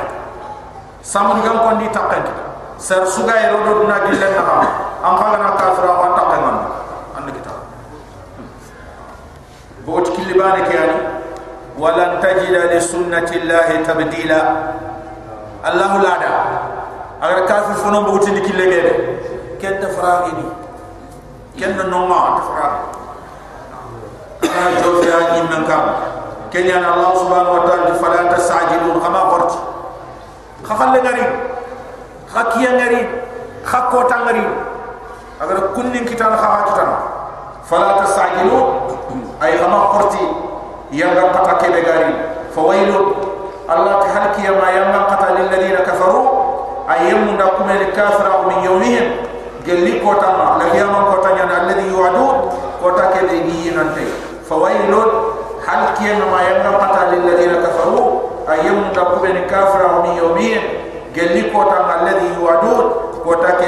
samun 1.04 1.44
gam 1.44 1.60
ko 1.68 1.76
ndi 1.76 1.92
takali 1.92 2.32
sar 2.80 3.04
suga 3.04 3.36
e 3.44 3.52
rodo 3.52 3.84
na 3.92 4.08
gilla 4.08 4.28
na 4.40 4.44
am 5.04 5.14
khala 5.20 5.52
kafra 5.60 5.90
wa 6.00 6.10
takali 6.16 6.71
بوت 9.86 10.08
كل 10.18 10.34
بانك 10.34 10.70
يعني. 10.74 10.98
ولن 11.80 12.20
تجد 12.22 12.54
لسنة 12.74 13.30
الله 13.32 13.70
تبديلا. 13.88 14.42
الله 15.66 15.92
لا 15.98 16.14
دا. 16.22 16.34
اگر 17.22 17.46
كافر 17.46 17.74
فنو 17.74 18.02
بوت 18.04 18.30
دي 18.30 18.42
كل 18.42 18.58
بيد 18.58 18.88
كلبانك 19.62 19.82
تفراغ 19.82 20.30
دي 20.30 20.48
كن 21.60 21.90
نوما 21.90 22.40
تفراغ 22.40 22.74
أنا 24.44 24.82
جوفيا 24.82 25.38
انن 25.38 25.66
كام. 25.70 25.86
كن 26.54 26.66
يعني 26.66 26.88
الله 26.94 27.16
سبحانه 27.16 27.52
وتعالى 27.52 27.94
فلا 28.02 28.34
تستعجلون. 28.34 29.00
كما 29.06 29.20
قرت 29.20 29.54
خفل 30.64 30.88
لغري 30.98 31.26
خكي 32.34 32.68
غري 32.68 33.10
خكو 33.66 34.02
تانغري 34.02 34.46
اگر 35.42 35.58
كنن 35.76 36.06
كتان 36.06 36.38
خاكتان. 36.38 36.90
فلا 37.71 38.05
تستعجلون 38.05 38.81
اي 39.43 39.59
كما 39.59 39.79
قلت 39.83 40.15
يا 40.93 41.07
قطا 41.33 41.53
كبه 41.53 41.81
غري 41.81 42.15
فويل 42.57 42.95
الله 43.71 43.93
تهلك 44.01 44.39
يا 44.45 44.51
ما 44.51 44.71
يم 44.71 44.93
قطا 45.11 45.29
للذين 45.39 45.77
كفروا 45.77 46.29
ايام 46.91 47.37
نقوم 47.39 47.71
الكافر 47.71 48.31
من 48.49 48.65
يومهم 48.65 49.11
gelli 49.67 49.99
kota 49.99 50.31
ma 50.39 50.63
la 50.63 50.71
kiyama 50.71 51.11
kota 51.11 51.35
nya 51.35 51.45
na 51.51 51.55
alladhi 51.67 51.91
yu'adu 51.91 52.27
kota 52.79 53.11
ke 53.11 53.21
de 53.27 53.37
gi 53.51 53.75
nante 53.75 54.05
fawailun 54.49 55.11
hal 55.67 55.83
kiyama 55.99 56.27
ma 56.31 56.39
yanga 56.47 56.71
pata 56.79 57.11
lil 57.11 57.27
ladina 57.27 57.59
kafaru 57.67 57.99
ayyum 58.47 58.95
da 58.95 59.03
kubeni 59.11 59.43
kafara 59.51 59.87
wa 59.91 59.99
min 60.07 60.15
yawmin 60.23 60.63
gelli 61.11 61.51
kota 61.51 61.83
ma 61.83 61.93
alladhi 61.99 62.31
yu'adu 62.39 62.75
kota 63.27 63.59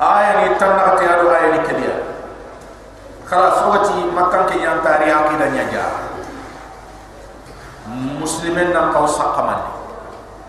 aya 0.00 0.48
ni 0.48 0.56
tanna 0.56 0.96
ti 0.96 1.04
ado 1.04 1.28
aya 1.28 1.52
ni 1.54 1.60
kebiya 1.68 1.96
khala 3.28 3.52
sawati 3.60 4.08
makkan 4.10 4.48
ke 4.48 4.56
yan 4.58 4.80
tari 4.80 5.12
akida 5.12 5.46
nyaja 5.52 5.84
muslimen 8.16 8.72
nan 8.72 8.90
kaw 8.90 9.04
saqaman 9.04 9.60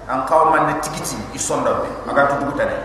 an 0.08 0.24
kaw 0.24 0.48
man 0.50 0.72
ni 0.72 0.76
tigiti 0.80 1.20
isonda 1.36 1.84
be 1.84 1.92
aga 2.08 2.40
tudu 2.40 2.56
tane 2.56 2.80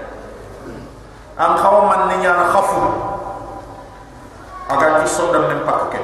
an 1.38 1.54
kaw 1.54 1.86
man 1.86 2.10
ni 2.10 2.20
nyana 2.26 2.50
khafu. 2.50 3.14
Aga 4.66 4.98
ti 4.98 5.06
sonda 5.06 5.46
men 5.46 5.62
pakke 5.62 6.02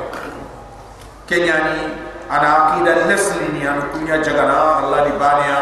kenyani 1.27 1.99
ana 2.31 2.71
akida 2.71 3.11
lesli 3.11 3.51
ni 3.51 3.67
an 3.67 3.91
kunya 3.91 4.23
jagana 4.23 4.79
allah 4.79 5.03
di 5.03 5.19
baniya 5.19 5.61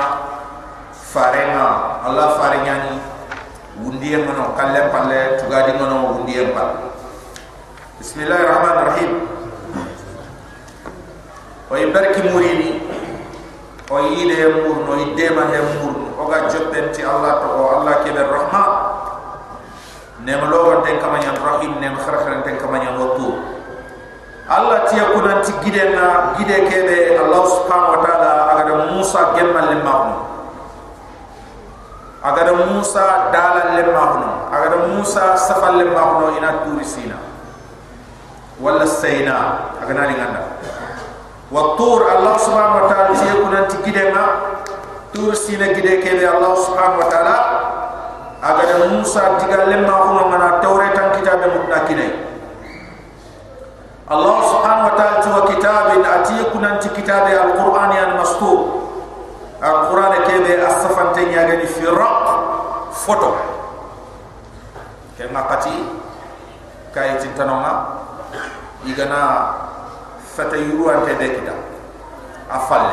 farenga. 0.92 1.96
Allah 2.04 2.36
farenya 2.36 2.74
ni 2.84 3.00
wundiye 3.82 4.18
ngono 4.24 4.54
kalle 4.56 4.80
palle 4.92 5.40
tugadi 5.40 5.72
ngono 5.80 5.96
wundiye 6.14 6.52
pal 6.54 6.92
bismillahir 7.98 8.46
rahmanir 8.48 8.86
rahim 8.92 9.12
o 11.70 11.74
barki 11.94 12.20
murini. 12.28 12.90
O 13.90 13.98
yide 14.06 14.46
murno 14.54 14.92
o 14.94 15.14
dema 15.18 15.50
he 15.50 15.58
murno 15.74 16.14
o 16.14 16.30
ga 16.30 16.46
jobbenti 16.46 17.02
allah 17.02 17.42
to 17.42 17.50
allah 17.74 17.94
kebe 18.06 18.22
rahman 18.22 18.70
nem 20.22 20.46
lo 20.46 20.78
ten 20.86 21.02
kamanya 21.02 21.34
rahim 21.34 21.74
nem 21.82 21.98
khara 21.98 22.38
ten 22.46 22.54
kamanya 22.62 22.94
watu 22.94 23.34
allah 24.46 24.86
tiya 24.86 25.10
kunanti 25.10 25.50
gide 25.66 25.90
na 25.90 26.38
gide 26.38 26.70
kebe 26.70 27.18
allah 27.18 27.42
subhanahu 27.50 27.98
wa 27.98 28.00
ta'ala 28.06 28.30
agada 28.54 28.94
musa 28.94 29.34
gemmal 29.34 29.74
mahnu 29.82 30.14
agar 32.20 32.52
Musa 32.68 33.32
dalal 33.32 33.80
lemahuno 33.80 34.52
agar 34.52 34.72
Musa 34.92 35.36
safal 35.40 35.80
lemahuno 35.80 36.36
ina 36.36 36.64
turisina 36.68 37.16
wala 38.60 38.84
sayna 38.84 39.72
agar 39.80 39.94
nali 39.96 40.14
ganda 40.20 40.42
wa 41.48 41.74
tur 41.80 42.04
Allah 42.04 42.36
subhanahu 42.36 42.84
wa 42.84 42.86
ta'ala 42.92 43.10
siya 43.16 43.34
kuna 43.40 43.64
tikide 43.66 44.12
ma 44.12 44.24
turisina 45.16 45.72
gide 45.74 45.98
kebe 46.04 46.22
Allah 46.22 46.54
subhanahu 46.54 47.02
wa 47.02 47.08
ta'ala. 47.10 47.36
Agar 48.40 48.88
Musa 48.88 49.36
diga 49.36 49.68
lemahuno 49.68 50.32
mana 50.32 50.64
tawretan 50.64 51.12
kitabe 51.20 51.44
mutna 51.52 51.84
kine 51.84 52.08
Allah 54.08 54.36
subhanahu 54.48 54.88
wa 54.88 54.94
ta'ala 54.96 55.16
tuwa 55.20 55.40
kitabe 55.44 56.00
na 56.00 56.08
atiye 56.24 56.48
kuna 56.48 56.80
tikitabe 56.80 57.36
al-Qur'an 57.36 57.92
ya 57.92 58.16
mastur 58.16 58.58
كننت 59.61 59.63
كتاب 59.63 59.75
القران 59.75 60.13
المسطور 60.27 60.27
القران 60.27 60.47
كيف 60.47 60.63
اصفن 60.67 61.13
تنيا 61.13 61.41
غني 61.45 61.67
في 61.67 61.87
رق 61.87 62.25
فوتو 62.93 63.31
كما 65.19 65.41
قتي 65.41 65.83
كاي 66.95 67.17
تنتنوما 67.17 67.87
يغنا 68.85 69.53
فتيرو 70.37 70.89
انت 70.89 71.09
دكدا 71.09 71.55
افال 72.51 72.85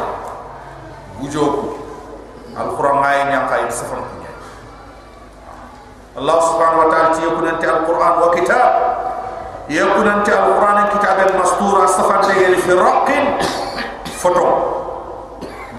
بوجوكو 1.20 1.68
القران 2.57 2.99
غاي 3.05 3.24
نيا 3.24 3.47
كاي 3.51 3.70
صفن 3.70 4.03
الله 6.18 6.40
سبحانه 6.40 6.78
وتعالى 6.80 7.26
يكون 7.26 7.49
انت 7.49 7.64
القران 7.64 8.22
وكتاب 8.22 8.72
يكون 9.68 10.09
انت 10.09 10.28
القران 10.28 10.88
كتاب 10.99 11.30
المسطور 11.30 11.84
استفاد 11.84 12.26
به 12.26 12.57
في 12.57 12.72
رق 12.72 13.09
فوتو 14.18 14.47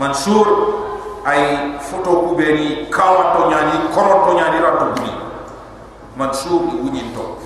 منشور 0.01 0.74
ay 1.27 1.75
photo 1.83 2.31
ku 2.31 2.31
beni 2.39 2.87
kawa 2.91 3.35
to 3.35 3.41
nyani 3.51 3.91
koro 3.91 4.35
nyani 4.35 4.59
ratu 4.62 4.95
buni 4.95 5.12
mansub 6.14 6.71
di 6.71 6.77
bunyi 6.79 7.03
to 7.14 7.39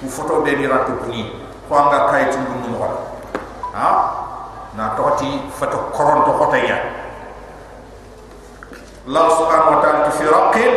ku 0.00 0.06
photo 0.08 0.40
beni 0.40 0.64
ratu 0.64 0.96
buni 1.04 1.32
ko 1.68 1.72
anga 1.76 2.12
kay 2.12 2.28
tu 2.32 2.38
ngum 2.40 2.76
ngor 2.76 2.92
ha? 3.72 3.88
Na 4.74 4.92
toti 4.98 5.48
photo 5.54 5.90
koron 5.94 6.26
to 6.26 6.32
hota 6.34 6.58
ya. 6.58 6.78
La 9.06 9.30
subhanahu 9.30 9.78
wa 9.78 9.80
ta'ala 9.84 10.10
fi 10.10 10.24
raqib 10.26 10.72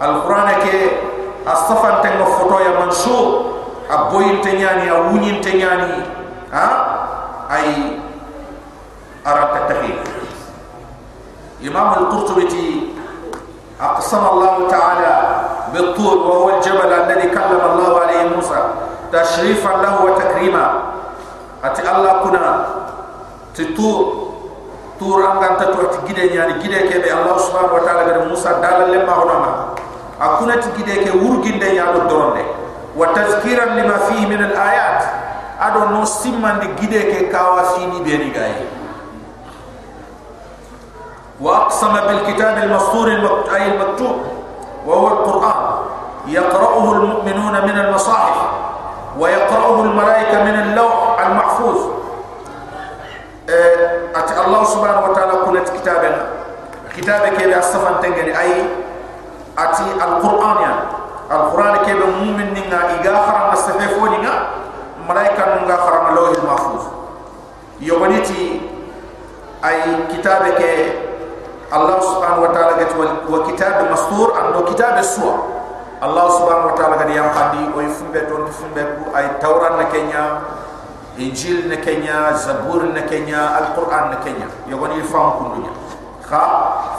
al 0.00 0.14
qur'an 0.24 0.48
ke 0.62 0.74
astafan 1.44 2.00
te 2.02 2.08
ngo 2.16 2.26
photo 2.38 2.56
ya 2.62 2.72
mansub 2.78 3.26
aboy 3.90 4.40
te 4.42 4.56
nyani 4.58 4.86
a 4.88 4.96
wunyi 5.10 5.38
te 5.42 5.58
ha? 6.50 6.66
Ay 7.52 8.00
arata 9.22 9.70
tahiyya 9.70 10.01
إمام 11.68 11.92
القرطبي 11.92 12.92
أقسم 13.80 14.26
الله 14.32 14.68
تعالى 14.70 15.14
بالطور 15.74 16.16
وهو 16.18 16.56
الجبل 16.56 16.92
الذي 16.92 17.28
كلم 17.28 17.62
الله 17.72 18.00
عليه 18.00 18.22
موسى 18.36 18.60
تشريفا 19.12 19.68
له 19.82 20.04
وتكريما. 20.04 20.82
أتي 21.64 21.82
الله 21.82 22.12
كنا 22.24 22.66
تطور 23.54 24.04
طور 25.00 25.32
أنغان 25.32 25.56
تطور 25.56 25.84
تجده 25.84 26.22
يعني 26.22 26.52
جده 26.62 26.78
كبه 26.90 27.12
الله 27.12 27.36
سبحانه 27.38 27.72
وتعالى 27.74 28.00
قد 28.12 28.28
موسى 28.28 28.48
دال 28.62 28.92
لما 28.92 29.12
هنما 29.12 29.50
أكنا 30.20 30.56
تجده 30.56 31.10
كورجين 31.12 31.58
دي 31.58 31.66
يعني 31.78 31.96
الدرون 31.96 32.34
دي. 32.34 32.44
وتذكيرا 32.96 33.64
لما 33.64 33.96
فيه 33.96 34.26
من 34.26 34.40
الآيات. 34.44 35.02
أدو 35.60 35.84
نو 35.94 36.04
سمان 36.04 36.60
دي 36.60 36.68
جده 36.86 37.30
كاوافيني 37.32 38.02
بيني 38.02 38.32
غايه 38.38 38.81
وأقسم 41.42 41.92
بالكتاب 41.92 42.58
المسطور 42.58 43.08
أي 43.54 43.66
المكتوب 43.66 44.16
وهو 44.86 45.08
القرآن. 45.08 45.72
يقرأه 46.26 46.92
المؤمنون 46.92 47.52
من 47.52 47.78
المصاحف 47.78 48.36
ويقرأه 49.18 49.82
الملائكة 49.82 50.44
من 50.44 50.54
اللوح 50.60 51.20
المحفوظ. 51.26 51.76
أتى 54.14 54.44
الله 54.46 54.64
سبحانه 54.64 55.10
وتعالى 55.10 55.32
قلت 55.32 55.68
كتابنا. 55.68 56.26
كتابك 56.96 57.42
إلى 57.42 57.58
الصفن 57.58 58.00
تنجني 58.02 58.40
أي 58.40 58.64
أتي 59.58 59.82
القرآن 59.82 60.62
يعني. 60.62 60.84
القرآن 61.30 61.76
كي 61.76 61.94
بمؤمن 61.94 62.54
نيغا 62.54 62.80
ايغا 62.88 63.26
خرام 63.26 63.52
السفيفو 63.52 64.06
نيغا 64.06 64.46
ملائكة 65.08 65.44
نيغا 65.62 65.76
خرام 65.76 66.06
اللوح 66.06 66.28
المحفوظ. 66.28 66.82
يوبنيتي 67.80 68.60
أي 69.64 69.82
كتابك 70.12 70.60
الله 71.72 72.00
سبحانه 72.00 72.40
وتعالى 72.42 72.72
قد 72.84 72.90
وكتاب 73.32 73.92
مستور 73.92 74.28
عنده 74.36 74.60
كتاب 74.70 74.98
السور 74.98 75.36
الله 76.02 76.28
سبحانه 76.28 76.66
وتعالى 76.66 76.94
قد 76.96 77.10
يمقدي 77.10 77.64
ويفنبه 77.76 78.20
دون 78.28 78.44
فنبه 78.46 78.88
أي 79.16 79.40
توراة 79.40 79.80
نكينيا 79.82 80.24
إنجيل 81.18 81.68
نكينيا 81.72 82.32
زبور 82.32 82.82
نكينيا 82.92 83.58
القرآن 83.58 84.10
نكينيا. 84.10 84.48
يقول 84.68 84.90
يفهم 85.00 85.30
كل 85.30 85.48
دنيا. 85.56 85.72
خا 86.28 86.42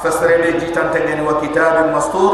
فسر 0.04 0.28
لي 0.28 0.52
جيتان 0.58 0.92
تنين 0.94 1.28
وكتاب 1.28 1.94
مستور. 1.96 2.34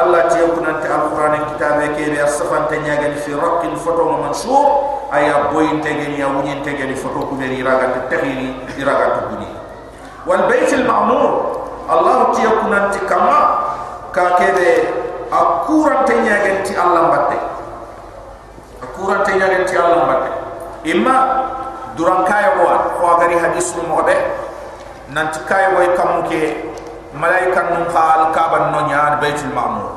الله 0.00 0.20
تيكون 0.28 0.66
أنت 0.66 0.84
القرآن 0.84 1.34
كتابه 1.56 1.86
كيبه 1.96 2.24
الصفان 2.24 2.62
تنيا 2.70 3.14
في 3.24 3.34
رق 3.34 3.62
فتو 3.84 4.08
ومنشور 4.08 4.66
أي 5.14 5.32
أبوين 5.32 5.80
تنيا 5.80 6.26
ونين 6.26 6.62
تنيا 6.62 6.94
فتو 6.94 7.20
كبير 7.32 7.64
إراغة 7.64 7.96
التخيري 7.96 8.48
إراغة 8.82 9.14
الدنيا. 9.24 9.56
والبيت 10.26 10.72
المعمور 10.74 11.57
Allah 11.88 12.36
ti 12.36 12.44
aku 12.44 12.68
nanti 12.68 13.00
kama 13.08 13.38
kakebe 14.12 14.92
aku 15.32 15.88
rante 15.88 16.14
nyagenti 16.20 16.76
Allah 16.76 17.08
batte 17.08 17.38
aku 18.84 19.08
rante 19.08 19.32
nyagenti 19.32 19.72
Allah 19.72 20.04
batte 20.04 20.30
imma 20.84 21.16
durang 21.96 22.28
kaya 22.28 22.60
wa 22.60 22.92
khagari 23.00 23.40
hadis 23.40 23.72
mu 23.72 23.88
mabe 23.88 24.12
nanti 25.08 25.40
kaya 25.48 25.72
wa 25.72 25.80
kamu 25.96 26.18
ke 26.28 26.42
malaikat 27.16 27.72
mun 27.72 27.88
khal 27.88 28.36
kaban 28.36 28.68
no 28.68 28.84
nyaan 28.84 29.16
baitul 29.16 29.48
ma'mur. 29.56 29.96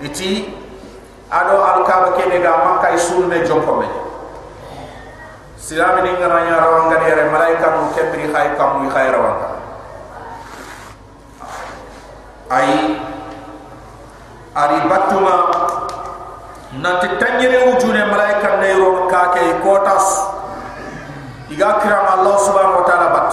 Iti 0.00 0.48
ado 1.28 1.60
al 1.60 1.84
kaba 1.84 2.16
ke 2.16 2.24
de 2.32 2.40
ga 2.40 2.64
makka 2.64 2.96
isul 2.96 3.28
me 3.28 3.44
jompo 3.44 3.76
me. 3.76 3.88
Silami 5.60 6.08
ni 6.08 6.16
ngaranya 6.16 6.56
rawanga 6.64 6.96
ni 6.96 7.12
re 7.12 7.24
malaikat 7.28 7.72
mu 7.76 7.92
kebri 7.92 8.32
khay 8.32 8.56
kamu 8.56 8.88
khay 8.88 9.12
rawanga 9.12 9.59
ay 12.50 12.68
ari 14.54 14.78
batuma 14.90 15.34
nanti 16.82 17.08
tanyere 17.22 17.70
wujune 17.70 18.02
malaika 18.10 18.58
ne 18.58 18.70
ro 18.74 19.06
ka 19.06 19.30
ke 19.34 19.62
kotas 19.62 20.06
iga 21.50 21.78
kiram 21.82 22.06
allah 22.18 22.34
subhanahu 22.38 22.82
wa 22.82 22.86
ta'ala 22.86 23.08
bat. 23.10 23.30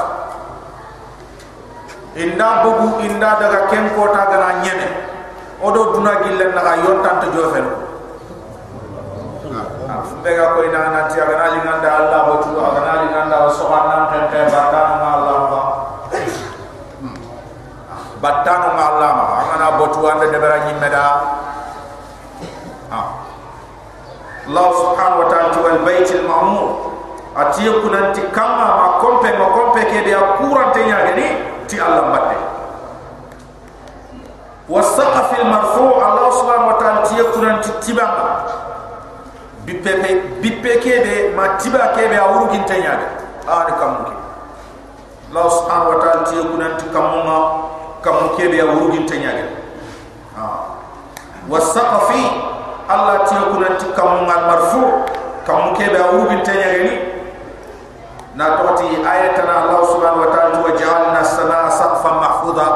Inda 2.18 2.65
bugu 2.65 3.05
inda 3.05 3.38
daga 3.38 3.70
ken 3.70 3.93
kota 3.93 4.26
gana 4.26 4.65
nyene. 4.65 4.89
Odo 5.61 5.93
duna 5.93 6.22
gillen 6.26 6.53
na 6.53 6.74
yontan 6.82 7.22
to 7.22 7.28
jofen 7.34 7.65
bega 10.22 10.53
ko 10.53 10.59
ina 10.68 10.82
na 10.91 11.01
ti 11.09 11.18
aga 11.24 11.36
nali 11.39 11.57
nganda 11.63 11.89
allah 12.03 12.20
botu 12.30 12.51
aga 12.59 12.82
nali 12.84 13.05
nganda 13.09 13.38
so 13.49 13.72
hanna 13.72 14.11
kan 14.11 14.24
kan 14.30 14.45
barka 14.51 14.82
na 15.01 15.07
allah 15.18 15.38
ba 15.49 15.61
battano 18.22 18.74
ma 18.74 18.84
Allah 18.93 19.09
ma 19.15 19.26
amana 19.41 19.68
botu 19.78 20.01
anda 20.09 20.26
de 20.32 20.38
bara 20.39 20.57
nyimeda 20.65 21.03
ha. 22.89 23.01
Allah 24.47 24.68
subhanahu 24.80 25.22
wa 25.24 25.28
ta'ala 25.28 25.59
wal 25.59 25.80
bait 25.84 26.07
al 26.07 26.24
ma'mur. 26.24 26.70
Atiye 27.38 27.70
kunanti 27.84 28.22
kama 28.34 28.65
ma 28.80 28.88
kompe 29.03 29.30
ma 29.38 29.45
kompe 29.53 29.86
ke 29.86 30.01
de 30.07 30.15
akura 30.15 30.72
te 30.74 30.82
nyagani 30.88 31.28
ti 31.70 31.78
Allah 31.78 32.09
batte 32.09 32.38
wasaqaf 34.68 35.32
al 35.38 35.45
marfu 35.45 35.86
Allah 36.01 36.28
subhanahu 36.34 36.72
wa 36.74 36.78
ta'ala 36.82 37.05
tiye 37.05 37.24
kunanti 37.30 37.70
tibanga 37.86 38.41
bipepe 39.70 40.41
bipeke 40.41 40.95
de 41.05 41.15
ma 41.38 41.55
tiba 41.61 41.93
ke 41.93 42.09
be 42.09 42.18
awuru 42.18 42.49
ginte 42.51 42.74
nyaga 42.82 43.22
ani 43.45 43.74
kamuke 43.78 44.15
Allah 45.30 45.45
subhanahu 45.51 45.91
wa 45.93 45.97
ta'ala 46.01 46.22
tiye 46.26 46.41
kunanti 46.41 46.86
kamunga 46.89 47.38
kamu 48.08 48.39
kebe 48.39 48.55
ya 48.55 48.66
wurugin 48.72 49.03
tenyage 49.03 49.43
ha. 50.39 50.80
wa 51.51 51.60
saqafi 51.60 52.24
allah 52.88 53.28
tiya 53.28 53.51
kunan 53.51 53.76
ti 53.76 53.88
ngal 53.91 54.41
marfu. 54.47 54.84
Kamu 55.43 55.76
kebe 55.76 55.95
ya 55.99 56.08
wurugin 56.16 56.39
tenyage 56.43 56.80
ni. 56.88 56.95
Na 58.39 58.55
toti 58.64 58.88
ayatana 59.03 59.68
allah 59.68 59.82
subhanahu 59.91 60.24
wa 60.24 60.30
ta'ala 60.32 60.55
wa 60.64 60.72
ja'alna 60.72 61.22
sana 61.24 61.68
saqfan 61.68 62.16
mahfuza. 62.24 62.68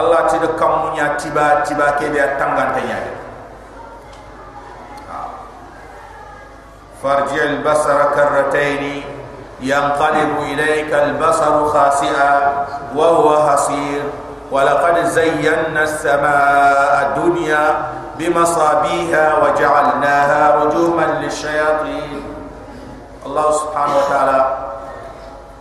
Allah 0.00 0.24
ti 0.32 0.40
de 0.40 0.48
kamu 0.56 0.96
nya 0.96 1.20
tiba 1.20 1.60
tiba 1.68 2.00
kebe 2.00 2.16
ya 2.16 2.40
tangan 2.40 2.72
tenyage 2.72 3.12
ha. 5.12 5.18
farji 7.04 7.36
al 7.36 7.60
basara 7.60 8.16
karrataini. 8.16 9.11
ينقلب 9.61 10.31
إليك 10.41 10.93
البصر 10.93 11.65
خاسئا 11.67 12.65
وهو 12.95 13.49
حصير 13.49 14.01
ولقد 14.51 15.05
زينا 15.05 15.83
السماء 15.83 16.93
الدنيا 17.17 17.65
بمصابيها 18.19 19.25
وجعلناها 19.43 20.55
رجوما 20.63 21.05
للشياطين 21.21 22.21
الله 23.25 23.51
سبحانه 23.51 23.93
وتعالى 23.97 24.57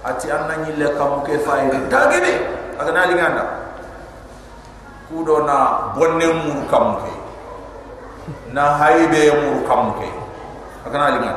ati 0.07 0.31
anna 0.31 0.55
nyille 0.63 0.95
kam 0.95 1.19
ke 1.27 1.35
fayri 1.43 1.83
dagene 1.91 2.39
agana 2.79 3.11
linganda 3.11 3.43
kudo 5.11 5.43
na 5.43 5.91
bonne 5.99 6.31
mur 6.31 6.63
kam 6.71 6.95
ke 7.03 7.11
na 8.55 8.79
haybe 8.79 9.35
mur 9.43 9.67
kam 9.67 9.99
ke 9.99 10.07
akana 10.87 11.19
linga 11.19 11.35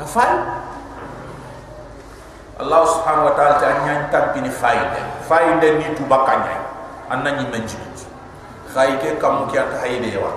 afal 0.00 0.32
Allah 2.61 2.81
subhanahu 2.85 3.25
wa 3.25 3.33
ta'ala 3.33 3.57
ta 3.57 3.69
nyan 3.89 4.05
tampini 4.13 4.53
faide 4.53 5.01
faide 5.25 5.81
ni 5.81 5.97
tu 5.97 6.05
bakanya 6.05 6.61
anna 7.09 7.33
ni 7.41 7.49
menjibit 7.49 8.05
khayke 8.69 9.17
kam 9.17 9.49
ki 9.49 9.57
ata 9.57 9.81
hayde 9.81 10.13
yawa 10.13 10.29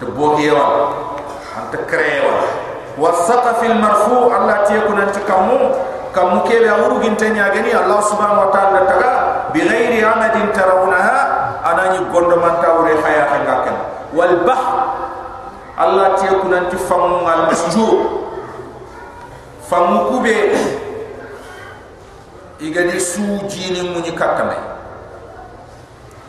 to 0.00 0.08
bogi 0.16 0.48
yawa 0.48 0.96
anta 1.60 1.76
krewa 1.84 2.40
wasaqa 2.96 3.60
fil 3.60 3.76
marfu 3.76 4.32
Allah 4.32 4.64
ti 4.64 4.80
yakun 4.80 4.96
anta 4.96 5.20
kamu 5.28 5.60
kamu 6.16 6.36
be 6.48 6.64
amuru 6.64 7.04
ginte 7.04 7.28
nyagani 7.28 7.68
Allah 7.76 8.00
subhanahu 8.08 8.48
wa 8.48 8.50
ta'ala 8.50 8.80
taga 8.88 9.12
bi 9.52 9.60
ghairi 9.60 10.00
amadin 10.00 10.48
tarawunaha 10.56 11.16
anani 11.68 12.00
gondo 12.08 12.40
man 12.40 12.64
tawre 12.64 12.96
khaya 12.96 13.28
khanga 13.28 13.76
wal 14.16 14.40
bahr 14.48 14.72
Allah 15.76 16.16
tiye 16.20 16.32
kunanti 16.40 16.76
famu 16.76 17.24
al 17.28 17.48
masjur 17.48 18.22
famu 19.72 20.04
kube. 20.12 20.36
Igadi 22.60 23.00
su 23.00 23.20
jini 23.48 23.82
muni 23.90 24.12
kakame 24.12 24.54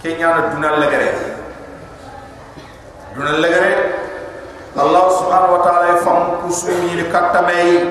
kenya 0.02 0.28
na 0.36 0.41
dunal 0.50 0.80
lagare 0.80 1.12
dunal 3.16 3.38
lagare 3.39 3.72
Allah 4.76 5.04
subhanahu 5.20 5.54
wa 5.54 5.62
ta'ala 5.64 5.98
famu 6.02 6.26
kusu 6.41 6.72
ni 6.72 7.04
kakame 7.12 7.86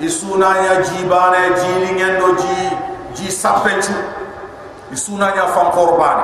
isuna 0.00 0.56
ya 0.62 0.74
jibane 0.86 1.42
jili 1.60 1.92
ngendo 1.98 2.32
ji 2.38 2.56
ji 3.16 3.32
sapenchu 3.32 3.92
isuna 4.92 5.26
ya 5.34 5.46
fam 5.56 5.72
korbani. 5.72 6.22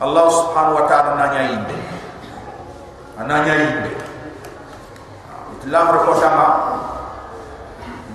Allah 0.00 0.26
subhanahu 0.32 0.74
wa 0.82 0.84
ta'ala 0.88 1.14
nanya 1.20 1.42
inde. 1.52 1.76
Ananya 3.20 3.54
yimbe 3.54 4.05
lamar 5.66 5.96
ko 6.06 6.12
tama 6.22 6.46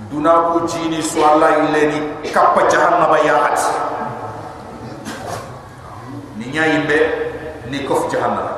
duna 0.08 0.52
ko 0.52 0.64
jini 0.68 1.00
so 1.04 1.20
Allah 1.24 1.68
ileni 1.68 2.24
kappa 2.32 2.64
jahannama 2.68 3.16
ya 3.24 3.36
hat 3.44 3.60
ni 6.40 6.48
nya 6.52 6.64
yimbe 6.68 6.98
ni 7.68 7.84
kof 7.84 8.08
jahannama 8.12 8.56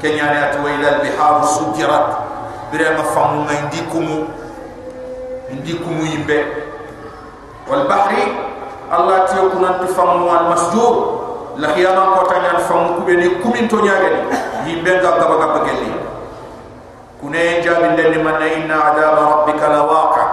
kenya 0.00 0.28
ne 0.32 0.38
atu 0.52 0.60
ila 0.64 0.86
al 0.88 0.98
bihar 1.04 1.34
sujirat 1.44 2.06
birama 2.72 3.04
famu 3.12 3.44
ngindi 3.48 3.80
kumu 3.92 4.18
indi 5.52 5.74
kumu 5.80 6.04
yimbe 6.04 6.44
wal 7.68 7.84
bahri 7.88 8.48
Allah 8.90 9.22
tiyo 9.30 9.46
kunan 9.54 9.78
tufamu 9.86 10.26
al 10.34 10.50
masjur. 10.50 10.94
La 11.62 11.70
khiyama 11.78 12.18
ko 12.18 12.26
tanyan 12.26 12.58
famu 12.66 12.98
kubeni 12.98 13.38
kumin 13.38 13.70
to 13.70 13.78
nyagani. 13.86 14.26
Yimbe 14.66 14.98
ga 14.98 15.14
gaba 15.14 15.38
gaba 15.38 15.58
gelli 15.62 15.99
kune 17.20 17.60
jabi 17.60 17.92
den 18.00 18.24
man 18.24 18.40
inna 18.40 18.76
adab 18.96 19.14
rabbika 19.20 19.68
lawaqa 19.68 20.24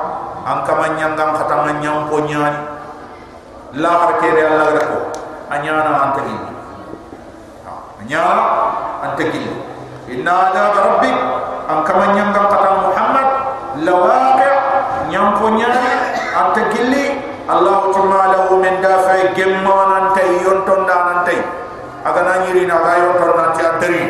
am 0.47 0.63
kama 0.63 0.95
nyangam 0.95 1.35
khatama 1.35 1.75
nyam 1.83 2.07
ko 2.07 2.23
nyani 2.23 2.59
la 3.75 3.91
har 3.99 4.11
ke 4.23 4.27
re 4.31 4.41
Allah 4.47 4.67
rako. 4.79 4.99
Anyana 5.51 5.91
anta 6.07 6.21
gilli 6.23 6.47
anyana 7.99 8.43
anta 9.03 9.23
gilli 9.27 9.53
inna 10.07 10.31
adab 10.49 10.75
rabbik. 10.87 11.17
Am 11.67 11.83
kama 11.83 12.05
nyangam 12.15 12.45
khatama 12.47 12.79
muhammad 12.87 13.27
lawaqi 13.83 14.49
nyam 15.11 15.35
ko 15.37 15.45
nyani 15.51 15.91
anta 16.31 16.61
gilli 16.71 17.05
Allah 17.47 17.79
ta'ala 17.95 18.19
lahu 18.35 18.59
min 18.59 18.83
dafi 18.83 19.31
gemman 19.35 19.87
anta 19.99 20.19
yonton 20.43 20.83
dan 20.83 21.23
anta 21.23 21.35
aga 22.03 22.21
na 22.27 22.33
nyiri 22.43 22.67
na 22.67 22.75
ga 22.83 22.91
yonton 23.03 23.31
nanti 23.39 23.61
antari 23.63 24.03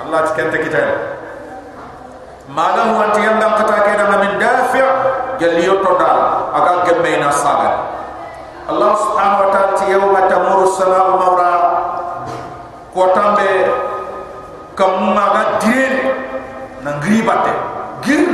Allah 0.00 0.20
tikente 0.32 0.58
kita 0.64 0.82
malam 2.52 3.00
wanti 3.00 3.24
yang 3.24 3.40
dang 3.40 3.56
kata 3.56 3.76
ke 3.80 3.92
dalam 3.96 4.20
min 4.20 4.32
dafi' 4.36 4.84
jalli 5.40 5.64
yoto 5.64 5.96
dal 5.96 6.52
aga 6.52 6.84
gemme 6.84 7.12
na 7.16 7.32
saga 7.32 7.72
Allah 8.68 8.92
subhanahu 8.94 9.42
wa 9.42 9.48
ta'ala 9.50 9.72
ti 9.80 9.84
yawma 9.90 10.20
tamuru 10.28 10.68
as-sama'u 10.68 11.12
mawra 11.16 11.52
ko 12.92 13.08
tambe 13.16 13.50
kam 14.76 15.16
maga 15.16 15.56
dir 15.64 15.92
na 16.84 17.00
ngribate 17.00 17.52
gir 18.04 18.28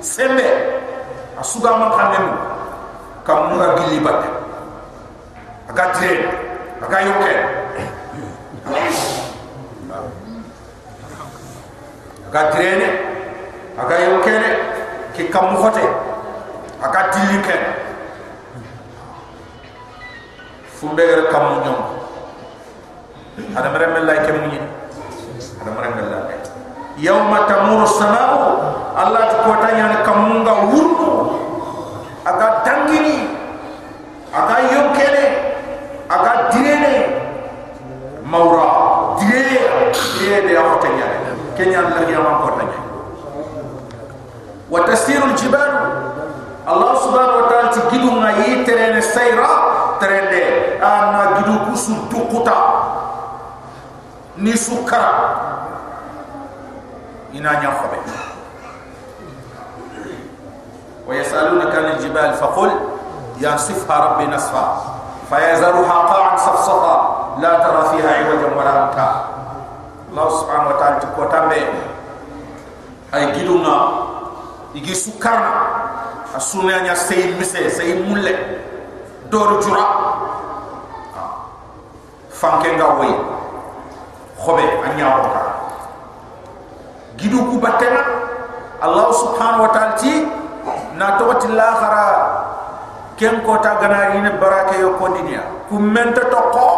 sembe 0.00 0.48
asuga 1.36 1.76
man 1.76 1.92
kanen 1.92 2.26
kam 3.28 3.52
maga 3.52 3.84
gili 3.84 4.00
batte 4.00 4.28
aga 5.68 5.84
dir 6.00 6.18
aga 6.80 6.98
yoke 7.04 7.34
aga 12.32 12.42
direne 12.56 13.15
aga 13.76 13.96
yokene 14.08 14.50
ki 15.12 15.28
kam 15.28 15.52
khote 15.56 15.84
aga 16.80 17.00
dilike 17.12 17.56
fumbe 20.76 21.02
gar 21.04 21.22
kam 21.32 21.60
nyom 21.64 21.78
ada 23.56 23.68
mere 23.68 23.86
mel 23.92 24.04
lay 24.08 24.18
kem 24.24 24.48
ni? 24.48 24.56
Ada 25.60 25.70
mere 25.76 25.88
mel 25.92 26.08
lay 26.08 26.40
yawma 26.96 27.44
tamuru 27.44 27.84
samau 27.84 28.56
allah 28.96 29.28
ta 29.28 29.44
ko 29.44 29.52
tanya 29.60 30.00
kam 30.08 30.40
nga 30.40 30.54
wurnu 30.72 31.12
aga 32.24 32.64
dangini 32.64 33.28
aga 34.32 34.56
yokene 34.72 35.24
aga 36.08 36.32
direne 36.48 36.94
mawra 38.24 38.64
dire 39.20 39.60
dire 40.16 40.48
de 40.48 40.52
akhota 40.56 40.88
nyane 40.96 41.18
kenya 41.56 41.84
allah 41.84 42.08
ya 42.08 42.20
وتسير 44.76 45.24
الجبال. 45.24 45.72
الله 46.68 46.92
سبحانه 46.94 47.34
وتعالى 47.40 47.68
تجدو 47.68 48.10
ما 48.20 48.30
يترين 48.30 48.96
السيرة 49.00 49.48
ترين 50.00 50.28
أنا 50.82 51.40
جدو 51.40 51.72
كسو 51.72 52.12
تقطع 52.12 52.60
نسو 54.38 54.84
كرا. 54.84 55.12
إنا 57.32 57.52
نخبه 57.64 58.04
ويسألونك 61.08 61.72
عن 61.74 61.86
الجبال 61.96 62.30
فقل 62.34 62.70
ينصفها 63.40 63.96
ربي 64.04 64.26
نصفا. 64.26 64.64
فيذرها 65.30 65.98
قاعا 66.12 66.36
صفصفا. 66.36 66.96
لا 67.40 67.52
ترى 67.58 67.82
فيها 67.92 68.10
عوجا 68.16 68.48
ولا 68.56 68.74
مكا 68.84 69.08
الله 70.10 70.28
سبحانه 70.40 70.68
وتعالى 70.68 70.96
تقوى 71.00 71.26
تنبيه 71.28 71.68
أي 73.14 73.32
جدونا 73.32 74.05
igi 74.76 74.92
sukarna 74.92 75.52
asuna 76.36 76.84
nya 76.84 76.92
sey 76.92 77.32
mise 77.40 77.72
sey 77.72 77.96
mulle. 78.04 78.36
Dor 79.32 79.58
jura. 79.64 79.86
Fanke 82.30 82.68
nga 82.76 83.00
way 83.00 83.10
khobe 84.36 84.60
anya 84.84 85.08
ko 85.16 85.22
ka 85.32 85.42
gidu 87.16 87.40
ku 87.48 87.56
batena 87.56 88.04
allah 88.84 89.08
subhanahu 89.08 89.64
wa 89.64 89.72
ta'ala 89.72 89.96
ti 89.96 90.28
na 91.00 91.16
to 91.16 91.24
wati 91.32 91.48
la 91.48 91.68
khara. 91.80 92.06
Ken 93.16 93.40
ko 93.40 93.56
ta 93.64 93.80
ganari 93.80 94.20
ne 94.20 94.36
barake 94.36 94.76
yo 94.76 95.00
ko 95.00 95.16
dinia 95.16 95.40
ku 95.72 95.80
menta 95.80 96.28
to 96.28 96.40
ko 96.52 96.68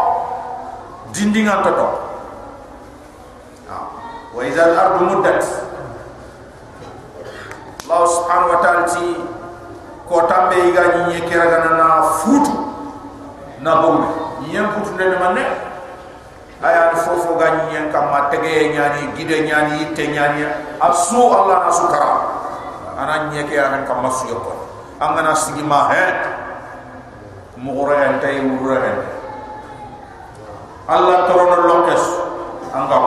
dindinga 1.11 1.67
to. 1.67 1.75
To 1.75 1.87
wa 4.39 4.41
idha 4.47 4.63
al 4.63 4.75
ardu 4.79 5.05
muddat 5.11 5.43
allah 7.89 8.05
subhanahu 8.05 8.53
wa 8.53 8.61
ta'ala 8.61 8.85
ti 8.85 9.17
ko 10.05 10.29
tambe 10.29 10.57
iga 10.61 11.09
ni 11.09 11.21
gana 11.25 11.73
na 11.77 11.89
futu 12.21 12.53
na 13.65 13.81
bombe. 13.81 14.09
Nye 14.45 14.61
futu 14.77 14.93
ne 14.97 15.17
manne 15.17 15.45
aya 16.61 16.93
fofo 16.97 17.37
ga 17.41 17.69
nye 17.69 17.89
kama 17.93 18.29
tege 18.29 18.73
nyani 18.77 19.09
gide 19.17 19.41
nyani 19.49 19.89
ite 19.89 20.05
nyani 20.13 20.45
asu 20.81 21.17
allah 21.33 21.65
na 21.65 21.73
sukara. 21.73 22.17
Ana 23.01 23.33
nye 23.33 23.45
kira 23.49 23.69
gana 23.73 23.89
kama 23.89 24.11
su 24.13 24.29
yoko. 24.29 24.53
Angana 25.01 25.33
sigi 25.37 25.63
ma 25.65 25.89
he 25.89 26.05
mugure 27.57 27.97
ente 28.05 28.29
mugure 28.45 28.77
ente. 28.85 29.09
Allah 30.89 31.25
torono 31.29 31.57
lokes 31.69 32.05
angam 32.73 33.05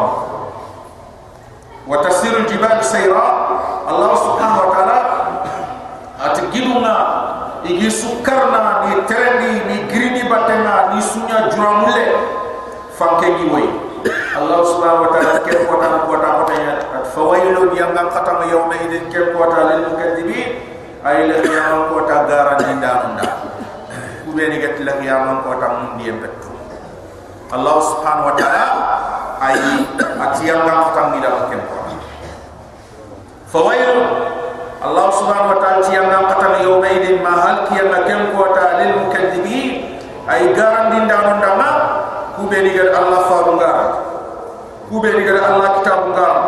wa 1.90 1.98
tasiru 2.02 2.46
jibal 2.46 2.78
sayra 2.86 3.51
allah 3.88 4.12
subhanahu 4.18 4.62
wa 4.68 4.70
ta'ala 4.76 4.98
at 6.22 6.38
giduna 6.54 6.96
igi 7.66 7.90
sukarna 7.90 8.86
ni 8.86 8.94
terendi 9.10 9.54
ni 9.70 9.76
grini 9.90 10.26
batena 10.30 10.94
ni 10.94 11.00
sunya 11.02 11.50
juramule 11.54 12.06
fanke 12.98 13.28
ni 13.42 13.46
way 13.50 13.68
allah 14.38 14.60
subhanahu 14.66 15.06
wa 15.06 15.12
ta'ala 15.14 15.42
ke 15.46 15.54
ko 15.70 15.76
ta 15.82 16.06
ko 16.10 16.16
ta 16.18 16.30
ko 16.42 16.44
ta 16.50 16.56
at 17.02 17.06
fawailu 17.14 17.70
yangam 17.78 18.10
khatama 18.10 18.46
yawma 18.50 18.74
idin 18.86 19.06
ke 19.14 19.34
ko 19.34 19.46
ta 19.50 19.70
lil 19.70 19.82
mukadzibin 19.94 20.50
ay 21.06 21.26
la 21.30 21.38
qiyam 21.42 21.90
ko 21.94 22.06
ta 22.06 22.26
garan 22.30 22.58
ni 22.66 22.76
darunda 22.82 23.26
ku 24.26 24.30
be 24.38 24.44
ni 24.50 24.58
get 24.62 24.78
la 24.82 24.94
qiyam 25.02 25.42
ko 25.46 25.58
ta 25.62 25.68
mun 25.78 25.98
diem 26.02 26.18
betu 26.22 26.50
allah 27.54 27.78
subhanahu 27.82 28.30
wa 28.34 28.36
ta'ala 28.38 28.66
ay 29.42 29.58
at 30.22 30.34
yangam 30.46 30.80
khatama 30.90 31.18
ni 31.18 31.20
da 31.22 31.30
ke 31.50 31.58
ko 31.58 31.81
fawailu 33.53 34.27
الله 34.85 35.11
سبحانه 35.11 35.51
وتعالى 35.57 35.83
تيامنا 35.83 36.19
قتل 36.31 36.65
يومئذ 36.65 37.23
ما 37.25 37.35
هل 37.45 37.57
كيما 37.69 37.99
كم 38.09 38.21
قوتا 38.39 38.67
للمكذبين 38.83 39.99
أي 40.31 40.55
قارن 40.55 40.91
دين 40.91 41.09
دانون 41.09 41.41
داما 41.41 41.71
كوبيني 42.37 42.79
قال 42.79 42.95
الله 43.05 43.19
فارون 43.29 43.59
قارن 43.59 43.91
كوبيني 44.91 45.23
قال 45.31 45.45
الله 45.55 45.69
كتاب 45.83 45.99
قارن 46.17 46.45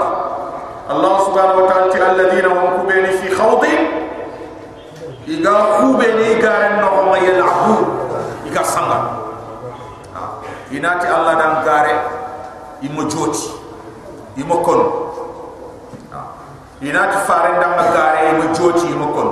الله 0.90 1.14
سبحانه 1.26 1.54
وتعالى 1.56 2.10
الذين 2.12 2.46
هم 2.46 2.76
كوبيني 2.76 3.10
في 3.10 3.34
خوض 3.34 3.64
إيقا 5.28 5.80
كوبيني 5.80 6.28
قارن 6.44 6.72
نقوم 6.84 7.10
يلعبون 7.24 7.84
إيقا 8.46 8.62
سنغا 8.62 9.00
إناتي 10.72 11.06
الله 11.16 11.32
دان 11.34 11.54
قارن 11.68 11.98
إمو 12.84 13.02
جوتي 13.08 13.48
إمو 14.38 14.62
كونو 14.62 15.01
inati 16.83 17.17
faren 17.27 17.59
da 17.63 17.67
magare 17.79 18.35
mo 18.37 18.51
joti 18.53 18.91
mo 18.99 19.07
kon 19.15 19.29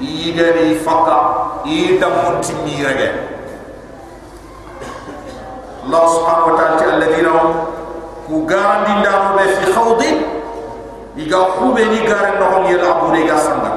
yigani 0.00 0.78
fakka 0.86 1.18
ida 1.66 2.06
munti 2.08 2.54
mirage 2.64 3.10
Allah 5.86 6.02
subhanahu 6.10 6.50
wa 6.50 6.56
ta'ala 6.58 6.92
alladhina 6.98 7.30
ku 8.26 8.42
garandi 8.42 8.90
ndaro 9.02 9.38
be 9.38 9.44
fi 9.54 9.64
khawdi. 9.70 10.10
Iga 11.16 11.38
khube 11.56 11.78
ni 11.80 12.02
garan 12.04 12.42
no 12.42 12.46
hon 12.52 12.64
yela 12.68 12.90
abu 12.92 13.14
ne 13.14 13.22
gasanga 13.24 13.72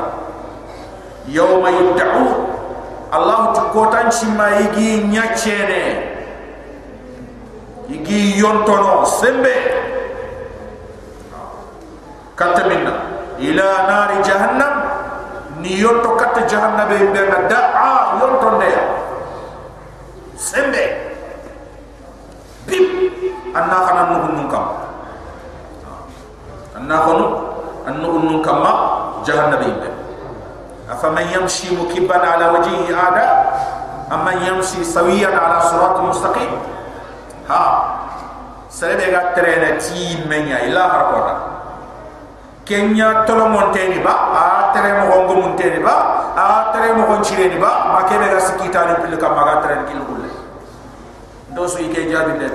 yawma 1.29 1.69
yud'u. 1.69 2.25
Allah 3.13 3.53
tu 3.55 3.61
kotan 3.73 4.09
chima 4.09 4.57
igi 4.59 5.05
nyachene 5.05 5.81
igi 7.89 8.41
yontono 8.41 9.05
sembe 9.05 9.53
minna 12.67 12.93
ila 13.39 13.67
nari 13.87 14.17
jahannam. 14.23 14.73
Ni 15.59 15.75
yonto 15.75 16.15
kata 16.15 16.47
jahannam 16.47 16.87
be 16.87 16.95
be 17.11 17.21
na 17.27 17.43
da'a 17.51 18.15
yonto 18.15 18.49
ne 18.63 18.71
sembe 20.39 20.83
bip. 22.63 22.87
Anna 23.51 23.77
kana 23.83 24.01
nugun 24.15 24.31
nun 24.39 24.47
kam. 24.47 24.65
Anna 26.79 26.95
kono 27.03 27.25
annugun 27.83 28.23
nun 28.23 28.39
kam 28.39 28.63
ma 28.63 28.73
jahannam 29.27 29.59
be 29.59 29.67
afa 30.87 31.11
man 31.11 31.27
yamshi 31.27 31.75
mukibban 31.75 32.23
ala 32.23 32.55
wajhihi 32.55 32.95
ada 32.95 33.25
amma 34.07 34.39
yamshi 34.39 34.79
sawiyan 34.79 35.35
ala 35.35 35.59
sirat 35.67 35.99
mustaqim. 36.07 36.55
Ha. 37.51 37.61
Sebe 38.71 39.11
ga 39.11 39.33
trene 39.35 39.75
ti 39.81 40.23
menya 40.29 40.61
ila 40.71 40.87
harkota 40.87 41.35
kenya 42.69 43.25
tolo 43.25 43.49
monteni 43.49 43.97
ba 44.05 44.13
a 44.29 44.43
tere 44.73 45.01
mo 45.01 45.05
hongo 45.09 45.33
monteni 45.41 45.81
ba 45.81 45.95
a 46.37 46.69
tere 46.69 46.93
mo 46.93 47.09
hon 47.09 47.25
chireni 47.25 47.57
ba 47.57 47.89
ma 47.89 48.05
kebe 48.05 48.29
ga 48.29 48.37
sikita 48.37 48.85
ni 48.85 48.93
pil 49.01 49.17
kam 49.17 49.33
maga 49.33 49.55
tere 49.65 49.89
kil 49.89 50.05
do 51.57 51.65
so 51.65 51.81
ike 51.81 52.05
jabi 52.13 52.37
le 52.37 52.49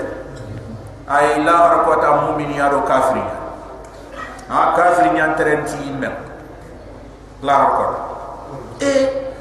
ay 1.10 1.42
la 1.42 1.54
har 1.58 1.74
ko 1.82 1.98
ta 1.98 2.10
mu'min 2.22 2.54
ya 2.54 2.70
do 2.70 2.86
kafiri 2.86 3.24
ha 4.54 4.60
kafiri 4.78 5.10
nyan 5.18 5.34
tere 5.34 5.58
imme 5.90 6.10
la 7.42 7.54
har 7.58 7.90
e 8.78 8.94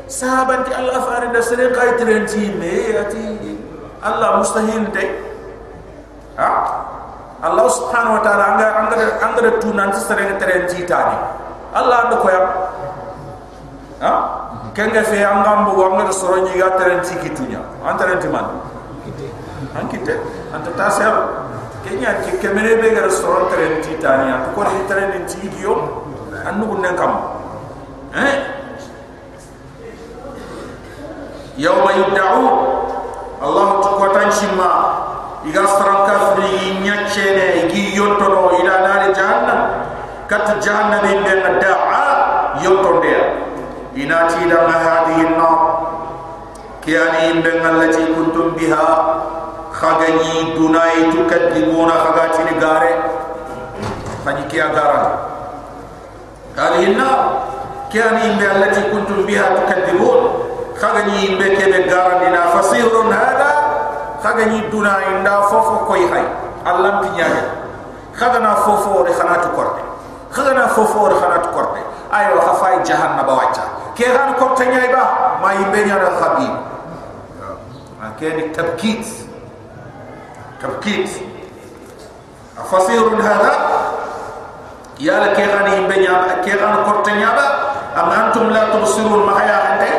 sahabanti 0.09 0.73
allah 0.73 1.05
faare 1.05 1.29
da 1.37 1.41
sere 1.49 1.69
kay 1.77 1.93
tere 2.01 2.25
ti 2.25 2.49
imme 2.49 2.73
ati 3.03 3.21
allah 4.01 4.41
mustahil 4.41 4.89
te. 4.91 5.05
Ha 6.35 6.82
Allah 7.43 7.67
subhanahu 7.67 8.15
wa 8.17 8.23
ta'ala 8.23 8.43
anga 8.55 8.67
anga 8.79 8.97
anga 9.19 9.39
de 9.43 9.51
tunan 9.59 9.91
ci 9.91 9.99
sere 9.99 10.31
tere 10.39 10.63
ci 10.71 10.87
tani 10.87 11.11
Allah 11.75 12.07
ando 12.07 12.23
ko 12.23 12.27
yam 12.31 12.45
ha? 13.99 14.13
Kenga 14.71 15.03
fe 15.03 15.19
anga 15.19 15.67
mbu 15.67 15.75
anga 15.91 16.07
de 16.07 16.13
soro 16.15 16.39
nyi 16.47 16.55
ga 16.55 16.71
tere 16.79 17.03
ci 17.03 17.19
kitunya 17.19 17.59
an 17.83 17.99
tere 17.99 18.15
ti 18.23 18.31
man 18.31 18.47
an 19.75 19.83
kite 19.91 20.15
an 20.55 20.63
ta 20.63 20.71
taser 20.71 21.11
kenya 21.83 22.15
ci 22.23 22.31
kemene 22.39 22.79
be 22.79 22.95
ga 22.95 23.11
soro 23.11 23.51
tere 23.51 23.83
ci 23.83 23.91
tani 23.99 24.31
an 24.31 24.55
ko 24.55 24.63
ni 24.63 24.87
tere 24.87 25.11
ni 25.11 25.27
ci 25.27 25.43
giyo 25.51 26.07
an 26.47 26.63
nu 26.63 26.79
ne 26.79 26.95
kam 26.95 27.11
eh? 28.15 28.35
Yawma 31.59 31.91
yud'u 31.91 32.39
Allah 33.43 33.65
ko 33.83 34.07
tan 34.15 34.31
shimma 34.31 34.69
iga 35.47 35.63
staran 35.67 36.07
kafri 36.07 36.79
nyachene 36.83 37.67
igi 37.67 37.95
yontono 37.97 38.55
ila 38.59 38.75
nari 38.85 39.09
jahannam. 39.13 39.61
Kat 40.27 40.47
jahannam 40.63 41.03
inde 41.03 41.33
na 41.43 41.51
da'a 41.59 42.05
yontonde 42.63 43.15
inati 43.95 44.37
ila 44.47 44.57
ma 44.67 44.75
hadhihi 44.79 45.23
an-nar 45.27 45.57
kiyani 46.81 47.19
inde 47.35 47.51
ngallati 47.59 48.03
kuntum 48.15 48.55
biha. 48.55 48.87
Khagani 49.73 50.53
dunai 50.55 51.11
tukadibuna 51.11 51.95
khagati 52.07 52.41
ni 52.47 52.53
gare. 52.61 52.93
Fani 54.23 54.43
kiya 54.47 54.71
gara 54.71 55.03
hadhihi 56.55 56.93
an-nar 56.95 57.19
kiyani 57.91 58.21
inde 58.31 58.45
allati 58.47 58.81
kuntum 58.89 59.25
biha 59.27 59.53
tukadibun 59.59 60.19
khagani 60.79 61.29
inde 61.29 61.47
kebe 61.57 61.79
gara 61.89 62.21
dina 62.23 62.41
fasirun 62.57 63.11
hada 63.13 63.32
kaga 64.23 64.47
ni 64.47 64.63
duna 64.71 65.03
inda 65.11 65.43
fofo 65.51 65.83
koy 65.83 66.07
hay 66.07 66.23
allam 66.63 67.03
ti 67.03 67.09
nyaade 67.19 67.43
kaga 68.15 68.39
na 68.39 68.55
fofo 68.55 69.03
re 69.03 69.11
khanatu 69.11 69.51
korte. 69.51 69.81
Kaga 70.31 70.53
na 70.53 70.67
fofo 70.71 71.11
re 71.11 71.15
khanatu 71.19 71.49
korte. 71.51 71.81
Ayo 72.13 72.39
khafay 72.39 72.79
jahannam 72.87 73.25
ba 73.25 73.33
wacha 73.35 73.65
ke 73.97 74.05
gan 74.07 74.33
korte 74.39 74.63
nyaay 74.65 74.89
ba? 74.93 75.03
Ma 75.41 75.53
yimbe 75.53 75.79
nyaara 75.85 76.09
khabi 76.17 76.47
akeni 78.01 78.53
tabkit. 78.55 79.03
Tabkit. 80.61 81.09
Afasirun 82.53 83.17
hada 83.19 83.51
yala 85.01 85.33
ke 85.35 85.43
gan 85.43 85.67
yimbe 85.73 85.95
nyaara 85.99 86.39
ke 86.45 86.53
gan 86.53 86.85
korte 86.85 87.11
nyaaba 87.17 87.45
am 87.97 88.09
antum 88.09 88.49
la 88.53 88.71
tubsirun 88.73 89.25
ma 89.25 89.33
haya 89.37 89.57
ande 89.73 89.91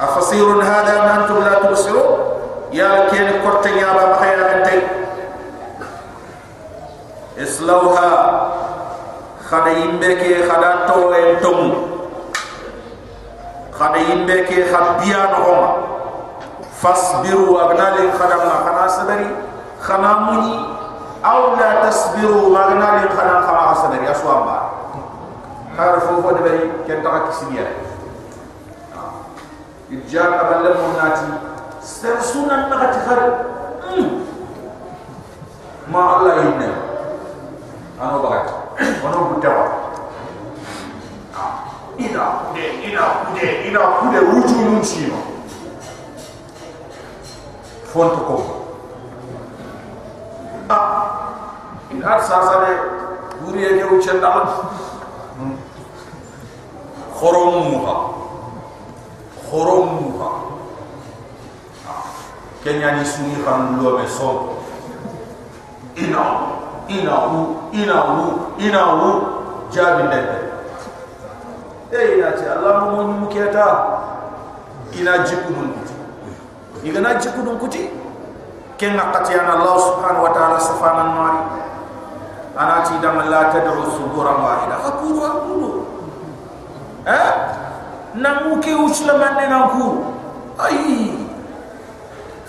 afasirun 0.00 0.60
hada 0.60 1.00
am 1.00 1.06
antum 1.16 1.40
la 1.44 1.60
tubsirun 1.64 2.23
ya 2.74 3.06
ken 3.06 3.38
korte 3.38 3.70
nyaba 3.70 4.02
ma 4.10 4.16
khayra 4.18 4.44
ante 4.58 4.76
islauha 7.38 8.10
khada 9.46 9.70
yimbe 9.78 10.10
ke 10.18 10.42
khada 10.42 10.90
to 10.90 11.14
en 11.14 11.38
tom 11.38 11.60
khada 13.78 13.98
yimbe 14.10 14.42
ke 14.50 14.66
khabbiya 14.74 15.22
no 15.30 15.38
homa 15.46 15.70
fasbiru 16.82 17.54
agnali 17.62 18.10
khadama 18.18 18.66
khana 18.66 18.84
sabari 18.90 19.30
khana 19.78 20.10
muni 20.26 20.58
aw 21.22 21.54
la 21.54 21.70
tasbiru 21.86 22.50
magnali 22.50 23.06
khana 23.14 23.38
khana 23.46 23.70
sabari 23.78 24.06
aswamba 24.10 24.58
khar 25.78 26.02
fofo 26.10 26.34
de 26.34 26.40
bari 26.42 26.66
ken 26.90 26.98
ta 27.06 27.22
ser 31.84 32.16
sunan 32.16 32.72
nagati 32.72 32.98
khar 33.04 33.20
ma 35.92 36.16
allah 36.16 36.40
inna 36.40 36.72
ano 38.00 38.24
bagat 38.24 38.48
ono 39.04 39.36
butawa 39.36 39.66
ina 42.00 42.24
kude 42.40 42.64
ina 42.88 43.04
kude 43.28 43.46
ina 43.68 43.80
kude 44.00 44.18
wuju 44.32 44.56
nun 44.64 44.80
chino 44.80 45.20
fonto 47.92 48.20
ko 48.24 48.36
ah 50.72 50.88
ina 51.92 52.16
sasa 52.16 52.64
de 52.64 52.72
buri 53.44 53.60
ke 53.60 53.84
wuchen 53.92 54.24
dal 54.24 54.40
khorom 57.12 57.68
muha 57.68 57.96
kenya 62.64 62.96
ni 62.96 63.04
suni 63.04 63.36
kan 63.44 63.76
lo 63.76 64.00
be 64.00 64.08
so 64.08 64.56
ina 66.00 66.24
ina 66.88 67.14
wu 67.28 67.68
ina 67.76 67.96
wu 68.08 68.24
ina 68.56 68.82
wu 68.96 69.08
jabi 69.68 70.08
dede 70.08 70.38
eh 71.92 72.16
ina 72.18 72.32
ce 72.32 72.48
Allah 72.48 72.88
mu 72.88 72.96
mun 72.96 73.08
muketa 73.28 73.68
ina 74.96 75.18
jiku 75.28 75.52
mun 75.52 75.76
kuti 75.76 75.94
igana 76.88 77.20
jiku 77.20 77.44
dun 77.44 77.60
kuti 77.60 77.92
ken 78.80 78.96
ngakati 78.96 79.36
an 79.36 79.60
Allah 79.60 79.76
subhanahu 79.78 80.24
wa 80.26 80.32
ta'ala 80.34 80.58
safanan 80.58 81.08
mari. 81.14 81.42
Ana 82.54 82.82
ti 82.86 82.94
dam 83.02 83.18
la 83.28 83.50
tad'u 83.50 83.82
subura 83.98 84.30
wahida 84.40 84.78
hakuru 84.82 85.18
hakuru 85.20 85.70
eh? 87.06 87.28
Namuke 88.14 88.70
uslaman 88.78 89.34
ne 89.42 89.46
nanku 89.50 89.86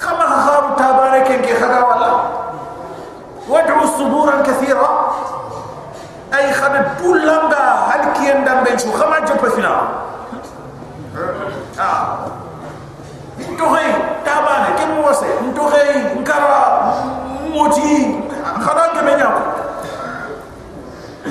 ai 0.06 0.14
kama 0.14 0.26
haru 0.30 0.70
tabareke 0.78 1.42
ke 1.42 1.54
khaga 1.58 1.82
wala 1.82 2.12
wad'u 3.50 3.86
suburan 3.98 4.46
kathira 4.46 4.90
ay 6.30 6.54
khada 6.54 6.94
dulanga 7.02 7.90
hal 7.90 8.14
kiyen 8.14 8.46
dambe 8.46 8.70
chu 8.78 8.94
khama 8.94 9.26
joppe 9.26 9.50
fina 9.58 9.74
ah 11.82 12.30
to 13.58 13.66
hay 13.74 13.90
tabane 14.22 14.78
ken 14.78 14.90
mo 14.94 15.10
wase 15.10 15.26
to 15.56 15.64
hay 15.74 16.14
ngara 16.22 16.62
moti 17.50 18.22
khada 18.62 18.94
ke 18.94 19.02
menya 19.02 19.30
ko 19.34 19.42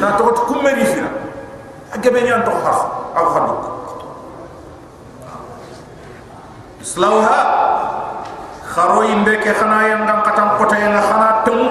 na 0.02 0.18
to 0.18 0.24
kharo 8.74 9.06
imbe 9.06 9.38
ke 9.38 9.54
khana 9.54 9.86
yang 9.86 10.02
ngam 10.02 10.26
katam 10.26 10.58
kota 10.58 10.74
yang 10.74 10.98
khana 10.98 11.46
tum 11.46 11.70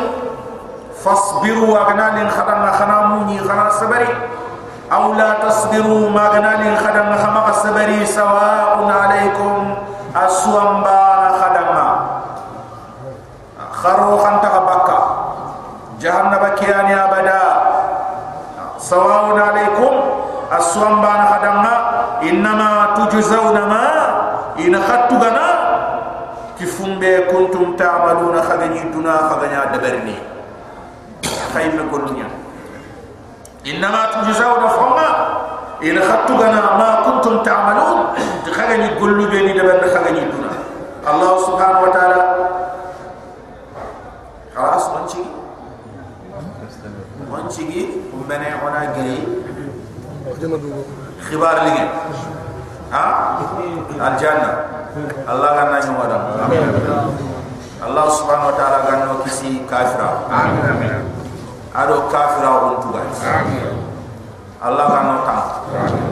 fasbiru 0.95 1.67
wa 1.75 1.83
ganalin 1.91 2.31
khadanga 2.31 2.71
khana 2.79 2.97
muni 3.11 3.35
khana 3.43 3.67
sabari. 3.75 4.07
Aw 4.87 5.03
la 5.19 5.43
tasbiru 5.43 6.07
ma 6.15 6.31
ganalin 6.31 6.79
khadanga 6.79 7.19
khama 7.19 7.51
sabari. 7.59 8.07
Sawa'un 8.07 8.87
alaykum 8.87 9.83
aswamba 10.15 10.99
khadanga 11.43 11.87
kharo 13.83 14.15
khanta 14.23 14.47
bakka. 14.63 14.99
Jahannaba 15.99 16.55
kiyani 16.55 16.95
abada. 16.95 17.43
Sawa'un 18.79 19.35
alaykum 19.35 19.93
aswamba 20.47 21.35
khadanga 21.35 21.75
innama 22.23 22.95
tujzauna 22.95 23.63
ma. 23.67 23.85
In 24.55 24.71
khattu 24.71 25.19
gana 25.19 25.42
كنتم 27.31 27.75
تعملون 27.75 28.41
خدني 28.41 28.79
دنا 28.93 29.15
خدني 29.29 29.57
دبرني 29.73 30.15
خيم 31.53 31.75
كنيا 31.91 32.29
إنما 33.67 34.01
تجزون 34.13 34.63
فما 34.67 35.09
إن 35.83 35.97
خطنا 35.99 36.61
ما 36.79 36.89
كنتم 37.05 37.43
تعملون 37.43 37.99
خدني 38.51 38.87
كل 38.99 39.19
بيني 39.27 39.51
دبرني 39.59 39.87
خدني 39.95 40.19
دنا 40.19 40.53
الله 41.03 41.31
سبحانه 41.45 41.79
وتعالى. 41.81 42.21
خلاص 44.55 44.85
وانشي 44.89 45.23
وانشي 47.31 47.85
ومبنى 48.13 48.49
وأنا 48.63 48.81
جاي. 48.95 49.17
خبار 51.27 51.57
لي 51.63 51.89
ها؟ 52.91 53.05
الجنة. 53.91 54.51
Allah 55.25 55.49
kan 55.57 55.67
nanya 55.73 55.91
wadah 55.97 56.21
Allah 57.83 58.05
subhanahu 58.13 58.53
wa 58.53 58.55
ta'ala 58.55 58.79
kan 58.87 58.97
no 59.09 59.13
kisi 59.25 59.65
kafira 59.67 60.29
Amin. 60.29 61.03
Ado 61.73 62.07
kafira 62.07 62.51
pun 62.63 62.73
tu 62.79 62.89
Amin. 62.95 63.73
Allah 64.61 64.85
kan 64.87 65.03
tam 65.25 65.41
Amin. 65.73 66.09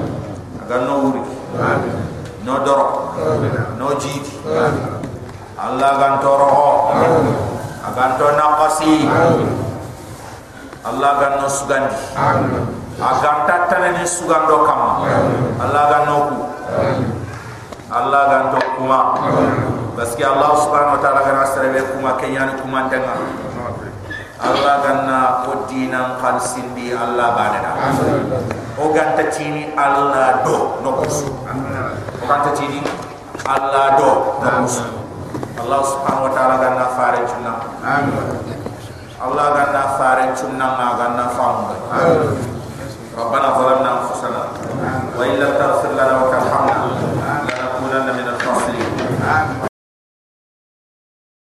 Agar 0.65 0.79
no 0.89 0.95
uri 1.13 1.21
Amin. 1.55 1.95
No 2.41 2.65
dorok 2.65 3.15
Amin. 3.21 3.53
No 3.77 3.95
jid 4.01 4.25
Amin. 4.43 4.99
Allah 5.61 5.91
kan 6.01 6.13
toroh. 6.25 6.89
Amin. 6.97 7.37
Agar 7.85 8.17
to 8.17 8.27
nakasi 8.33 9.05
Amin. 9.05 9.51
Allah 10.81 11.11
kan 11.21 11.31
no 11.39 11.47
sugandi 11.47 11.95
Amin. 12.17 12.65
Agar 12.97 13.45
tatanani 13.45 14.03
sugando 14.09 14.65
kama 14.65 15.05
Amin. 15.07 15.55
Allah 15.61 15.83
kan 15.87 16.03
ku 16.09 16.37
Allah 17.91 18.21
ganto 18.31 18.59
kuma. 18.79 18.99
Paske 19.99 20.23
Allah 20.23 20.55
subhanahu 20.63 20.95
wa 20.95 21.01
ta'ala 21.03 21.19
gan 21.27 21.37
asare 21.43 21.75
be 21.75 21.83
kuma 21.91 22.15
kenyan 22.15 22.55
kuma 22.63 22.87
denga 22.87 23.19
Allah 24.41 24.73
ganna 24.81 25.05
na 25.05 25.19
kodina 25.45 26.17
kan 26.17 26.39
sindi 26.41 26.89
Allah 26.95 27.35
badada. 27.37 27.71
O 28.81 28.89
ganta 28.95 29.29
tini 29.29 29.69
Allah 29.77 30.41
do 30.41 30.81
no 30.81 31.03
kusu 31.03 31.29
o 31.29 32.23
ganta 32.25 32.49
tini 32.57 32.81
Allah 33.45 33.99
do 33.99 34.09
no 34.41 34.49
kusu 34.65 34.87
Allah 35.61 35.79
subhanahu 35.85 36.25
wa 36.25 36.33
ta'ala 36.33 36.55
ganna 36.57 36.85
fare 36.97 37.21
chunna 37.27 37.53
Allah 39.21 39.45
ganna 39.53 39.81
fare 40.01 40.25
chunna 40.33 40.67
ma 40.79 40.87
ganna 40.97 41.27
na 41.29 41.35
famba 41.35 41.75
ربنا 43.11 43.47
ظلمنا 43.59 43.91
انفسنا 43.91 44.41
وان 45.19 45.29
لم 45.35 45.51
تغفر 45.59 45.91
لنا 45.99 46.13
وترحمنا 46.23 46.80